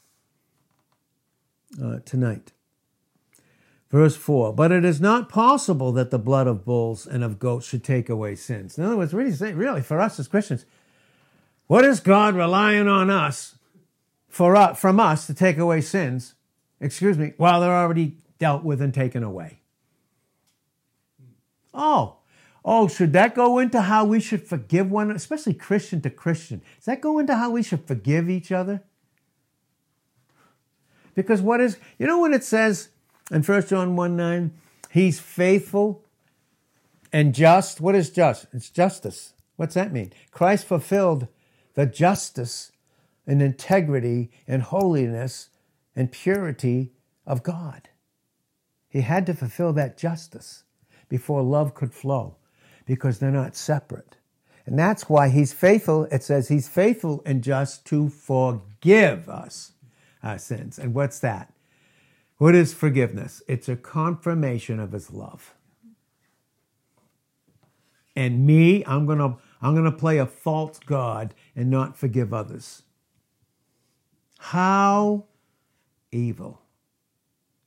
uh, 1.83 1.99
tonight, 2.05 2.53
verse 3.93 4.15
4 4.15 4.53
But 4.53 4.71
it 4.71 4.83
is 4.83 4.99
not 4.99 5.29
possible 5.29 5.93
that 5.93 6.09
the 6.09 6.19
blood 6.19 6.47
of 6.47 6.65
bulls 6.65 7.05
and 7.05 7.23
of 7.23 7.39
goats 7.39 7.67
should 7.67 7.83
take 7.83 8.09
away 8.09 8.35
sins. 8.35 8.77
In 8.77 8.83
other 8.83 8.97
words, 8.97 9.13
really, 9.13 9.53
really 9.53 9.81
for 9.81 10.01
us 10.01 10.19
as 10.19 10.27
Christians, 10.27 10.65
what 11.67 11.85
is 11.85 12.01
God 12.01 12.35
relying 12.35 12.87
on 12.87 13.09
us 13.09 13.55
for 14.27 14.55
us, 14.55 14.79
from 14.79 14.99
us 14.99 15.27
to 15.27 15.33
take 15.33 15.57
away 15.57 15.79
sins, 15.79 16.33
excuse 16.81 17.17
me, 17.17 17.33
while 17.37 17.61
they're 17.61 17.71
already 17.71 18.17
dealt 18.39 18.63
with 18.63 18.81
and 18.81 18.93
taken 18.93 19.23
away? 19.23 19.59
Oh, 21.71 22.17
oh, 22.65 22.87
should 22.87 23.13
that 23.13 23.35
go 23.35 23.59
into 23.59 23.81
how 23.81 24.05
we 24.05 24.19
should 24.19 24.41
forgive 24.41 24.89
one, 24.89 25.11
especially 25.11 25.53
Christian 25.53 26.01
to 26.01 26.09
Christian? 26.09 26.63
Does 26.77 26.85
that 26.85 27.01
go 27.01 27.19
into 27.19 27.35
how 27.35 27.51
we 27.51 27.61
should 27.61 27.87
forgive 27.87 28.27
each 28.27 28.51
other? 28.51 28.83
Because 31.13 31.41
what 31.43 31.61
is, 31.61 31.77
you 31.99 32.07
know, 32.07 32.19
when 32.19 32.33
it 32.33 32.43
says 32.43 32.89
in 33.33 33.43
1 33.43 33.67
John 33.67 33.95
1 33.95 34.15
9, 34.15 34.51
he's 34.91 35.19
faithful 35.19 36.05
and 37.11 37.33
just. 37.33 37.81
What 37.81 37.95
is 37.95 38.09
just? 38.09 38.47
It's 38.53 38.69
justice. 38.69 39.33
What's 39.55 39.75
that 39.75 39.91
mean? 39.91 40.13
Christ 40.31 40.65
fulfilled 40.65 41.27
the 41.73 41.85
justice 41.85 42.71
and 43.25 43.41
integrity 43.41 44.31
and 44.47 44.61
holiness 44.61 45.49
and 45.95 46.11
purity 46.11 46.91
of 47.25 47.43
God. 47.43 47.89
He 48.89 49.01
had 49.01 49.25
to 49.27 49.33
fulfill 49.33 49.73
that 49.73 49.97
justice 49.97 50.63
before 51.09 51.41
love 51.41 51.73
could 51.73 51.93
flow 51.93 52.35
because 52.85 53.19
they're 53.19 53.31
not 53.31 53.55
separate. 53.55 54.17
And 54.65 54.77
that's 54.77 55.09
why 55.09 55.29
he's 55.29 55.53
faithful. 55.53 56.05
It 56.05 56.23
says 56.23 56.47
he's 56.47 56.67
faithful 56.67 57.21
and 57.25 57.43
just 57.43 57.85
to 57.87 58.09
forgive 58.09 59.27
us 59.29 59.73
our 60.21 60.37
sins. 60.37 60.79
And 60.79 60.93
what's 60.93 61.19
that? 61.19 61.52
What 62.37 62.55
is 62.55 62.73
forgiveness? 62.73 63.41
It's 63.47 63.69
a 63.69 63.75
confirmation 63.75 64.79
of 64.79 64.91
his 64.91 65.11
love. 65.11 65.53
And 68.15 68.45
me, 68.45 68.83
I'm 68.85 69.05
going 69.05 69.19
to 69.19 69.37
I'm 69.61 69.73
going 69.73 69.89
to 69.89 69.97
play 69.97 70.17
a 70.17 70.25
false 70.25 70.77
god 70.79 71.33
and 71.55 71.69
not 71.69 71.97
forgive 71.97 72.33
others. 72.33 72.83
How 74.37 75.25
evil 76.11 76.61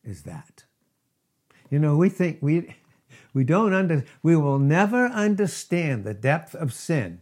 is 0.05 0.23
that? 0.23 0.65
You 1.71 1.79
know, 1.79 1.97
we 1.97 2.09
think 2.09 2.39
we 2.41 2.77
we 3.33 3.45
don't 3.45 3.73
under 3.73 4.05
we 4.23 4.37
will 4.37 4.59
never 4.59 5.07
understand 5.07 6.05
the 6.05 6.15
depth 6.15 6.55
of 6.55 6.73
sin 6.73 7.21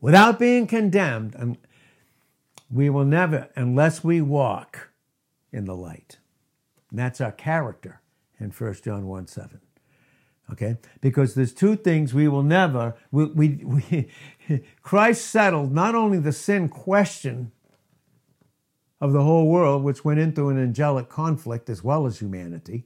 without 0.00 0.38
being 0.38 0.66
condemned 0.66 1.34
and 1.34 1.58
we 2.70 2.88
will 2.90 3.04
never 3.04 3.48
unless 3.56 4.04
we 4.04 4.20
walk 4.20 4.90
in 5.52 5.64
the 5.64 5.76
light. 5.76 6.18
And 6.94 7.00
that's 7.00 7.20
our 7.20 7.32
character 7.32 8.00
in 8.38 8.50
1 8.50 8.74
John 8.84 9.08
1 9.08 9.26
7. 9.26 9.60
Okay? 10.52 10.76
Because 11.00 11.34
there's 11.34 11.52
two 11.52 11.74
things 11.74 12.14
we 12.14 12.28
will 12.28 12.44
never, 12.44 12.94
we, 13.10 13.24
we, 13.24 13.48
we, 13.64 14.08
Christ 14.82 15.26
settled 15.26 15.72
not 15.72 15.96
only 15.96 16.20
the 16.20 16.30
sin 16.30 16.68
question 16.68 17.50
of 19.00 19.12
the 19.12 19.24
whole 19.24 19.48
world, 19.48 19.82
which 19.82 20.04
went 20.04 20.20
into 20.20 20.50
an 20.50 20.62
angelic 20.62 21.08
conflict 21.08 21.68
as 21.68 21.82
well 21.82 22.06
as 22.06 22.20
humanity, 22.20 22.84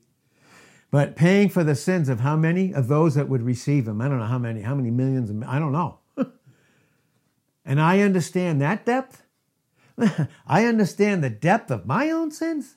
but 0.90 1.14
paying 1.14 1.50
for 1.50 1.62
the 1.62 1.74
sins 1.74 2.08
of 2.08 2.20
how 2.20 2.34
many? 2.34 2.72
Of 2.72 2.88
those 2.88 3.14
that 3.14 3.28
would 3.28 3.42
receive 3.42 3.86
him. 3.86 4.00
I 4.00 4.08
don't 4.08 4.20
know 4.20 4.24
how 4.24 4.38
many, 4.38 4.62
how 4.62 4.74
many 4.74 4.90
millions, 4.90 5.28
of, 5.28 5.42
I 5.42 5.58
don't 5.58 5.72
know. 5.72 5.98
and 7.66 7.78
I 7.78 8.00
understand 8.00 8.62
that 8.62 8.86
depth. 8.86 9.22
I 10.46 10.64
understand 10.64 11.22
the 11.22 11.28
depth 11.28 11.70
of 11.70 11.84
my 11.84 12.10
own 12.10 12.30
sins. 12.30 12.76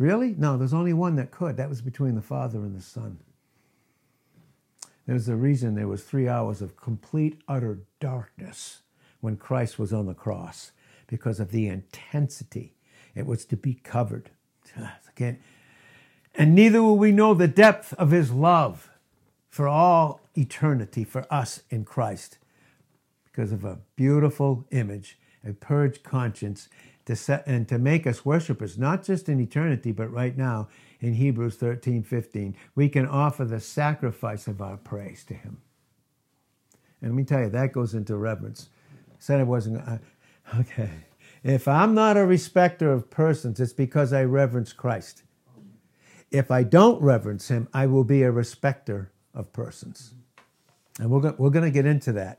Really? 0.00 0.34
No, 0.38 0.56
there's 0.56 0.72
only 0.72 0.94
one 0.94 1.16
that 1.16 1.30
could. 1.30 1.58
That 1.58 1.68
was 1.68 1.82
between 1.82 2.14
the 2.14 2.22
Father 2.22 2.60
and 2.60 2.74
the 2.74 2.80
Son. 2.80 3.18
There's 5.06 5.28
a 5.28 5.36
reason 5.36 5.74
there 5.74 5.88
was 5.88 6.02
three 6.02 6.26
hours 6.26 6.62
of 6.62 6.74
complete, 6.74 7.38
utter 7.46 7.80
darkness 8.00 8.80
when 9.20 9.36
Christ 9.36 9.78
was 9.78 9.92
on 9.92 10.06
the 10.06 10.14
cross 10.14 10.72
because 11.06 11.38
of 11.38 11.50
the 11.50 11.68
intensity. 11.68 12.72
It 13.14 13.26
was 13.26 13.44
to 13.44 13.58
be 13.58 13.74
covered. 13.74 14.30
Again, 15.14 15.38
and 16.34 16.54
neither 16.54 16.82
will 16.82 16.96
we 16.96 17.12
know 17.12 17.34
the 17.34 17.46
depth 17.46 17.92
of 17.94 18.10
his 18.10 18.32
love 18.32 18.88
for 19.50 19.68
all 19.68 20.22
eternity 20.34 21.04
for 21.04 21.26
us 21.30 21.60
in 21.68 21.84
Christ 21.84 22.38
because 23.24 23.52
of 23.52 23.64
a 23.64 23.80
beautiful 23.96 24.64
image, 24.70 25.18
a 25.46 25.52
purged 25.52 26.04
conscience, 26.04 26.70
to 27.10 27.16
set 27.16 27.44
and 27.48 27.68
to 27.68 27.76
make 27.76 28.06
us 28.06 28.24
worshipers, 28.24 28.78
not 28.78 29.02
just 29.02 29.28
in 29.28 29.40
eternity, 29.40 29.90
but 29.90 30.12
right 30.12 30.38
now 30.38 30.68
in 31.00 31.14
Hebrews 31.14 31.56
13, 31.56 32.04
15. 32.04 32.54
We 32.76 32.88
can 32.88 33.04
offer 33.04 33.44
the 33.44 33.58
sacrifice 33.58 34.46
of 34.46 34.62
our 34.62 34.76
praise 34.76 35.24
to 35.24 35.34
him. 35.34 35.58
And 37.02 37.10
let 37.10 37.16
me 37.16 37.24
tell 37.24 37.40
you, 37.40 37.48
that 37.50 37.72
goes 37.72 37.94
into 37.94 38.16
reverence. 38.16 38.68
I 39.10 39.16
said 39.18 39.40
I 39.40 39.42
wasn't, 39.42 39.82
okay. 40.60 40.90
If 41.42 41.66
I'm 41.66 41.94
not 41.94 42.16
a 42.16 42.24
respecter 42.24 42.92
of 42.92 43.10
persons, 43.10 43.58
it's 43.58 43.72
because 43.72 44.12
I 44.12 44.22
reverence 44.22 44.72
Christ. 44.72 45.24
If 46.30 46.52
I 46.52 46.62
don't 46.62 47.02
reverence 47.02 47.48
him, 47.48 47.66
I 47.74 47.86
will 47.86 48.04
be 48.04 48.22
a 48.22 48.30
respecter 48.30 49.10
of 49.34 49.52
persons. 49.52 50.14
And 51.00 51.10
we're, 51.10 51.20
go- 51.20 51.34
we're 51.38 51.50
going 51.50 51.64
to 51.64 51.72
get 51.72 51.86
into 51.86 52.12
that. 52.12 52.38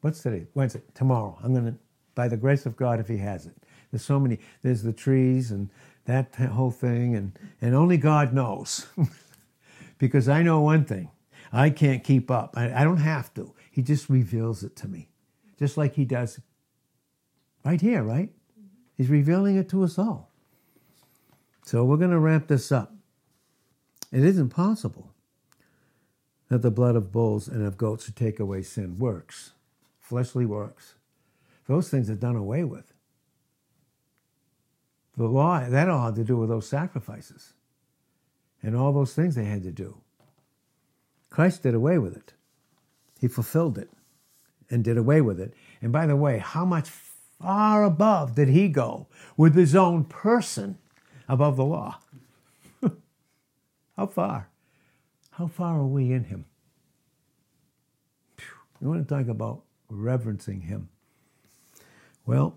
What's 0.00 0.22
today? 0.22 0.46
Wednesday. 0.54 0.82
Tomorrow. 0.94 1.38
I'm 1.44 1.52
going 1.52 1.66
to 1.66 1.74
by 2.14 2.28
the 2.28 2.36
grace 2.36 2.66
of 2.66 2.76
God 2.76 3.00
if 3.00 3.08
He 3.08 3.16
has 3.18 3.46
it. 3.46 3.56
There's 3.90 4.04
so 4.04 4.20
many. 4.20 4.38
There's 4.62 4.82
the 4.82 4.92
trees 4.92 5.50
and 5.50 5.70
that 6.06 6.34
whole 6.34 6.70
thing, 6.70 7.14
and 7.14 7.38
and 7.60 7.74
only 7.74 7.96
God 7.96 8.32
knows, 8.32 8.86
because 9.98 10.28
I 10.28 10.42
know 10.42 10.60
one 10.60 10.84
thing: 10.84 11.10
I 11.52 11.70
can't 11.70 12.04
keep 12.04 12.30
up. 12.30 12.54
I, 12.56 12.80
I 12.80 12.84
don't 12.84 12.98
have 12.98 13.32
to. 13.34 13.54
He 13.70 13.82
just 13.82 14.08
reveals 14.08 14.62
it 14.62 14.76
to 14.76 14.88
me, 14.88 15.08
just 15.58 15.76
like 15.76 15.94
He 15.94 16.04
does 16.04 16.40
right 17.64 17.80
here. 17.80 18.02
Right? 18.02 18.30
He's 18.96 19.08
revealing 19.08 19.56
it 19.56 19.68
to 19.70 19.82
us 19.82 19.98
all. 19.98 20.30
So 21.64 21.84
we're 21.84 21.96
going 21.96 22.10
to 22.10 22.18
wrap 22.18 22.48
this 22.48 22.70
up. 22.72 22.92
It 24.12 24.24
isn't 24.24 24.50
possible 24.50 25.14
that 26.48 26.62
the 26.62 26.70
blood 26.70 26.96
of 26.96 27.12
bulls 27.12 27.48
and 27.48 27.64
of 27.64 27.78
goats 27.78 28.04
to 28.06 28.12
take 28.12 28.40
away 28.40 28.62
sin. 28.62 28.98
Works, 28.98 29.52
fleshly 30.00 30.44
works. 30.44 30.94
Those 31.66 31.88
things 31.88 32.10
are 32.10 32.16
done 32.16 32.36
away 32.36 32.64
with. 32.64 32.92
The 35.20 35.28
law, 35.28 35.68
that 35.68 35.90
all 35.90 36.06
had 36.06 36.14
to 36.14 36.24
do 36.24 36.38
with 36.38 36.48
those 36.48 36.66
sacrifices 36.66 37.52
and 38.62 38.74
all 38.74 38.90
those 38.90 39.12
things 39.12 39.34
they 39.34 39.44
had 39.44 39.62
to 39.64 39.70
do. 39.70 40.00
Christ 41.28 41.62
did 41.62 41.74
away 41.74 41.98
with 41.98 42.16
it. 42.16 42.32
He 43.20 43.28
fulfilled 43.28 43.76
it 43.76 43.90
and 44.70 44.82
did 44.82 44.96
away 44.96 45.20
with 45.20 45.38
it. 45.38 45.52
And 45.82 45.92
by 45.92 46.06
the 46.06 46.16
way, 46.16 46.38
how 46.38 46.64
much 46.64 46.88
far 46.88 47.84
above 47.84 48.34
did 48.34 48.48
he 48.48 48.70
go 48.70 49.08
with 49.36 49.54
his 49.54 49.76
own 49.76 50.04
person 50.04 50.78
above 51.28 51.56
the 51.56 51.66
law? 51.66 51.98
how 53.98 54.06
far? 54.06 54.48
How 55.32 55.48
far 55.48 55.80
are 55.80 55.86
we 55.86 56.12
in 56.12 56.24
him? 56.24 56.46
You 58.80 58.88
want 58.88 59.06
to 59.06 59.14
talk 59.14 59.28
about 59.28 59.64
reverencing 59.90 60.62
him. 60.62 60.88
Well, 62.24 62.56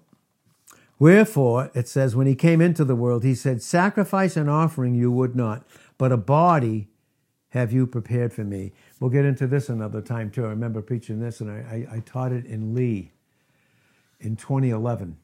wherefore, 1.04 1.70
it 1.74 1.86
says, 1.86 2.16
when 2.16 2.28
he 2.28 2.34
came 2.34 2.62
into 2.62 2.86
the 2.86 2.96
world, 2.96 3.26
he 3.26 3.36
said, 3.36 3.62
Sacrifice 3.62 4.38
and 4.38 4.50
offering 4.50 4.96
you 4.96 5.12
would 5.12 5.36
not, 5.36 5.68
but 5.98 6.14
a 6.14 6.18
body 6.18 6.88
have 7.50 7.74
you 7.74 7.86
prepared 7.86 8.32
for 8.32 8.46
me. 8.46 8.72
We'll 9.02 9.10
get 9.10 9.26
into 9.26 9.46
this 9.46 9.68
another 9.68 10.00
time 10.00 10.32
too. 10.32 10.46
I 10.46 10.50
remember 10.50 10.82
preaching 10.82 11.20
this, 11.20 11.42
and 11.42 11.52
I, 11.52 11.88
I, 11.92 11.98
I 11.98 12.00
taught 12.00 12.32
it 12.32 12.46
in 12.46 12.74
Lee 12.74 13.12
in 14.22 14.38
2011 14.38 15.18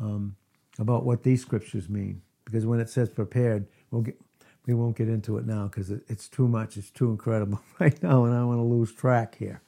um, 0.00 0.36
about 0.78 1.04
what 1.04 1.24
these 1.24 1.42
scriptures 1.42 1.88
mean. 1.88 2.22
Because 2.44 2.64
when 2.64 2.78
it 2.78 2.88
says 2.88 3.08
prepared, 3.08 3.66
we'll 3.90 4.02
get, 4.02 4.16
we 4.64 4.74
won't 4.74 4.96
get 4.96 5.08
into 5.08 5.38
it 5.38 5.44
now 5.44 5.64
because 5.64 5.90
it, 5.90 6.02
it's 6.06 6.28
too 6.28 6.46
much. 6.46 6.76
It's 6.76 6.90
too 6.90 7.10
incredible 7.10 7.60
right 7.80 8.00
now, 8.00 8.26
and 8.26 8.32
I 8.32 8.44
want 8.44 8.60
to 8.60 8.62
lose 8.62 8.92
track 8.92 9.38
here. 9.38 9.60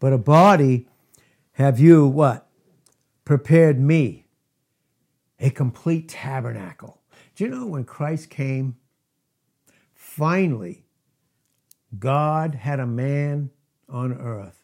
But 0.00 0.12
a 0.12 0.18
body 0.18 0.88
have 1.52 1.78
you 1.78 2.08
what? 2.08 2.48
Prepared 3.24 3.80
me 3.80 4.26
a 5.38 5.50
complete 5.50 6.08
tabernacle. 6.08 7.00
Do 7.34 7.44
you 7.44 7.50
know 7.50 7.66
when 7.66 7.84
Christ 7.84 8.30
came? 8.30 8.76
Finally, 9.94 10.84
God 11.98 12.54
had 12.54 12.80
a 12.80 12.86
man 12.86 13.50
on 13.88 14.12
earth 14.12 14.62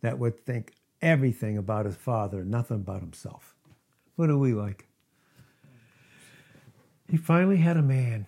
that 0.00 0.18
would 0.18 0.44
think 0.44 0.74
everything 1.02 1.56
about 1.56 1.86
his 1.86 1.96
father, 1.96 2.44
nothing 2.44 2.78
about 2.78 3.00
himself. 3.00 3.54
What 4.16 4.30
are 4.30 4.38
we 4.38 4.52
like? 4.52 4.86
He 7.08 7.16
finally 7.16 7.56
had 7.56 7.76
a 7.76 7.82
man. 7.82 8.26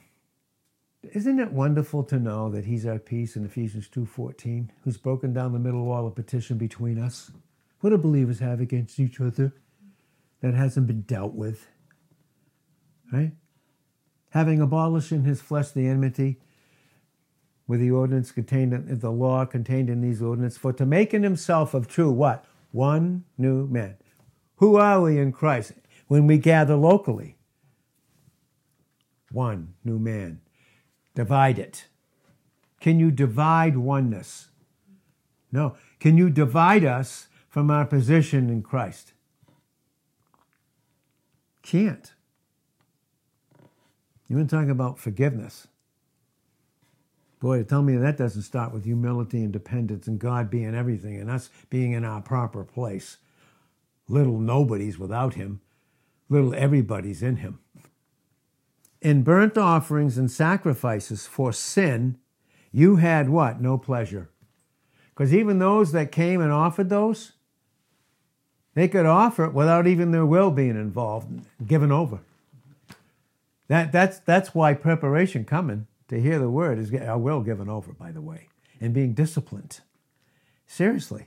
Isn't 1.03 1.41
it 1.41 1.53
wonderful 1.53 2.05
to 2.05 2.19
know 2.19 2.49
that 2.51 2.65
he's 2.65 2.87
our 2.87 2.99
peace 2.99 3.37
in 3.37 3.45
Ephesians 3.45 3.89
2:14, 3.89 4.71
who's 4.83 4.97
broken 4.97 5.33
down 5.33 5.53
the 5.53 5.59
middle 5.59 5.85
wall 5.85 6.07
of 6.07 6.15
petition 6.15 6.59
between 6.59 6.99
us? 6.99 7.33
What 7.81 7.91
do 7.91 7.99
believers 7.99 8.39
have 8.39 8.61
against 8.61 9.01
each 9.01 9.21
other 9.21 9.53
that 10.43 10.55
hasn't 10.55 10.87
been 10.87 11.03
dealt 11.03 11.33
with? 11.33 11.69
Right? 13.13 13.33
Having 14.31 14.61
abolished 14.61 15.13
in 15.13 15.25
his 15.25 15.41
flesh 15.41 15.71
the 15.71 15.87
enmity 15.87 16.39
with 17.67 17.81
the 17.81 17.91
ordinance 17.91 18.33
contained 18.33 18.75
in 18.75 18.99
the 18.99 19.11
law 19.11 19.45
contained 19.47 19.89
in 19.89 20.01
these 20.01 20.21
ordinances, 20.21 20.59
for 20.59 20.73
to 20.75 20.85
make 20.85 21.15
in 21.15 21.23
himself 21.23 21.75
of 21.75 21.89
two 21.89 22.11
what? 22.11 22.45
One 22.71 23.25
new 23.39 23.67
man. 23.67 23.97
Who 24.57 24.77
are 24.77 25.01
we 25.01 25.19
in 25.19 25.33
Christ 25.33 25.73
when 26.09 26.27
we 26.27 26.39
gather 26.39 26.75
locally? 26.75 27.37
One 29.31 29.75
new 29.85 29.99
man. 29.99 30.41
Divide 31.15 31.59
it. 31.59 31.87
Can 32.81 32.99
you 32.99 33.11
divide 33.11 33.77
oneness? 33.77 34.49
No. 35.51 35.77
Can 36.01 36.17
you 36.17 36.31
divide 36.31 36.85
us 36.85 37.29
from 37.53 37.71
our 37.71 37.85
position 37.85 38.49
in 38.49 38.63
Christ. 38.63 39.12
Can't. 41.63 42.13
You've 44.29 44.39
been 44.39 44.49
talking 44.49 44.71
about 44.71 44.99
forgiveness. 44.99 45.69
Boy, 47.41 47.63
tell 47.65 47.83
me 47.83 47.97
that 47.97 48.17
doesn't 48.17 48.43
start 48.43 48.73
with 48.73 48.85
humility 48.85 49.43
and 49.43 49.53
dependence 49.53 50.07
and 50.07 50.19
God 50.19 50.49
being 50.49 50.75
everything 50.75 51.21
and 51.21 51.29
us 51.29 51.51
being 51.71 51.93
in 51.93 52.05
our 52.05 52.21
proper 52.21 52.65
place. 52.65 53.19
Little 54.09 54.39
nobodies 54.39 54.99
without 54.99 55.35
Him, 55.35 55.61
little 56.29 56.55
everybody's 56.55 57.23
in 57.23 57.37
Him. 57.37 57.59
In 59.01 59.23
burnt 59.23 59.59
offerings 59.59 60.17
and 60.17 60.31
sacrifices 60.31 61.27
for 61.27 61.53
sin, 61.53 62.19
you 62.71 62.97
had 62.97 63.29
what? 63.29 63.61
No 63.61 63.77
pleasure. 63.77 64.31
Because 65.11 65.35
even 65.35 65.59
those 65.59 65.93
that 65.93 66.13
came 66.13 66.41
and 66.41 66.53
offered 66.53 66.89
those, 66.89 67.33
they 68.75 68.89
could 68.89 69.07
offer 69.07 69.45
it 69.45 69.53
without 69.53 69.87
even 69.87 70.13
their 70.13 70.27
will 70.27 70.51
being 70.51 70.71
involved, 70.71 71.29
given 71.67 71.93
over. 71.93 72.21
That, 73.69 73.93
that's, 73.93 74.19
that's 74.19 74.55
why 74.55 74.75
preparation 74.75 75.45
coming 75.45 75.87
to 76.09 76.21
hear 76.21 76.39
the 76.39 76.51
word 76.51 76.79
is 76.79 76.93
our 76.95 77.19
will 77.19 77.41
given 77.41 77.69
over, 77.69 77.93
by 77.93 78.13
the 78.13 78.21
way, 78.21 78.49
and 78.81 78.93
being 78.93 79.15
disciplined. 79.15 79.81
Seriously. 80.67 81.27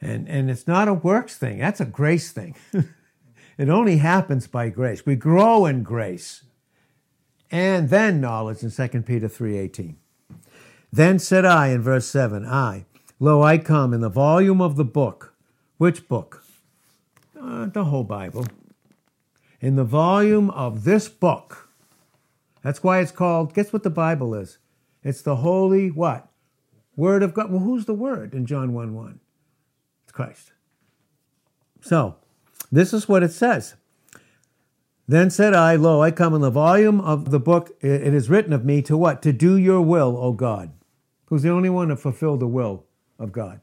And, 0.00 0.28
and 0.28 0.50
it's 0.50 0.66
not 0.66 0.88
a 0.88 0.94
works 0.94 1.36
thing, 1.36 1.58
that's 1.58 1.80
a 1.80 1.86
grace 1.86 2.32
thing. 2.32 2.54
it 3.58 3.68
only 3.68 3.98
happens 3.98 4.46
by 4.46 4.68
grace. 4.68 5.06
We 5.06 5.16
grow 5.16 5.66
in 5.66 5.82
grace. 5.82 6.42
And 7.50 7.90
then 7.90 8.20
knowledge 8.20 8.62
in 8.62 8.70
2 8.70 9.02
Peter 9.02 9.28
3.18. 9.28 9.94
Then 10.92 11.18
said 11.18 11.44
I 11.44 11.68
in 11.68 11.82
verse 11.82 12.06
7, 12.06 12.44
I, 12.44 12.86
lo, 13.20 13.42
I 13.42 13.58
come 13.58 13.94
in 13.94 14.00
the 14.00 14.08
volume 14.08 14.60
of 14.60 14.76
the 14.76 14.84
book. 14.84 15.34
Which 15.78 16.08
book? 16.08 16.42
Uh, 17.46 17.66
the 17.66 17.84
whole 17.84 18.02
Bible. 18.02 18.44
In 19.60 19.76
the 19.76 19.84
volume 19.84 20.50
of 20.50 20.82
this 20.82 21.08
book. 21.08 21.68
That's 22.62 22.82
why 22.82 22.98
it's 22.98 23.12
called, 23.12 23.54
guess 23.54 23.72
what 23.72 23.84
the 23.84 23.90
Bible 23.90 24.34
is? 24.34 24.58
It's 25.04 25.22
the 25.22 25.36
holy 25.36 25.88
what? 25.88 26.28
Word 26.96 27.22
of 27.22 27.34
God. 27.34 27.52
Well, 27.52 27.60
who's 27.60 27.84
the 27.84 27.94
Word 27.94 28.34
in 28.34 28.46
John 28.46 28.72
1 28.72 28.94
1? 28.94 29.20
It's 30.02 30.12
Christ. 30.12 30.52
So, 31.80 32.16
this 32.72 32.92
is 32.92 33.08
what 33.08 33.22
it 33.22 33.30
says. 33.30 33.76
Then 35.06 35.30
said 35.30 35.54
I, 35.54 35.76
Lo, 35.76 36.02
I 36.02 36.10
come 36.10 36.34
in 36.34 36.40
the 36.40 36.50
volume 36.50 37.00
of 37.00 37.30
the 37.30 37.38
book. 37.38 37.76
It 37.80 38.12
is 38.12 38.28
written 38.28 38.52
of 38.52 38.64
me 38.64 38.82
to 38.82 38.96
what? 38.96 39.22
To 39.22 39.32
do 39.32 39.56
your 39.56 39.80
will, 39.80 40.16
O 40.16 40.32
God. 40.32 40.72
Who's 41.26 41.42
the 41.42 41.50
only 41.50 41.70
one 41.70 41.88
to 41.88 41.96
fulfill 41.96 42.36
the 42.36 42.48
will 42.48 42.86
of 43.20 43.30
God. 43.30 43.60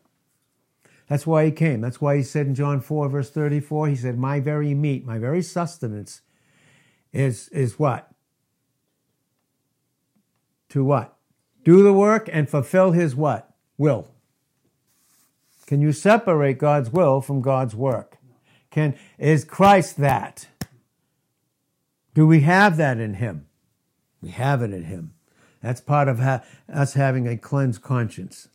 That's 1.13 1.27
why 1.27 1.45
he 1.45 1.51
came. 1.51 1.79
That's 1.79 2.01
why 2.01 2.17
he 2.17 2.23
said 2.23 2.47
in 2.47 2.55
John 2.55 2.81
4, 2.81 3.07
verse 3.07 3.29
34, 3.29 3.87
he 3.87 3.95
said, 3.95 4.17
My 4.17 4.39
very 4.39 4.73
meat, 4.73 5.05
my 5.05 5.19
very 5.19 5.43
sustenance 5.43 6.21
is, 7.11 7.49
is 7.49 7.77
what? 7.77 8.09
To 10.69 10.83
what? 10.83 11.15
Do 11.63 11.83
the 11.83 11.93
work 11.93 12.27
and 12.33 12.49
fulfill 12.49 12.93
his 12.93 13.15
what? 13.15 13.53
Will. 13.77 14.07
Can 15.67 15.81
you 15.81 15.91
separate 15.91 16.57
God's 16.57 16.89
will 16.89 17.21
from 17.21 17.43
God's 17.43 17.75
work? 17.75 18.17
Can 18.71 18.95
is 19.19 19.45
Christ 19.45 19.97
that? 19.97 20.47
Do 22.15 22.25
we 22.25 22.39
have 22.39 22.75
that 22.77 22.97
in 22.97 23.13
him? 23.13 23.45
We 24.19 24.31
have 24.31 24.63
it 24.63 24.73
in 24.73 24.85
him. 24.85 25.13
That's 25.61 25.79
part 25.79 26.07
of 26.07 26.17
ha- 26.17 26.41
us 26.67 26.95
having 26.95 27.27
a 27.27 27.37
cleansed 27.37 27.83
conscience. 27.83 28.47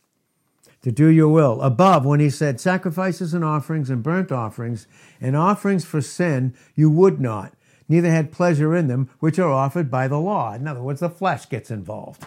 To 0.83 0.91
do 0.91 1.07
your 1.07 1.27
will. 1.27 1.61
Above, 1.61 2.05
when 2.05 2.19
he 2.19 2.29
said 2.29 2.61
sacrifices 2.61 3.33
and 3.33 3.43
offerings 3.43 3.89
and 3.89 4.01
burnt 4.01 4.31
offerings 4.31 4.87
and 5.19 5.35
offerings 5.35 5.83
for 5.83 6.01
sin, 6.01 6.53
you 6.73 6.89
would 6.89 7.19
not, 7.19 7.53
neither 7.89 8.09
had 8.09 8.31
pleasure 8.31 8.75
in 8.75 8.87
them, 8.87 9.09
which 9.19 9.37
are 9.37 9.51
offered 9.51 9.91
by 9.91 10.07
the 10.07 10.19
law. 10.19 10.53
In 10.53 10.67
other 10.67 10.81
words, 10.81 11.01
the 11.01 11.09
flesh 11.09 11.49
gets 11.49 11.69
involved. 11.69 12.25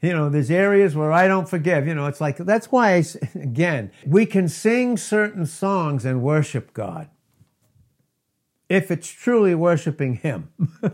You 0.00 0.14
know, 0.14 0.30
there's 0.30 0.50
areas 0.50 0.96
where 0.96 1.12
I 1.12 1.28
don't 1.28 1.48
forgive. 1.48 1.86
You 1.86 1.94
know, 1.94 2.06
it's 2.06 2.20
like, 2.20 2.38
that's 2.38 2.72
why, 2.72 2.94
I, 2.94 3.04
again, 3.38 3.90
we 4.06 4.24
can 4.24 4.48
sing 4.48 4.96
certain 4.96 5.44
songs 5.44 6.06
and 6.06 6.22
worship 6.22 6.72
God 6.72 7.10
if 8.70 8.90
it's 8.90 9.08
truly 9.08 9.54
worshiping 9.54 10.14
Him. 10.14 10.50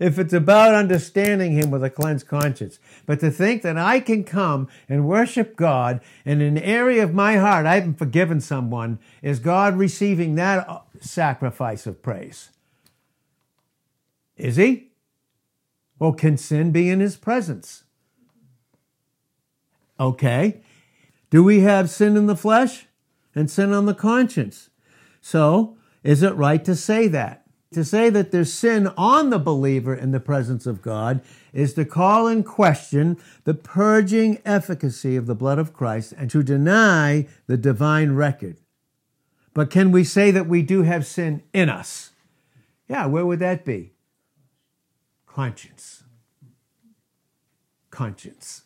if 0.00 0.18
it's 0.18 0.32
about 0.32 0.74
understanding 0.74 1.52
Him 1.52 1.70
with 1.70 1.84
a 1.84 1.90
cleansed 1.90 2.26
conscience. 2.26 2.80
But 3.06 3.20
to 3.20 3.30
think 3.30 3.62
that 3.62 3.76
I 3.78 4.00
can 4.00 4.24
come 4.24 4.66
and 4.88 5.06
worship 5.06 5.54
God 5.54 6.00
in 6.24 6.40
an 6.40 6.58
area 6.58 7.04
of 7.04 7.14
my 7.14 7.36
heart 7.36 7.66
I 7.66 7.76
haven't 7.76 7.98
forgiven 7.98 8.40
someone, 8.40 8.98
is 9.22 9.38
God 9.38 9.76
receiving 9.76 10.34
that 10.34 10.68
uh, 10.68 10.80
sacrifice 11.00 11.86
of 11.86 12.02
praise? 12.02 12.48
Is 14.36 14.56
He? 14.56 14.88
Well, 15.98 16.14
can 16.14 16.38
sin 16.38 16.72
be 16.72 16.88
in 16.88 17.00
His 17.00 17.16
presence? 17.16 17.84
Okay. 20.00 20.62
Do 21.28 21.44
we 21.44 21.60
have 21.60 21.90
sin 21.90 22.16
in 22.16 22.26
the 22.26 22.34
flesh 22.34 22.86
and 23.34 23.50
sin 23.50 23.72
on 23.72 23.84
the 23.84 23.94
conscience? 23.94 24.70
So, 25.20 25.76
is 26.02 26.22
it 26.22 26.34
right 26.34 26.64
to 26.64 26.74
say 26.74 27.06
that? 27.08 27.39
To 27.72 27.84
say 27.84 28.10
that 28.10 28.32
there's 28.32 28.52
sin 28.52 28.88
on 28.96 29.30
the 29.30 29.38
believer 29.38 29.94
in 29.94 30.10
the 30.10 30.18
presence 30.18 30.66
of 30.66 30.82
God 30.82 31.20
is 31.52 31.74
to 31.74 31.84
call 31.84 32.26
in 32.26 32.42
question 32.42 33.16
the 33.44 33.54
purging 33.54 34.38
efficacy 34.44 35.14
of 35.14 35.26
the 35.26 35.36
blood 35.36 35.60
of 35.60 35.72
Christ 35.72 36.12
and 36.16 36.28
to 36.30 36.42
deny 36.42 37.28
the 37.46 37.56
divine 37.56 38.12
record. 38.12 38.56
But 39.54 39.70
can 39.70 39.92
we 39.92 40.02
say 40.02 40.32
that 40.32 40.48
we 40.48 40.62
do 40.62 40.82
have 40.82 41.06
sin 41.06 41.44
in 41.52 41.68
us? 41.68 42.10
Yeah, 42.88 43.06
where 43.06 43.24
would 43.24 43.38
that 43.38 43.64
be? 43.64 43.92
Conscience. 45.26 46.02
Conscience. 47.90 48.62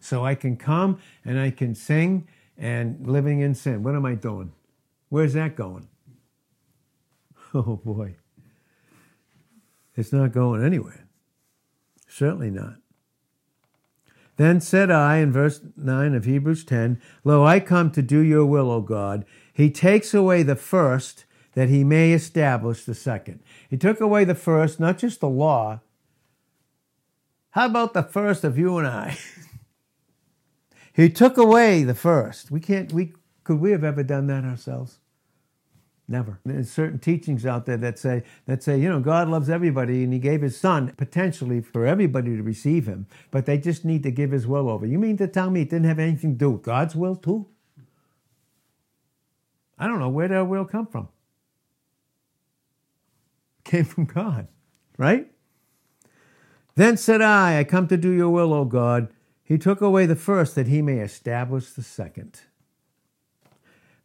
So 0.00 0.24
I 0.24 0.34
can 0.34 0.56
come 0.56 0.98
and 1.24 1.38
I 1.38 1.50
can 1.50 1.76
sing 1.76 2.26
and 2.58 3.06
living 3.06 3.40
in 3.40 3.54
sin. 3.54 3.84
What 3.84 3.94
am 3.94 4.04
I 4.04 4.14
doing? 4.14 4.52
Where's 5.10 5.34
that 5.34 5.54
going? 5.54 5.86
Oh 7.66 7.80
boy. 7.82 8.16
It's 9.94 10.12
not 10.12 10.32
going 10.32 10.62
anywhere. 10.62 11.06
Certainly 12.06 12.50
not. 12.50 12.76
Then 14.36 14.60
said 14.60 14.90
I 14.90 15.16
in 15.18 15.32
verse 15.32 15.60
9 15.76 16.14
of 16.14 16.26
Hebrews 16.26 16.64
10, 16.64 17.00
Lo, 17.24 17.44
I 17.44 17.60
come 17.60 17.90
to 17.92 18.02
do 18.02 18.20
your 18.20 18.44
will, 18.44 18.70
O 18.70 18.82
God. 18.82 19.24
He 19.52 19.70
takes 19.70 20.12
away 20.12 20.42
the 20.42 20.56
first 20.56 21.24
that 21.54 21.70
he 21.70 21.82
may 21.82 22.12
establish 22.12 22.84
the 22.84 22.94
second. 22.94 23.40
He 23.70 23.78
took 23.78 23.98
away 23.98 24.24
the 24.24 24.34
first, 24.34 24.78
not 24.78 24.98
just 24.98 25.20
the 25.20 25.28
law. 25.28 25.80
How 27.52 27.64
about 27.64 27.94
the 27.94 28.02
first 28.02 28.44
of 28.44 28.58
you 28.58 28.76
and 28.76 28.86
I? 28.86 29.16
he 30.92 31.08
took 31.08 31.38
away 31.38 31.82
the 31.82 31.94
first. 31.94 32.50
We 32.50 32.60
can't, 32.60 32.92
we, 32.92 33.14
could 33.42 33.58
we 33.58 33.70
have 33.70 33.84
ever 33.84 34.02
done 34.02 34.26
that 34.26 34.44
ourselves? 34.44 34.98
Never. 36.08 36.38
There's 36.44 36.70
certain 36.70 37.00
teachings 37.00 37.44
out 37.44 37.66
there 37.66 37.76
that 37.78 37.98
say 37.98 38.22
that 38.46 38.62
say, 38.62 38.78
you 38.78 38.88
know, 38.88 39.00
God 39.00 39.28
loves 39.28 39.50
everybody 39.50 40.04
and 40.04 40.12
he 40.12 40.20
gave 40.20 40.42
his 40.42 40.56
son 40.56 40.92
potentially 40.96 41.60
for 41.60 41.84
everybody 41.84 42.36
to 42.36 42.42
receive 42.42 42.86
him, 42.86 43.06
but 43.32 43.44
they 43.44 43.58
just 43.58 43.84
need 43.84 44.04
to 44.04 44.12
give 44.12 44.30
his 44.30 44.46
will 44.46 44.68
over. 44.68 44.86
You 44.86 44.98
mean 45.00 45.16
to 45.16 45.26
tell 45.26 45.50
me 45.50 45.62
it 45.62 45.70
didn't 45.70 45.86
have 45.86 45.98
anything 45.98 46.34
to 46.34 46.38
do 46.38 46.50
with 46.52 46.62
God's 46.62 46.94
will 46.94 47.16
too? 47.16 47.46
I 49.78 49.88
don't 49.88 49.98
know 49.98 50.08
where 50.08 50.32
our 50.32 50.44
will 50.44 50.64
come 50.64 50.86
from. 50.86 51.08
It 53.58 53.64
came 53.64 53.84
from 53.84 54.04
God, 54.04 54.46
right? 54.96 55.28
Then 56.76 56.96
said 56.96 57.20
I, 57.20 57.58
I 57.58 57.64
come 57.64 57.88
to 57.88 57.96
do 57.96 58.10
your 58.10 58.30
will, 58.30 58.54
O 58.54 58.64
God. 58.64 59.08
He 59.42 59.58
took 59.58 59.80
away 59.80 60.06
the 60.06 60.16
first 60.16 60.54
that 60.54 60.68
he 60.68 60.82
may 60.82 60.98
establish 60.98 61.70
the 61.70 61.82
second. 61.82 62.42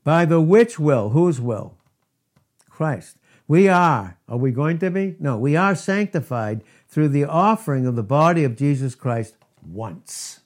By 0.04 0.26
the 0.26 0.42
which 0.42 0.80
will, 0.80 1.10
whose 1.10 1.40
will? 1.40 1.78
Christ. 2.72 3.18
We 3.48 3.68
are. 3.68 4.18
Are 4.28 4.38
we 4.38 4.52
going 4.52 4.80
to 4.80 4.90
be? 4.90 5.16
No, 5.20 5.38
we 5.38 5.56
are 5.56 5.76
sanctified 5.76 6.64
through 6.88 7.10
the 7.10 7.26
offering 7.26 7.86
of 7.86 7.96
the 7.96 8.04
body 8.04 8.44
of 8.44 8.56
Jesus 8.56 8.96
Christ 8.96 9.36
once. 9.62 10.40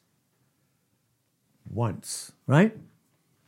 Once, 1.70 2.32
right? 2.48 2.76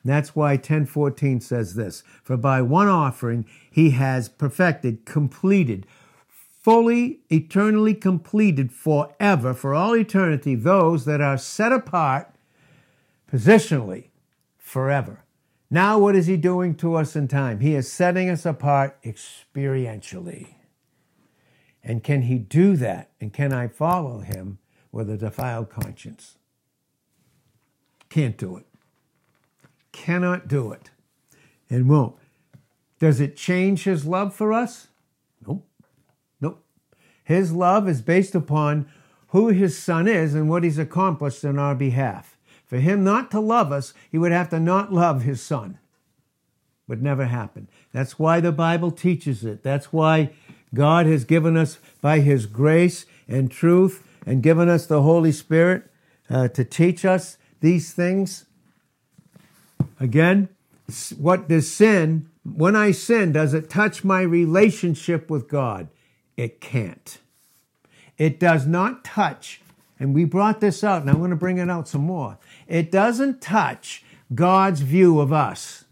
That's 0.05 0.35
why 0.35 0.53
1014 0.53 1.41
says 1.41 1.73
this 1.75 2.03
For 2.23 2.37
by 2.37 2.61
one 2.61 2.87
offering 2.87 3.45
he 3.69 3.91
has 3.91 4.29
perfected, 4.29 5.05
completed, 5.05 5.85
fully, 6.27 7.21
eternally 7.29 7.93
completed 7.93 8.71
forever, 8.71 9.53
for 9.53 9.73
all 9.73 9.95
eternity, 9.95 10.55
those 10.55 11.05
that 11.05 11.19
are 11.19 11.37
set 11.37 11.71
apart 11.71 12.33
positionally 13.31 14.05
forever. 14.57 15.23
Now, 15.69 15.99
what 15.99 16.15
is 16.15 16.27
he 16.27 16.37
doing 16.37 16.75
to 16.75 16.95
us 16.95 17.15
in 17.15 17.27
time? 17.27 17.59
He 17.59 17.75
is 17.75 17.91
setting 17.91 18.29
us 18.29 18.45
apart 18.45 19.01
experientially. 19.03 20.55
And 21.83 22.03
can 22.03 22.23
he 22.23 22.37
do 22.37 22.75
that? 22.77 23.09
And 23.19 23.33
can 23.33 23.51
I 23.51 23.67
follow 23.67 24.19
him 24.19 24.59
with 24.91 25.09
a 25.09 25.17
defiled 25.17 25.69
conscience? 25.69 26.37
Can't 28.09 28.37
do 28.37 28.57
it. 28.57 28.65
Cannot 29.91 30.47
do 30.47 30.71
it. 30.71 30.89
And 31.69 31.89
won't. 31.89 32.15
Does 32.99 33.19
it 33.19 33.35
change 33.35 33.83
his 33.83 34.05
love 34.05 34.33
for 34.33 34.53
us? 34.53 34.87
Nope. 35.45 35.67
Nope. 36.39 36.63
His 37.23 37.51
love 37.51 37.87
is 37.89 38.01
based 38.01 38.35
upon 38.35 38.89
who 39.29 39.49
his 39.49 39.77
son 39.77 40.07
is 40.07 40.33
and 40.33 40.49
what 40.49 40.63
he's 40.63 40.79
accomplished 40.79 41.43
on 41.43 41.59
our 41.59 41.75
behalf. 41.75 42.36
For 42.67 42.77
him 42.77 43.03
not 43.03 43.31
to 43.31 43.39
love 43.39 43.71
us, 43.71 43.93
he 44.11 44.17
would 44.17 44.31
have 44.31 44.49
to 44.49 44.59
not 44.59 44.93
love 44.93 45.23
his 45.23 45.41
son. 45.41 45.79
Would 46.87 47.01
never 47.01 47.25
happen. 47.25 47.67
That's 47.93 48.19
why 48.19 48.39
the 48.39 48.51
Bible 48.51 48.91
teaches 48.91 49.43
it. 49.43 49.63
That's 49.63 49.91
why 49.91 50.31
God 50.73 51.05
has 51.05 51.25
given 51.25 51.57
us 51.57 51.79
by 52.01 52.19
his 52.19 52.45
grace 52.45 53.05
and 53.27 53.49
truth 53.49 54.03
and 54.25 54.43
given 54.43 54.69
us 54.69 54.85
the 54.85 55.01
Holy 55.01 55.31
Spirit 55.31 55.89
uh, 56.29 56.49
to 56.49 56.63
teach 56.63 57.05
us 57.05 57.37
these 57.61 57.93
things. 57.93 58.45
Again, 59.99 60.49
what 61.17 61.47
does 61.49 61.71
sin, 61.71 62.29
when 62.43 62.75
I 62.75 62.91
sin, 62.91 63.31
does 63.31 63.53
it 63.53 63.69
touch 63.69 64.03
my 64.03 64.21
relationship 64.21 65.29
with 65.29 65.49
God? 65.49 65.87
It 66.35 66.61
can't. 66.61 67.17
It 68.17 68.39
does 68.39 68.65
not 68.65 69.03
touch, 69.03 69.61
and 69.99 70.13
we 70.13 70.25
brought 70.25 70.61
this 70.61 70.83
out, 70.83 71.01
and 71.01 71.09
I'm 71.09 71.17
going 71.17 71.31
to 71.31 71.35
bring 71.35 71.57
it 71.57 71.69
out 71.69 71.87
some 71.87 72.01
more. 72.01 72.37
It 72.67 72.91
doesn't 72.91 73.41
touch 73.41 74.03
God's 74.33 74.81
view 74.81 75.19
of 75.19 75.33
us. 75.33 75.85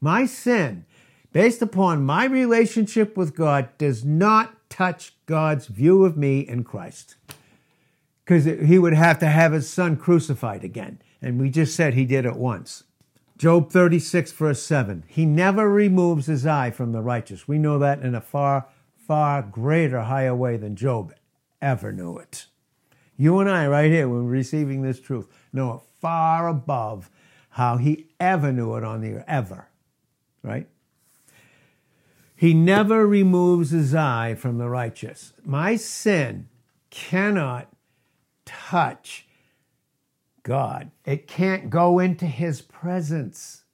My 0.00 0.26
sin, 0.26 0.86
based 1.32 1.60
upon 1.60 2.06
my 2.06 2.24
relationship 2.24 3.16
with 3.16 3.36
God, 3.36 3.68
does 3.78 4.04
not 4.04 4.70
touch 4.70 5.14
God's 5.26 5.66
view 5.66 6.04
of 6.04 6.16
me 6.16 6.40
in 6.40 6.64
Christ. 6.64 7.16
Because 8.24 8.44
he 8.44 8.78
would 8.78 8.94
have 8.94 9.18
to 9.20 9.26
have 9.26 9.52
his 9.52 9.68
son 9.68 9.96
crucified 9.96 10.62
again. 10.62 11.00
And 11.20 11.40
we 11.40 11.50
just 11.50 11.74
said 11.74 11.94
he 11.94 12.04
did 12.04 12.26
it 12.26 12.36
once. 12.36 12.84
Job 13.36 13.70
36, 13.70 14.32
verse 14.32 14.62
7. 14.62 15.04
He 15.06 15.24
never 15.24 15.70
removes 15.70 16.26
his 16.26 16.44
eye 16.44 16.70
from 16.70 16.92
the 16.92 17.00
righteous. 17.00 17.48
We 17.48 17.58
know 17.58 17.78
that 17.78 18.02
in 18.02 18.14
a 18.14 18.20
far, 18.20 18.66
far 19.06 19.42
greater, 19.42 20.02
higher 20.02 20.34
way 20.34 20.56
than 20.56 20.76
Job 20.76 21.14
ever 21.62 21.92
knew 21.92 22.18
it. 22.18 22.46
You 23.18 23.40
and 23.40 23.50
I, 23.50 23.66
right 23.66 23.90
here, 23.90 24.08
we're 24.08 24.22
receiving 24.22 24.80
this 24.80 25.00
truth, 25.00 25.26
know 25.52 25.74
it 25.74 25.80
far 26.00 26.48
above 26.48 27.10
how 27.50 27.76
he 27.76 28.06
ever 28.20 28.52
knew 28.52 28.76
it 28.76 28.84
on 28.84 29.00
the 29.00 29.14
earth, 29.14 29.24
ever. 29.26 29.68
Right? 30.42 30.68
He 32.36 32.54
never 32.54 33.04
removes 33.06 33.70
his 33.70 33.94
eye 33.94 34.36
from 34.36 34.58
the 34.58 34.68
righteous. 34.68 35.32
My 35.44 35.74
sin 35.74 36.48
cannot 36.90 37.68
touch 38.46 39.26
God, 40.48 40.92
it 41.04 41.26
can't 41.26 41.68
go 41.68 41.98
into 41.98 42.24
his 42.24 42.62
presence. 42.62 43.64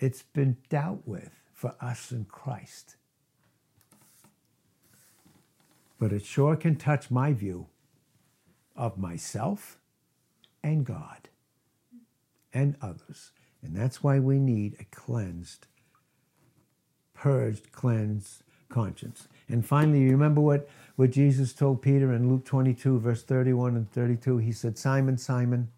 It's 0.00 0.22
been 0.22 0.56
dealt 0.68 1.02
with 1.06 1.30
for 1.52 1.76
us 1.80 2.10
in 2.10 2.24
Christ. 2.24 2.96
But 6.00 6.12
it 6.12 6.24
sure 6.24 6.56
can 6.56 6.74
touch 6.74 7.12
my 7.12 7.32
view 7.32 7.66
of 8.80 8.98
myself 8.98 9.78
and 10.64 10.84
God 10.84 11.28
and 12.52 12.76
others. 12.80 13.30
And 13.62 13.76
that's 13.76 14.02
why 14.02 14.18
we 14.18 14.38
need 14.38 14.76
a 14.80 14.84
cleansed 14.84 15.66
purged, 17.14 17.70
cleansed 17.70 18.42
conscience. 18.70 19.28
And 19.46 19.66
finally, 19.66 20.00
you 20.00 20.12
remember 20.12 20.40
what, 20.40 20.70
what 20.96 21.10
Jesus 21.10 21.52
told 21.52 21.82
Peter 21.82 22.14
in 22.14 22.30
Luke 22.30 22.46
22, 22.46 22.98
verse 22.98 23.22
31 23.22 23.76
and 23.76 23.92
32? 23.92 24.38
He 24.38 24.52
said, 24.52 24.78
Simon, 24.78 25.18
Simon, 25.18 25.68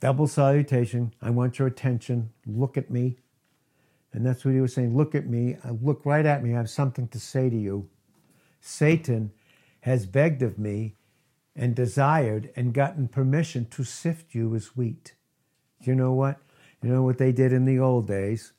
double 0.00 0.26
salutation. 0.26 1.14
I 1.22 1.30
want 1.30 1.60
your 1.60 1.68
attention. 1.68 2.30
Look 2.44 2.76
at 2.76 2.90
me. 2.90 3.18
And 4.12 4.26
that's 4.26 4.44
what 4.44 4.52
he 4.52 4.60
was 4.60 4.74
saying. 4.74 4.96
Look 4.96 5.14
at 5.14 5.28
me. 5.28 5.56
Uh, 5.64 5.74
look 5.80 6.04
right 6.04 6.26
at 6.26 6.42
me. 6.42 6.54
I 6.54 6.56
have 6.56 6.68
something 6.68 7.06
to 7.08 7.20
say 7.20 7.48
to 7.48 7.56
you. 7.56 7.88
Satan 8.60 9.30
has 9.82 10.06
begged 10.06 10.42
of 10.42 10.58
me 10.58 10.96
and 11.54 11.74
desired 11.74 12.50
and 12.56 12.72
gotten 12.72 13.08
permission 13.08 13.66
to 13.70 13.84
sift 13.84 14.34
you 14.34 14.54
as 14.54 14.76
wheat. 14.76 15.14
You 15.80 15.94
know 15.94 16.12
what? 16.12 16.38
You 16.82 16.90
know 16.90 17.02
what 17.02 17.18
they 17.18 17.32
did 17.32 17.52
in 17.52 17.64
the 17.64 17.78
old 17.78 18.06
days? 18.06 18.52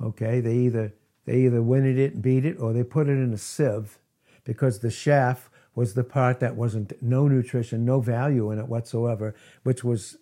Okay, 0.00 0.40
they 0.40 0.56
either 0.56 0.94
they 1.24 1.40
either 1.42 1.62
winted 1.62 1.98
it 1.98 2.14
and 2.14 2.22
beat 2.22 2.44
it, 2.44 2.58
or 2.58 2.72
they 2.72 2.82
put 2.82 3.08
it 3.08 3.12
in 3.12 3.32
a 3.32 3.38
sieve, 3.38 3.98
because 4.44 4.80
the 4.80 4.90
chaff 4.90 5.48
was 5.74 5.94
the 5.94 6.04
part 6.04 6.40
that 6.40 6.56
wasn't 6.56 6.92
no 7.00 7.28
nutrition, 7.28 7.84
no 7.84 8.00
value 8.00 8.50
in 8.50 8.58
it 8.58 8.66
whatsoever, 8.66 9.34
which 9.62 9.84
was 9.84 10.16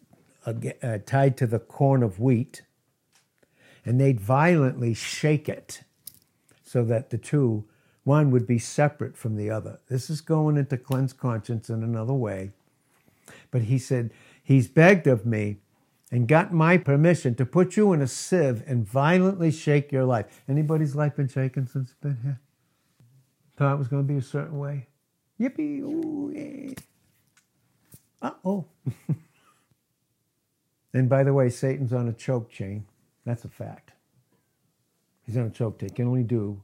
uh, 0.47 0.53
uh, 0.83 0.99
tied 1.07 1.37
to 1.39 1.47
the 1.47 1.59
corn 1.59 2.03
of 2.03 2.21
wheat, 2.21 2.63
and 3.85 4.01
they'd 4.01 4.21
violently 4.21 4.95
shake 4.95 5.49
it 5.49 5.83
so 6.63 6.85
that 6.85 7.11
the 7.11 7.19
two, 7.19 7.65
one 8.11 8.33
would 8.33 8.45
be 8.45 8.59
separate 8.59 9.17
from 9.17 9.37
the 9.37 9.49
other. 9.49 9.79
This 9.89 10.11
is 10.11 10.21
going 10.21 10.57
into 10.57 10.77
cleanse 10.77 11.13
conscience 11.13 11.71
in 11.71 11.85
another 11.85 12.13
way. 12.13 12.51
But 13.53 13.63
he 13.63 13.79
said, 13.79 14.11
He's 14.43 14.67
begged 14.67 15.07
of 15.07 15.25
me 15.25 15.59
and 16.11 16.27
got 16.27 16.53
my 16.53 16.77
permission 16.77 17.37
to 17.37 17.47
put 17.47 17.77
you 17.77 17.93
in 17.93 18.03
a 18.03 18.09
sieve 18.09 18.65
and 18.67 18.85
violently 18.85 19.53
shake 19.53 19.93
your 19.93 20.05
life. 20.05 20.43
Anybody's 20.49 20.97
life 20.97 21.15
been 21.15 21.29
shaken 21.29 21.69
since 21.69 21.95
been 22.03 22.19
here? 22.25 22.41
Thought 23.57 23.75
it 23.75 23.79
was 23.79 23.87
going 23.87 24.05
to 24.05 24.13
be 24.13 24.19
a 24.19 24.23
certain 24.23 24.59
way. 24.59 24.89
Yippee! 25.41 25.79
Ooh. 25.79 26.75
Uh 28.21 28.33
oh. 28.45 28.65
and 30.93 31.09
by 31.09 31.23
the 31.23 31.33
way, 31.33 31.49
Satan's 31.49 31.93
on 31.93 32.09
a 32.09 32.13
choke 32.13 32.51
chain. 32.51 32.87
That's 33.25 33.45
a 33.45 33.49
fact. 33.49 33.93
He's 35.25 35.37
on 35.37 35.47
a 35.47 35.51
choke 35.51 35.79
chain. 35.79 35.91
He 35.91 35.95
can 35.95 36.09
only 36.09 36.25
do 36.25 36.61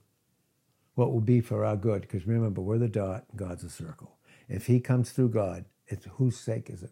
what 0.96 1.12
will 1.12 1.20
be 1.20 1.40
for 1.40 1.64
our 1.64 1.76
good. 1.76 2.02
Because 2.02 2.26
remember, 2.26 2.60
we're 2.60 2.78
the 2.78 2.88
dot, 2.88 3.24
God's 3.36 3.62
a 3.62 3.70
circle. 3.70 4.16
If 4.48 4.66
he 4.66 4.80
comes 4.80 5.10
through 5.10 5.28
God, 5.28 5.66
it's 5.86 6.06
whose 6.16 6.36
sake 6.36 6.68
is 6.68 6.82
it? 6.82 6.90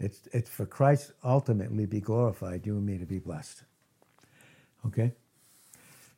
It's, 0.00 0.22
it's 0.32 0.48
for 0.48 0.64
Christ 0.64 1.12
ultimately 1.22 1.84
be 1.84 2.00
glorified, 2.00 2.66
you 2.66 2.76
and 2.76 2.86
me 2.86 2.98
to 2.98 3.04
be 3.04 3.18
blessed. 3.18 3.64
Okay? 4.86 5.12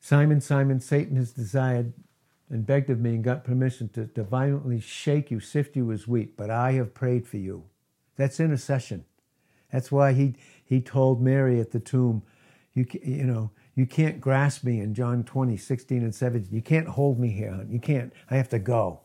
Simon, 0.01 0.41
Simon, 0.41 0.81
Satan 0.81 1.17
has 1.17 1.33
desired 1.33 1.93
and 2.51 2.67
begged 2.67 2.91
of 2.91 3.01
me 3.01 3.11
and 3.11 3.25
got 3.25 3.43
permission 3.43 3.89
to, 3.91 4.07
to 4.07 4.23
violently 4.23 4.81
shake 4.81 5.31
you, 5.31 5.41
sift 5.41 5.77
you 5.77 5.91
as 5.93 6.07
wheat, 6.07 6.37
but 6.37 6.51
I 6.51 6.73
have 6.73 6.95
prayed 6.95 7.27
for 7.27 7.39
you. 7.39 7.65
That's 8.17 8.39
intercession. 8.39 9.05
That's 9.73 9.91
why 9.91 10.13
he, 10.13 10.35
he 10.65 10.81
told 10.81 11.21
Mary 11.21 11.59
at 11.59 11.73
the 11.73 11.81
tomb, 11.81 12.23
you, 12.75 12.87
you 13.03 13.25
know, 13.25 13.51
you 13.75 13.87
can't 13.87 14.21
grasp 14.21 14.65
me 14.65 14.81
in 14.81 14.95
John 14.95 15.25
20, 15.25 15.57
16 15.57 16.03
and 16.03 16.15
17. 16.15 16.49
You 16.53 16.63
can't 16.63 16.89
hold 16.89 17.19
me 17.19 17.31
here. 17.31 17.67
You 17.69 17.81
can't. 17.81 18.13
I 18.31 18.37
have 18.37 18.49
to 18.51 18.59
go 18.59 19.01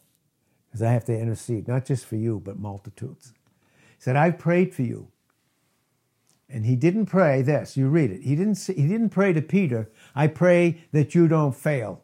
because 0.68 0.84
I 0.84 0.92
have 0.92 1.06
to 1.06 1.18
intercede, 1.18 1.68
not 1.68 1.86
just 1.86 2.06
for 2.06 2.16
you, 2.16 2.40
but 2.44 2.60
multitudes 2.60 3.34
He 3.98 4.02
said, 4.02 4.16
I've 4.16 4.38
prayed 4.38 4.74
for 4.74 4.84
you. 4.84 5.12
And 6.48 6.66
he 6.66 6.76
didn't 6.76 7.08
pray 7.08 7.42
this. 7.42 7.78
You 7.78 7.90
read 7.90 8.12
it. 8.12 8.22
He 8.22 8.36
didn't, 8.36 8.60
he 8.60 8.88
didn't 8.88 9.10
pray 9.10 9.34
to 9.34 9.42
Peter, 9.42 9.90
I 10.16 10.28
pray 10.28 10.84
that 10.92 11.14
you 11.16 11.28
don't 11.28 11.56
fail. 11.56 12.04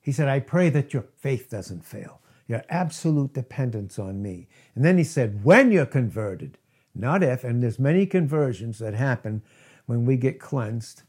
He 0.00 0.12
said, 0.12 0.28
I 0.28 0.40
pray 0.40 0.68
that 0.70 0.92
your 0.92 1.06
faith 1.16 1.48
doesn't 1.48 1.84
fail, 1.84 2.20
your 2.46 2.62
absolute 2.68 3.32
dependence 3.32 3.98
on 3.98 4.20
me. 4.20 4.48
And 4.74 4.84
then 4.84 4.98
he 4.98 5.04
said, 5.04 5.44
when 5.44 5.72
you're 5.72 5.86
converted, 5.86 6.58
not 6.94 7.22
if, 7.22 7.42
and 7.42 7.62
there's 7.62 7.78
many 7.78 8.06
conversions 8.06 8.78
that 8.78 8.94
happen 8.94 9.42
when 9.86 10.04
we 10.04 10.16
get 10.16 10.40
cleansed. 10.40 11.02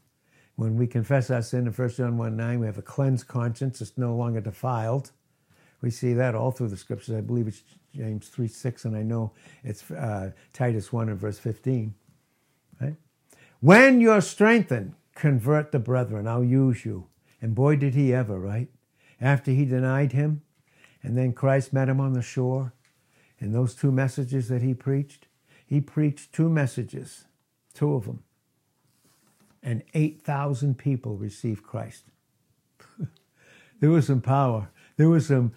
When 0.56 0.76
we 0.76 0.86
confess 0.86 1.30
our 1.30 1.42
sin 1.42 1.66
in 1.66 1.72
1 1.72 1.88
John 1.90 2.16
1 2.16 2.36
9, 2.36 2.60
we 2.60 2.66
have 2.66 2.78
a 2.78 2.82
cleansed 2.82 3.28
conscience. 3.28 3.80
It's 3.80 3.98
no 3.98 4.14
longer 4.14 4.40
defiled. 4.40 5.12
We 5.82 5.90
see 5.90 6.14
that 6.14 6.34
all 6.34 6.50
through 6.50 6.68
the 6.68 6.76
scriptures. 6.76 7.14
I 7.14 7.20
believe 7.20 7.46
it's 7.46 7.62
James 7.94 8.28
3 8.28 8.48
6, 8.48 8.84
and 8.86 8.96
I 8.96 9.02
know 9.02 9.32
it's 9.62 9.90
uh, 9.90 10.30
Titus 10.52 10.92
1 10.92 11.10
and 11.10 11.18
verse 11.18 11.38
15. 11.38 11.94
Right? 12.80 12.96
When 13.60 14.00
you're 14.00 14.22
strengthened, 14.22 14.94
convert 15.14 15.72
the 15.72 15.78
brethren. 15.78 16.26
I'll 16.26 16.44
use 16.44 16.84
you. 16.84 17.08
And 17.42 17.54
boy, 17.54 17.76
did 17.76 17.94
he 17.94 18.14
ever, 18.14 18.38
right? 18.38 18.68
After 19.20 19.50
he 19.50 19.64
denied 19.64 20.12
him, 20.12 20.42
and 21.02 21.16
then 21.16 21.32
Christ 21.32 21.72
met 21.72 21.88
him 21.88 22.00
on 22.00 22.14
the 22.14 22.22
shore, 22.22 22.72
and 23.38 23.54
those 23.54 23.74
two 23.74 23.92
messages 23.92 24.48
that 24.48 24.62
he 24.62 24.74
preached, 24.74 25.28
he 25.66 25.80
preached 25.80 26.32
two 26.32 26.48
messages, 26.48 27.24
two 27.74 27.94
of 27.94 28.06
them, 28.06 28.22
and 29.66 29.82
8,000 29.94 30.78
people 30.78 31.16
received 31.16 31.64
Christ. 31.64 32.04
there 33.80 33.90
was 33.90 34.06
some 34.06 34.20
power. 34.20 34.70
There 34.96 35.08
was 35.08 35.26
some 35.26 35.52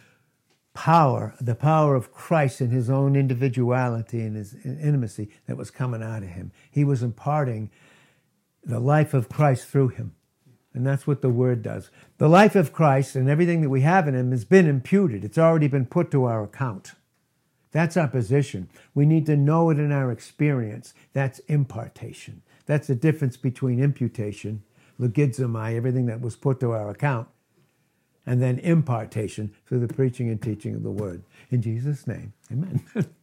power, 0.73 1.35
the 1.39 1.53
power 1.53 1.93
of 1.93 2.11
Christ 2.11 2.59
in 2.59 2.71
his 2.71 2.89
own 2.89 3.15
individuality 3.15 4.21
and 4.21 4.35
his 4.35 4.55
intimacy 4.65 5.29
that 5.45 5.57
was 5.57 5.69
coming 5.69 6.01
out 6.01 6.23
of 6.23 6.29
him. 6.29 6.51
He 6.71 6.83
was 6.83 7.03
imparting 7.03 7.69
the 8.63 8.79
life 8.79 9.13
of 9.13 9.29
Christ 9.29 9.67
through 9.67 9.89
him. 9.89 10.15
And 10.73 10.85
that's 10.87 11.05
what 11.05 11.21
the 11.21 11.29
word 11.29 11.61
does. 11.61 11.91
The 12.17 12.29
life 12.29 12.55
of 12.55 12.73
Christ 12.73 13.15
and 13.15 13.29
everything 13.29 13.61
that 13.61 13.69
we 13.69 13.81
have 13.81 14.07
in 14.07 14.15
him 14.15 14.31
has 14.31 14.43
been 14.43 14.67
imputed. 14.67 15.23
It's 15.23 15.37
already 15.37 15.67
been 15.67 15.85
put 15.85 16.09
to 16.11 16.25
our 16.25 16.43
account. 16.43 16.93
That's 17.71 17.95
our 17.95 18.07
position. 18.07 18.69
We 18.95 19.05
need 19.05 19.27
to 19.27 19.37
know 19.37 19.69
it 19.69 19.77
in 19.77 19.91
our 19.91 20.11
experience. 20.11 20.95
That's 21.13 21.39
impartation. 21.39 22.41
That's 22.69 22.85
the 22.85 22.93
difference 22.93 23.35
between 23.35 23.81
imputation, 23.81 24.61
logizomai, 25.01 25.75
everything 25.75 26.05
that 26.05 26.21
was 26.21 26.35
put 26.35 26.59
to 26.59 26.69
our 26.71 26.91
account, 26.91 27.27
and 28.27 28.39
then 28.39 28.59
impartation 28.59 29.55
through 29.65 29.79
the 29.79 29.91
preaching 29.91 30.29
and 30.29 30.39
teaching 30.39 30.75
of 30.75 30.83
the 30.83 30.91
word. 30.91 31.23
In 31.49 31.63
Jesus' 31.63 32.05
name, 32.05 32.33
amen. 32.51 32.83